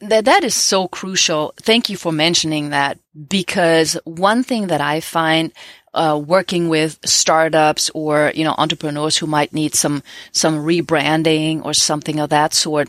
That, 0.00 0.24
that 0.24 0.44
is 0.44 0.54
so 0.54 0.88
crucial. 0.88 1.52
Thank 1.58 1.90
you 1.90 1.96
for 1.96 2.10
mentioning 2.10 2.70
that 2.70 2.98
because 3.28 3.98
one 4.04 4.42
thing 4.42 4.68
that 4.68 4.80
I 4.80 5.00
find 5.00 5.52
uh, 5.92 6.20
working 6.24 6.68
with 6.68 6.98
startups 7.04 7.90
or 7.90 8.32
you 8.34 8.44
know 8.44 8.54
entrepreneurs 8.56 9.16
who 9.16 9.26
might 9.26 9.52
need 9.52 9.74
some 9.74 10.02
some 10.32 10.56
rebranding 10.56 11.64
or 11.64 11.74
something 11.74 12.20
of 12.20 12.30
that 12.30 12.54
sort. 12.54 12.88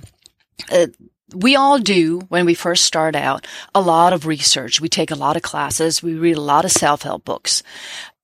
Uh, 0.72 0.88
we 1.34 1.56
all 1.56 1.80
do 1.80 2.20
when 2.30 2.46
we 2.46 2.54
first 2.54 2.86
start 2.86 3.16
out 3.16 3.48
a 3.74 3.82
lot 3.82 4.14
of 4.14 4.26
research. 4.26 4.82
We 4.82 4.90
take 4.90 5.12
a 5.12 5.16
lot 5.16 5.36
of 5.36 5.42
classes. 5.42 6.04
We 6.04 6.14
read 6.14 6.38
a 6.38 6.42
lot 6.42 6.66
of 6.66 6.72
self-help 6.72 7.26
books. 7.26 7.64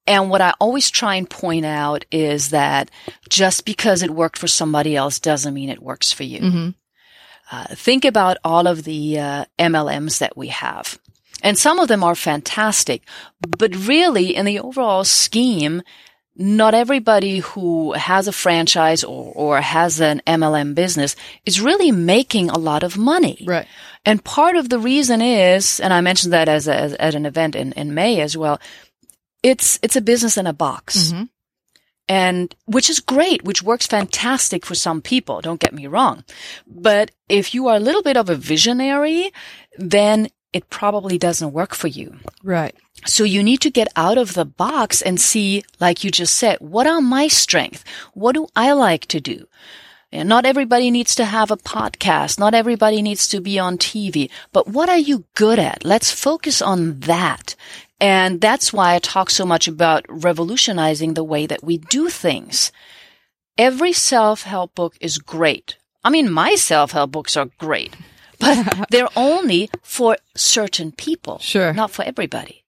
And 0.05 0.29
what 0.29 0.41
I 0.41 0.53
always 0.59 0.89
try 0.89 1.15
and 1.15 1.29
point 1.29 1.65
out 1.65 2.05
is 2.11 2.49
that 2.51 2.89
just 3.29 3.65
because 3.65 4.03
it 4.03 4.11
worked 4.11 4.37
for 4.37 4.47
somebody 4.47 4.95
else 4.95 5.19
doesn't 5.19 5.53
mean 5.53 5.69
it 5.69 5.83
works 5.83 6.13
for 6.13 6.23
you. 6.23 6.39
Mm-hmm. 6.39 6.69
Uh, 7.51 7.65
think 7.75 8.05
about 8.05 8.37
all 8.43 8.67
of 8.67 8.83
the 8.83 9.19
uh, 9.19 9.45
MLMs 9.59 10.19
that 10.19 10.35
we 10.37 10.47
have. 10.47 10.99
And 11.43 11.57
some 11.57 11.79
of 11.79 11.87
them 11.87 12.03
are 12.03 12.15
fantastic, 12.15 13.03
but 13.57 13.75
really 13.87 14.35
in 14.35 14.45
the 14.45 14.59
overall 14.59 15.03
scheme, 15.03 15.81
not 16.37 16.75
everybody 16.75 17.39
who 17.39 17.93
has 17.93 18.27
a 18.27 18.31
franchise 18.31 19.03
or, 19.03 19.33
or 19.35 19.59
has 19.59 19.99
an 19.99 20.21
MLM 20.27 20.75
business 20.75 21.15
is 21.45 21.59
really 21.59 21.91
making 21.91 22.49
a 22.49 22.59
lot 22.59 22.83
of 22.83 22.97
money. 22.97 23.43
Right. 23.45 23.67
And 24.05 24.23
part 24.23 24.55
of 24.55 24.69
the 24.69 24.77
reason 24.77 25.21
is, 25.21 25.79
and 25.79 25.93
I 25.93 26.01
mentioned 26.01 26.33
that 26.33 26.47
as, 26.47 26.67
a, 26.67 26.75
as 26.75 26.93
at 26.93 27.15
an 27.15 27.25
event 27.25 27.55
in, 27.55 27.71
in 27.73 27.95
May 27.95 28.21
as 28.21 28.37
well, 28.37 28.59
it's, 29.41 29.79
it's 29.81 29.95
a 29.95 30.01
business 30.01 30.37
in 30.37 30.45
a 30.45 30.53
box. 30.53 31.11
Mm-hmm. 31.11 31.23
And 32.09 32.55
which 32.65 32.89
is 32.89 32.99
great, 33.01 33.43
which 33.43 33.63
works 33.63 33.87
fantastic 33.87 34.65
for 34.65 34.75
some 34.75 35.01
people. 35.01 35.41
Don't 35.41 35.59
get 35.59 35.73
me 35.73 35.87
wrong. 35.87 36.23
But 36.65 37.11
if 37.27 37.53
you 37.53 37.67
are 37.67 37.75
a 37.75 37.81
little 37.81 38.03
bit 38.03 38.15
of 38.15 38.29
a 38.29 38.35
visionary, 38.35 39.33
then 39.77 40.29
it 40.53 40.69
probably 40.69 41.17
doesn't 41.17 41.51
work 41.51 41.75
for 41.75 41.87
you. 41.87 42.15
Right. 42.43 42.75
So 43.07 43.23
you 43.23 43.41
need 43.41 43.61
to 43.61 43.71
get 43.71 43.87
out 43.95 44.17
of 44.17 44.33
the 44.33 44.45
box 44.45 45.01
and 45.01 45.19
see, 45.19 45.63
like 45.79 46.03
you 46.03 46.11
just 46.11 46.35
said, 46.35 46.57
what 46.59 46.85
are 46.85 47.01
my 47.01 47.29
strengths? 47.29 47.85
What 48.13 48.35
do 48.35 48.47
I 48.55 48.73
like 48.73 49.05
to 49.07 49.21
do? 49.21 49.47
And 50.11 50.27
not 50.27 50.45
everybody 50.45 50.91
needs 50.91 51.15
to 51.15 51.25
have 51.25 51.49
a 51.49 51.57
podcast. 51.57 52.37
Not 52.37 52.53
everybody 52.53 53.01
needs 53.01 53.27
to 53.29 53.41
be 53.41 53.59
on 53.59 53.77
TV. 53.77 54.29
But 54.51 54.67
what 54.67 54.89
are 54.89 54.97
you 54.97 55.25
good 55.35 55.57
at? 55.57 55.85
Let's 55.85 56.11
focus 56.11 56.61
on 56.61 56.99
that. 57.01 57.55
And 57.99 58.41
that's 58.41 58.71
why 58.71 58.93
I 58.93 58.99
talk 58.99 59.29
so 59.29 59.45
much 59.45 59.67
about 59.67 60.05
revolutionizing 60.07 61.13
the 61.13 61.23
way 61.23 61.45
that 61.45 61.63
we 61.63 61.77
do 61.77 62.09
things. 62.09 62.71
Every 63.57 63.93
self-help 63.93 64.75
book 64.75 64.95
is 65.01 65.17
great. 65.17 65.77
I 66.03 66.09
mean, 66.09 66.31
my 66.31 66.55
self-help 66.55 67.11
books 67.11 67.35
are 67.35 67.49
great, 67.57 67.95
but 68.39 68.87
they're 68.91 69.09
only 69.15 69.69
for 69.81 70.17
certain 70.35 70.91
people. 70.91 71.39
Sure. 71.39 71.73
Not 71.73 71.91
for 71.91 72.03
everybody. 72.03 72.63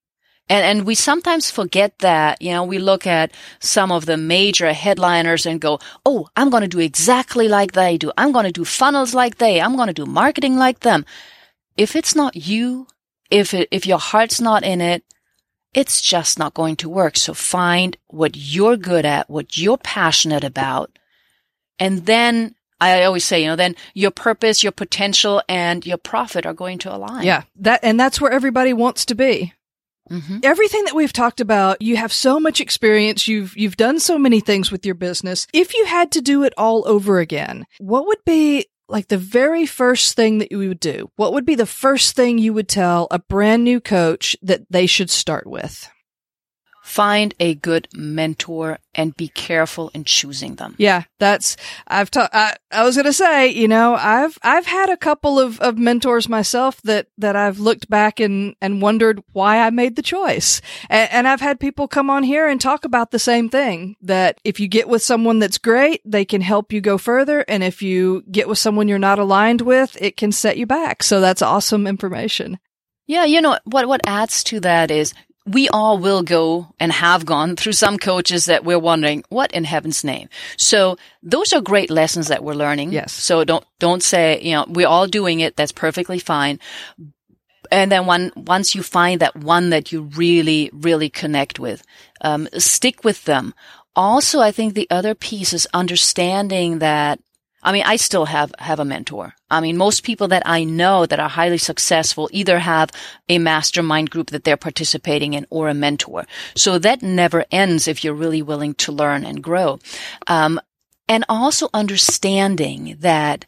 And, 0.50 0.66
and 0.66 0.88
we 0.88 0.95
sometimes 0.95 1.52
forget 1.52 2.00
that, 2.00 2.41
you 2.41 2.52
know, 2.52 2.64
we 2.64 2.80
look 2.80 3.06
at 3.06 3.32
some 3.60 3.91
of 3.91 4.08
the 4.08 4.18
major 4.18 4.74
headliners 4.74 5.45
and 5.45 5.62
go, 5.62 5.80
Oh, 6.06 6.28
I'm 6.36 6.50
going 6.50 6.64
to 6.64 6.68
do 6.68 6.80
exactly 6.80 7.47
like 7.47 7.74
they 7.74 7.97
do. 7.97 8.12
I'm 8.18 8.32
going 8.32 8.45
to 8.45 8.52
do 8.52 8.66
funnels 8.66 9.14
like 9.14 9.38
they, 9.38 9.62
I'm 9.62 9.76
going 9.76 9.88
to 9.88 9.93
do 9.93 10.08
marketing 10.08 10.58
like 10.58 10.80
them. 10.80 11.06
If 11.78 11.95
it's 11.95 12.16
not 12.16 12.36
you, 12.36 12.88
if 13.30 13.54
it, 13.54 13.68
if 13.72 13.86
your 13.86 14.00
heart's 14.00 14.41
not 14.41 14.64
in 14.64 14.82
it, 14.82 15.04
it's 15.74 16.02
just 16.02 16.39
not 16.39 16.56
going 16.56 16.76
to 16.78 16.89
work. 16.89 17.16
So 17.16 17.34
find 17.36 17.95
what 18.08 18.36
you're 18.36 18.78
good 18.78 19.06
at, 19.06 19.30
what 19.30 19.58
you're 19.58 19.78
passionate 19.78 20.43
about. 20.43 20.97
And 21.78 22.08
then 22.08 22.56
I 22.82 23.04
always 23.04 23.26
say, 23.26 23.41
you 23.41 23.47
know, 23.47 23.56
then 23.56 23.76
your 23.93 24.12
purpose, 24.12 24.64
your 24.64 24.72
potential 24.72 25.43
and 25.47 25.86
your 25.86 25.97
profit 25.97 26.45
are 26.45 26.54
going 26.54 26.80
to 26.80 26.95
align. 26.95 27.26
Yeah. 27.26 27.43
That, 27.58 27.82
and 27.84 28.00
that's 28.00 28.20
where 28.20 28.32
everybody 28.32 28.74
wants 28.74 29.06
to 29.06 29.16
be. 29.16 29.54
Mm-hmm. 30.10 30.39
Everything 30.43 30.84
that 30.86 30.95
we've 30.95 31.14
talked 31.14 31.41
about, 31.41 31.82
you 31.82 31.97
have 31.97 32.14
so 32.14 32.39
much 32.39 32.60
experience. 32.62 33.28
You've, 33.28 33.55
you've 33.57 33.78
done 33.78 33.99
so 33.99 34.18
many 34.18 34.39
things 34.39 34.72
with 34.72 34.86
your 34.86 34.95
business. 34.95 35.47
If 35.53 35.74
you 35.74 35.86
had 35.86 36.12
to 36.14 36.22
do 36.22 36.43
it 36.43 36.53
all 36.57 36.88
over 36.88 37.20
again, 37.20 37.66
what 37.80 38.07
would 38.07 38.24
be 38.26 38.68
like 38.88 39.07
the 39.07 39.18
very 39.18 39.66
first 39.66 40.16
thing 40.16 40.39
that 40.39 40.51
you 40.51 40.57
would 40.57 40.80
do? 40.80 41.12
What 41.16 41.34
would 41.34 41.45
be 41.45 41.55
the 41.55 41.66
first 41.66 42.16
thing 42.16 42.38
you 42.38 42.53
would 42.53 42.68
tell 42.68 43.07
a 43.12 43.20
brand 43.20 43.64
new 43.64 43.80
coach 43.80 44.36
that 44.41 44.62
they 44.70 44.88
should 44.88 45.10
start 45.10 45.45
with? 45.47 45.89
Find 46.90 47.36
a 47.40 47.54
good 47.54 47.88
mentor 47.94 48.80
and 48.96 49.16
be 49.16 49.28
careful 49.28 49.92
in 49.94 50.04
choosing 50.04 50.56
them. 50.56 50.74
Yeah, 50.80 51.04
that's 51.20 51.56
I've 51.88 52.10
ta- 52.10 52.30
I, 52.34 52.56
I 52.72 52.84
was 52.84 52.96
going 52.96 53.06
to 53.06 53.14
say, 53.14 53.48
you 53.50 53.68
know, 53.68 53.94
I've 53.94 54.40
I've 54.42 54.66
had 54.66 54.90
a 54.90 54.98
couple 54.98 55.40
of, 55.40 55.60
of 55.60 55.78
mentors 55.78 56.28
myself 56.28 56.82
that 56.82 57.08
that 57.20 57.36
I've 57.36 57.60
looked 57.60 57.90
back 57.90 58.20
and 58.20 58.56
and 58.60 58.82
wondered 58.82 59.22
why 59.34 59.60
I 59.60 59.70
made 59.70 59.96
the 59.96 60.02
choice. 60.02 60.62
And, 60.90 61.10
and 61.12 61.28
I've 61.28 61.42
had 61.42 61.60
people 61.60 61.88
come 61.88 62.10
on 62.10 62.24
here 62.24 62.48
and 62.48 62.60
talk 62.60 62.86
about 62.86 63.12
the 63.12 63.20
same 63.20 63.50
thing 63.50 63.96
that 64.02 64.42
if 64.44 64.60
you 64.60 64.68
get 64.68 64.90
with 64.90 65.04
someone 65.04 65.38
that's 65.38 65.60
great, 65.60 66.02
they 66.04 66.26
can 66.26 66.42
help 66.42 66.74
you 66.74 66.82
go 66.82 66.98
further 66.98 67.46
and 67.48 67.64
if 67.64 67.84
you 67.84 68.24
get 68.32 68.50
with 68.50 68.58
someone 68.58 68.88
you're 68.88 68.98
not 68.98 69.20
aligned 69.20 69.62
with, 69.62 69.96
it 70.02 70.18
can 70.18 70.32
set 70.32 70.58
you 70.58 70.66
back. 70.66 71.04
So 71.04 71.22
that's 71.22 71.44
awesome 71.44 71.86
information. 71.86 72.58
Yeah, 73.06 73.26
you 73.26 73.42
know 73.42 73.60
what 73.66 73.88
what 73.88 74.02
adds 74.06 74.44
to 74.46 74.60
that 74.62 74.90
is 74.92 75.14
we 75.50 75.68
all 75.70 75.97
will 75.97 76.22
go 76.22 76.68
and 76.80 76.91
have 76.91 77.26
gone 77.26 77.56
through 77.56 77.74
some 77.74 77.97
coaches 77.97 78.45
that 78.45 78.64
we're 78.64 78.78
wondering 78.80 79.24
what 79.30 79.52
in 79.52 79.64
heaven's 79.64 80.04
name. 80.04 80.30
So 80.58 80.97
those 81.24 81.54
are 81.54 81.62
great 81.62 81.89
lessons 81.89 82.28
that 82.28 82.43
we're 82.43 82.54
learning. 82.54 82.91
Yes. 82.91 83.14
So 83.14 83.43
don't 83.43 83.66
don't 83.80 84.04
say 84.04 84.39
you 84.41 84.54
know 84.54 84.66
we're 84.68 84.88
all 84.88 85.08
doing 85.08 85.39
it. 85.39 85.56
That's 85.56 85.72
perfectly 85.72 86.20
fine. 86.20 86.60
And 87.72 87.91
then 87.91 88.06
one 88.06 88.32
once 88.36 88.76
you 88.76 88.84
find 88.84 89.22
that 89.22 89.36
one 89.36 89.72
that 89.72 89.91
you 89.91 90.04
really 90.16 90.70
really 90.72 91.10
connect 91.10 91.60
with, 91.60 91.84
um, 92.22 92.47
stick 92.58 93.04
with 93.04 93.26
them. 93.26 93.54
Also, 93.95 94.39
I 94.39 94.52
think 94.52 94.74
the 94.74 94.88
other 94.91 95.16
piece 95.16 95.52
is 95.52 95.68
understanding 95.74 96.80
that 96.80 97.20
I 97.62 97.72
mean, 97.72 97.84
I 97.86 97.97
still 97.97 98.26
have, 98.26 98.53
have 98.60 98.80
a 98.80 98.86
mentor. 98.86 99.36
I 99.49 99.60
mean, 99.60 99.78
most 99.78 100.03
people 100.03 100.30
that 100.30 100.43
I 100.45 100.64
know 100.64 101.05
that 101.05 101.20
are 101.20 101.30
highly 101.30 101.57
successful 101.57 102.30
either 102.32 102.60
have 102.60 102.89
a 103.28 103.38
mastermind 103.38 104.10
group 104.10 104.30
that 104.30 104.43
they're 104.43 104.57
participating 104.57 105.34
in 105.34 105.45
or 105.49 105.68
a 105.68 105.74
mentor. 105.74 106.26
So 106.55 106.80
that 106.80 107.01
never 107.01 107.45
ends 107.51 107.88
if 107.88 108.03
you're 108.03 108.14
really 108.14 108.41
willing 108.41 108.76
to 108.76 108.91
learn 108.91 109.26
and 109.26 109.43
grow. 109.43 109.80
Um, 110.28 110.60
and 111.07 111.26
also 111.28 111.70
understanding 111.74 112.95
that 112.99 113.45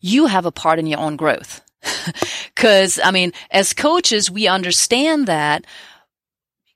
you 0.00 0.26
have 0.26 0.46
a 0.46 0.52
part 0.52 0.78
in 0.78 0.86
your 0.86 1.00
own 1.00 1.16
growth. 1.16 1.62
Cause, 2.56 3.00
I 3.02 3.10
mean, 3.10 3.32
as 3.50 3.72
coaches, 3.72 4.30
we 4.30 4.46
understand 4.46 5.26
that, 5.26 5.64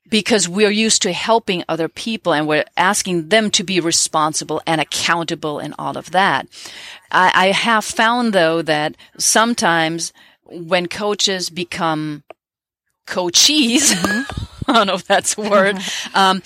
because 0.08 0.48
we're 0.48 0.70
used 0.70 1.02
to 1.02 1.12
helping 1.12 1.64
other 1.68 1.88
people 1.88 2.32
and 2.32 2.46
we're 2.46 2.64
asking 2.76 3.28
them 3.28 3.50
to 3.52 3.64
be 3.64 3.80
responsible 3.80 4.62
and 4.66 4.80
accountable 4.80 5.58
and 5.58 5.74
all 5.78 5.96
of 5.96 6.10
that. 6.12 6.48
I, 7.10 7.32
I 7.34 7.46
have 7.48 7.84
found 7.84 8.32
though 8.32 8.62
that 8.62 8.96
sometimes 9.18 10.12
when 10.44 10.86
coaches 10.86 11.50
become 11.50 12.22
coachees, 13.06 13.92
mm-hmm. 13.92 14.44
I 14.70 14.72
don't 14.74 14.86
know 14.86 14.94
if 14.94 15.04
that's 15.04 15.36
a 15.38 15.42
word, 15.42 15.78
um, 16.14 16.42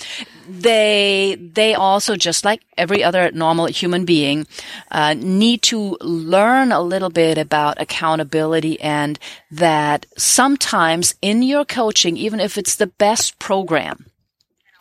they 0.49 1.37
they 1.41 1.75
also 1.75 2.17
just 2.17 2.45
like 2.45 2.63
every 2.77 3.03
other 3.03 3.31
normal 3.33 3.67
human 3.67 4.05
being 4.05 4.47
uh, 4.91 5.15
need 5.15 5.63
to 5.63 5.97
learn 6.01 6.73
a 6.73 6.81
little 6.81 7.11
bit 7.11 7.39
about 7.39 7.81
accountability 7.81 8.81
and 8.81 9.19
that 9.51 10.07
sometimes 10.17 11.15
in 11.23 11.43
your 11.43 11.65
coaching 11.65 12.17
even 12.17 12.41
if 12.41 12.59
it's 12.59 12.77
the 12.77 12.87
best 12.87 13.39
program 13.39 14.07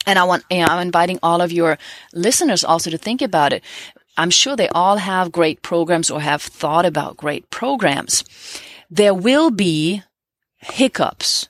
and 0.06 0.18
i 0.18 0.24
want 0.24 0.44
you 0.50 0.60
know, 0.60 0.66
i'm 0.68 0.82
inviting 0.82 1.20
all 1.22 1.42
of 1.42 1.52
your 1.52 1.78
listeners 2.14 2.64
also 2.64 2.90
to 2.90 2.98
think 2.98 3.22
about 3.22 3.54
it. 3.54 3.64
I'm 4.18 4.30
sure 4.30 4.56
they 4.56 4.68
all 4.70 4.98
have 4.98 5.32
great 5.32 5.62
programs 5.62 6.12
or 6.12 6.20
have 6.22 6.42
thought 6.42 6.86
about 6.86 7.18
great 7.18 7.50
programs. 7.50 8.24
There 8.90 9.14
will 9.14 9.52
be 9.52 10.04
hiccups 10.58 11.48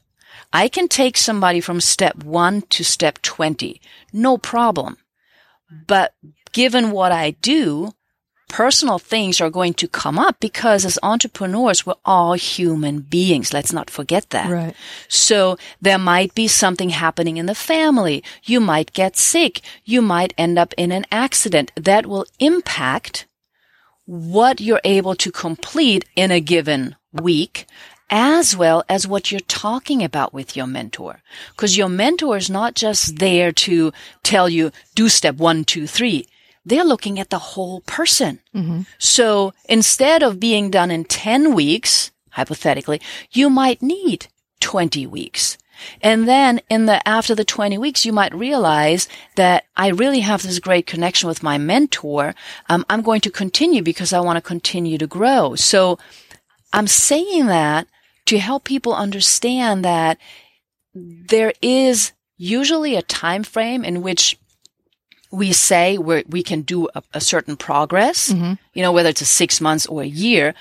I 0.53 0.67
can 0.67 0.87
take 0.87 1.17
somebody 1.17 1.61
from 1.61 1.79
step 1.79 2.23
one 2.23 2.61
to 2.63 2.83
step 2.83 3.21
20. 3.21 3.81
No 4.13 4.37
problem. 4.37 4.97
But 5.87 6.13
given 6.51 6.91
what 6.91 7.11
I 7.11 7.31
do, 7.31 7.93
personal 8.49 8.99
things 8.99 9.39
are 9.39 9.49
going 9.49 9.73
to 9.73 9.87
come 9.87 10.19
up 10.19 10.35
because 10.41 10.83
as 10.83 10.99
entrepreneurs, 11.01 11.85
we're 11.85 11.93
all 12.03 12.33
human 12.33 12.99
beings. 12.99 13.53
Let's 13.53 13.71
not 13.71 13.89
forget 13.89 14.29
that. 14.31 14.49
Right. 14.49 14.75
So 15.07 15.57
there 15.81 15.97
might 15.97 16.35
be 16.35 16.49
something 16.49 16.89
happening 16.89 17.37
in 17.37 17.45
the 17.45 17.55
family. 17.55 18.21
You 18.43 18.59
might 18.59 18.91
get 18.91 19.17
sick. 19.17 19.61
You 19.85 20.01
might 20.01 20.33
end 20.37 20.59
up 20.59 20.73
in 20.77 20.91
an 20.91 21.05
accident 21.11 21.71
that 21.77 22.05
will 22.05 22.25
impact 22.39 23.25
what 24.05 24.59
you're 24.59 24.81
able 24.83 25.15
to 25.15 25.31
complete 25.31 26.03
in 26.17 26.31
a 26.31 26.41
given 26.41 26.97
week 27.13 27.65
as 28.11 28.55
well 28.55 28.83
as 28.89 29.07
what 29.07 29.31
you're 29.31 29.39
talking 29.39 30.03
about 30.03 30.33
with 30.33 30.55
your 30.55 30.67
mentor. 30.67 31.21
Because 31.51 31.77
your 31.77 31.87
mentor 31.87 32.35
is 32.35 32.49
not 32.49 32.75
just 32.75 33.17
there 33.19 33.53
to 33.53 33.93
tell 34.21 34.49
you, 34.49 34.71
do 34.93 35.07
step 35.07 35.37
one, 35.37 35.63
two, 35.63 35.87
three. 35.87 36.27
They're 36.65 36.83
looking 36.83 37.19
at 37.19 37.29
the 37.29 37.39
whole 37.39 37.79
person. 37.81 38.39
Mm-hmm. 38.53 38.81
So 38.99 39.53
instead 39.67 40.21
of 40.21 40.39
being 40.39 40.69
done 40.69 40.91
in 40.91 41.05
10 41.05 41.55
weeks, 41.55 42.11
hypothetically, 42.31 43.01
you 43.31 43.49
might 43.49 43.81
need 43.81 44.27
20 44.59 45.07
weeks. 45.07 45.57
And 46.01 46.27
then 46.27 46.61
in 46.69 46.85
the, 46.85 47.07
after 47.07 47.33
the 47.33 47.45
20 47.45 47.79
weeks, 47.79 48.05
you 48.05 48.13
might 48.13 48.35
realize 48.35 49.07
that 49.35 49.65
I 49.75 49.87
really 49.87 50.19
have 50.19 50.43
this 50.43 50.59
great 50.59 50.85
connection 50.85 51.27
with 51.27 51.41
my 51.41 51.57
mentor. 51.57 52.35
Um, 52.69 52.85
I'm 52.89 53.01
going 53.01 53.21
to 53.21 53.31
continue 53.31 53.81
because 53.81 54.13
I 54.13 54.19
want 54.19 54.37
to 54.37 54.41
continue 54.41 54.99
to 54.99 55.07
grow. 55.07 55.55
So 55.55 55.97
I'm 56.71 56.85
saying 56.85 57.47
that 57.47 57.87
to 58.25 58.39
help 58.39 58.63
people 58.63 58.93
understand 58.93 59.83
that 59.85 60.17
there 60.93 61.53
is 61.61 62.13
usually 62.37 62.95
a 62.95 63.01
time 63.01 63.43
frame 63.43 63.83
in 63.83 64.01
which 64.01 64.37
we 65.31 65.53
say 65.53 65.97
we 65.97 66.23
we 66.27 66.43
can 66.43 66.61
do 66.61 66.89
a, 66.93 67.03
a 67.13 67.21
certain 67.21 67.55
progress, 67.55 68.33
mm-hmm. 68.33 68.53
you 68.73 68.81
know, 68.81 68.91
whether 68.91 69.09
it's 69.09 69.21
a 69.21 69.25
six 69.25 69.61
months 69.61 69.85
or 69.85 70.01
a 70.01 70.07
year, 70.07 70.53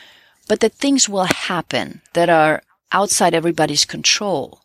but 0.48 0.60
that 0.60 0.74
things 0.74 1.08
will 1.08 1.24
happen 1.24 2.00
that 2.12 2.30
are 2.30 2.62
outside 2.92 3.34
everybody's 3.34 3.84
control. 3.84 4.60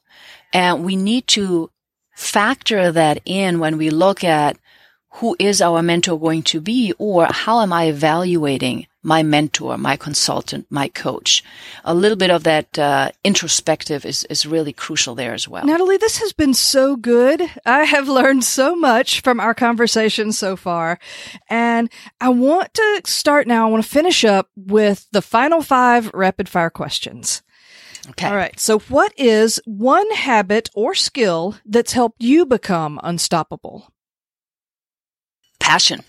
And 0.54 0.86
we 0.86 0.96
need 0.96 1.28
to 1.28 1.72
factor 2.16 2.92
that 2.92 3.22
in 3.26 3.60
when 3.60 3.78
we 3.78 3.90
look 3.90 4.24
at 4.24 4.58
who 5.16 5.36
is 5.40 5.62
our 5.62 5.82
mentor 5.82 6.20
going 6.20 6.44
to 6.44 6.62
be 6.62 6.94
or 6.98 7.26
how 7.26 7.62
am 7.62 7.74
I 7.74 7.86
evaluating 7.86 8.88
my 9.06 9.22
mentor, 9.22 9.78
my 9.78 9.96
consultant, 9.96 10.66
my 10.72 10.88
coach. 10.88 11.44
A 11.84 11.94
little 11.94 12.18
bit 12.18 12.32
of 12.32 12.44
that 12.44 12.78
uh, 12.80 13.12
introspective 13.24 14.04
is, 14.04 14.24
is 14.32 14.48
really 14.48 14.74
crucial 14.74 15.14
there 15.14 15.36
as 15.36 15.48
well. 15.48 15.64
Natalie, 15.64 15.98
this 15.98 16.18
has 16.18 16.34
been 16.34 16.56
so 16.56 16.96
good. 16.96 17.44
I 17.68 17.84
have 17.84 18.10
learned 18.10 18.44
so 18.44 18.76
much 18.76 19.22
from 19.22 19.40
our 19.40 19.54
conversation 19.54 20.32
so 20.32 20.56
far. 20.56 20.98
And 21.50 21.92
I 22.20 22.30
want 22.30 22.74
to 22.74 23.02
start 23.06 23.46
now. 23.46 23.68
I 23.68 23.70
want 23.70 23.84
to 23.84 23.90
finish 23.90 24.26
up 24.26 24.50
with 24.56 25.08
the 25.12 25.22
final 25.22 25.62
five 25.62 26.10
rapid 26.12 26.50
fire 26.50 26.72
questions. 26.72 27.44
Okay. 28.10 28.28
All 28.28 28.36
right. 28.36 28.60
So 28.60 28.80
what 28.80 29.14
is 29.18 29.60
one 29.66 30.10
habit 30.12 30.70
or 30.74 30.96
skill 30.96 31.56
that's 31.64 31.94
helped 31.94 32.24
you 32.24 32.46
become 32.48 33.00
unstoppable? 33.04 33.94
Passion. 35.60 36.02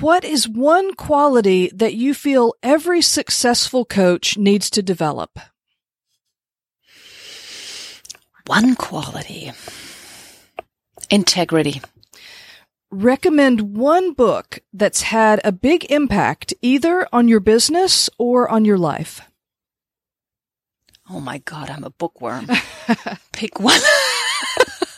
What 0.00 0.22
is 0.22 0.48
one 0.48 0.94
quality 0.94 1.70
that 1.74 1.94
you 1.94 2.14
feel 2.14 2.54
every 2.62 3.02
successful 3.02 3.84
coach 3.84 4.36
needs 4.36 4.70
to 4.70 4.82
develop? 4.82 5.40
One 8.46 8.76
quality. 8.76 9.50
Integrity. 11.10 11.80
Recommend 12.90 13.76
one 13.76 14.12
book 14.12 14.60
that's 14.72 15.02
had 15.02 15.40
a 15.42 15.52
big 15.52 15.90
impact 15.90 16.54
either 16.62 17.08
on 17.12 17.26
your 17.26 17.40
business 17.40 18.08
or 18.18 18.48
on 18.48 18.64
your 18.64 18.78
life. 18.78 19.22
Oh 21.10 21.20
my 21.20 21.38
God, 21.38 21.70
I'm 21.70 21.84
a 21.84 21.90
bookworm. 21.90 22.46
Pick 23.32 23.58
one. 23.58 23.80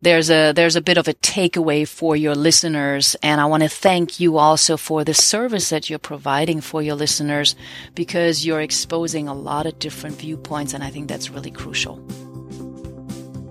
there's 0.00 0.30
a 0.30 0.52
there's 0.52 0.76
a 0.76 0.80
bit 0.80 0.96
of 0.96 1.08
a 1.08 1.14
takeaway 1.14 1.86
for 1.86 2.14
your 2.14 2.34
listeners 2.34 3.16
and 3.22 3.40
I 3.40 3.46
want 3.46 3.64
to 3.64 3.68
thank 3.68 4.20
you 4.20 4.38
also 4.38 4.76
for 4.76 5.02
the 5.02 5.14
service 5.14 5.70
that 5.70 5.90
you're 5.90 5.98
providing 5.98 6.60
for 6.60 6.82
your 6.82 6.94
listeners 6.94 7.56
because 7.94 8.46
you're 8.46 8.60
exposing 8.60 9.26
a 9.26 9.34
lot 9.34 9.66
of 9.66 9.78
different 9.80 10.16
viewpoints 10.16 10.72
and 10.72 10.84
I 10.84 10.90
think 10.90 11.08
that's 11.08 11.30
really 11.30 11.50
crucial. 11.50 12.00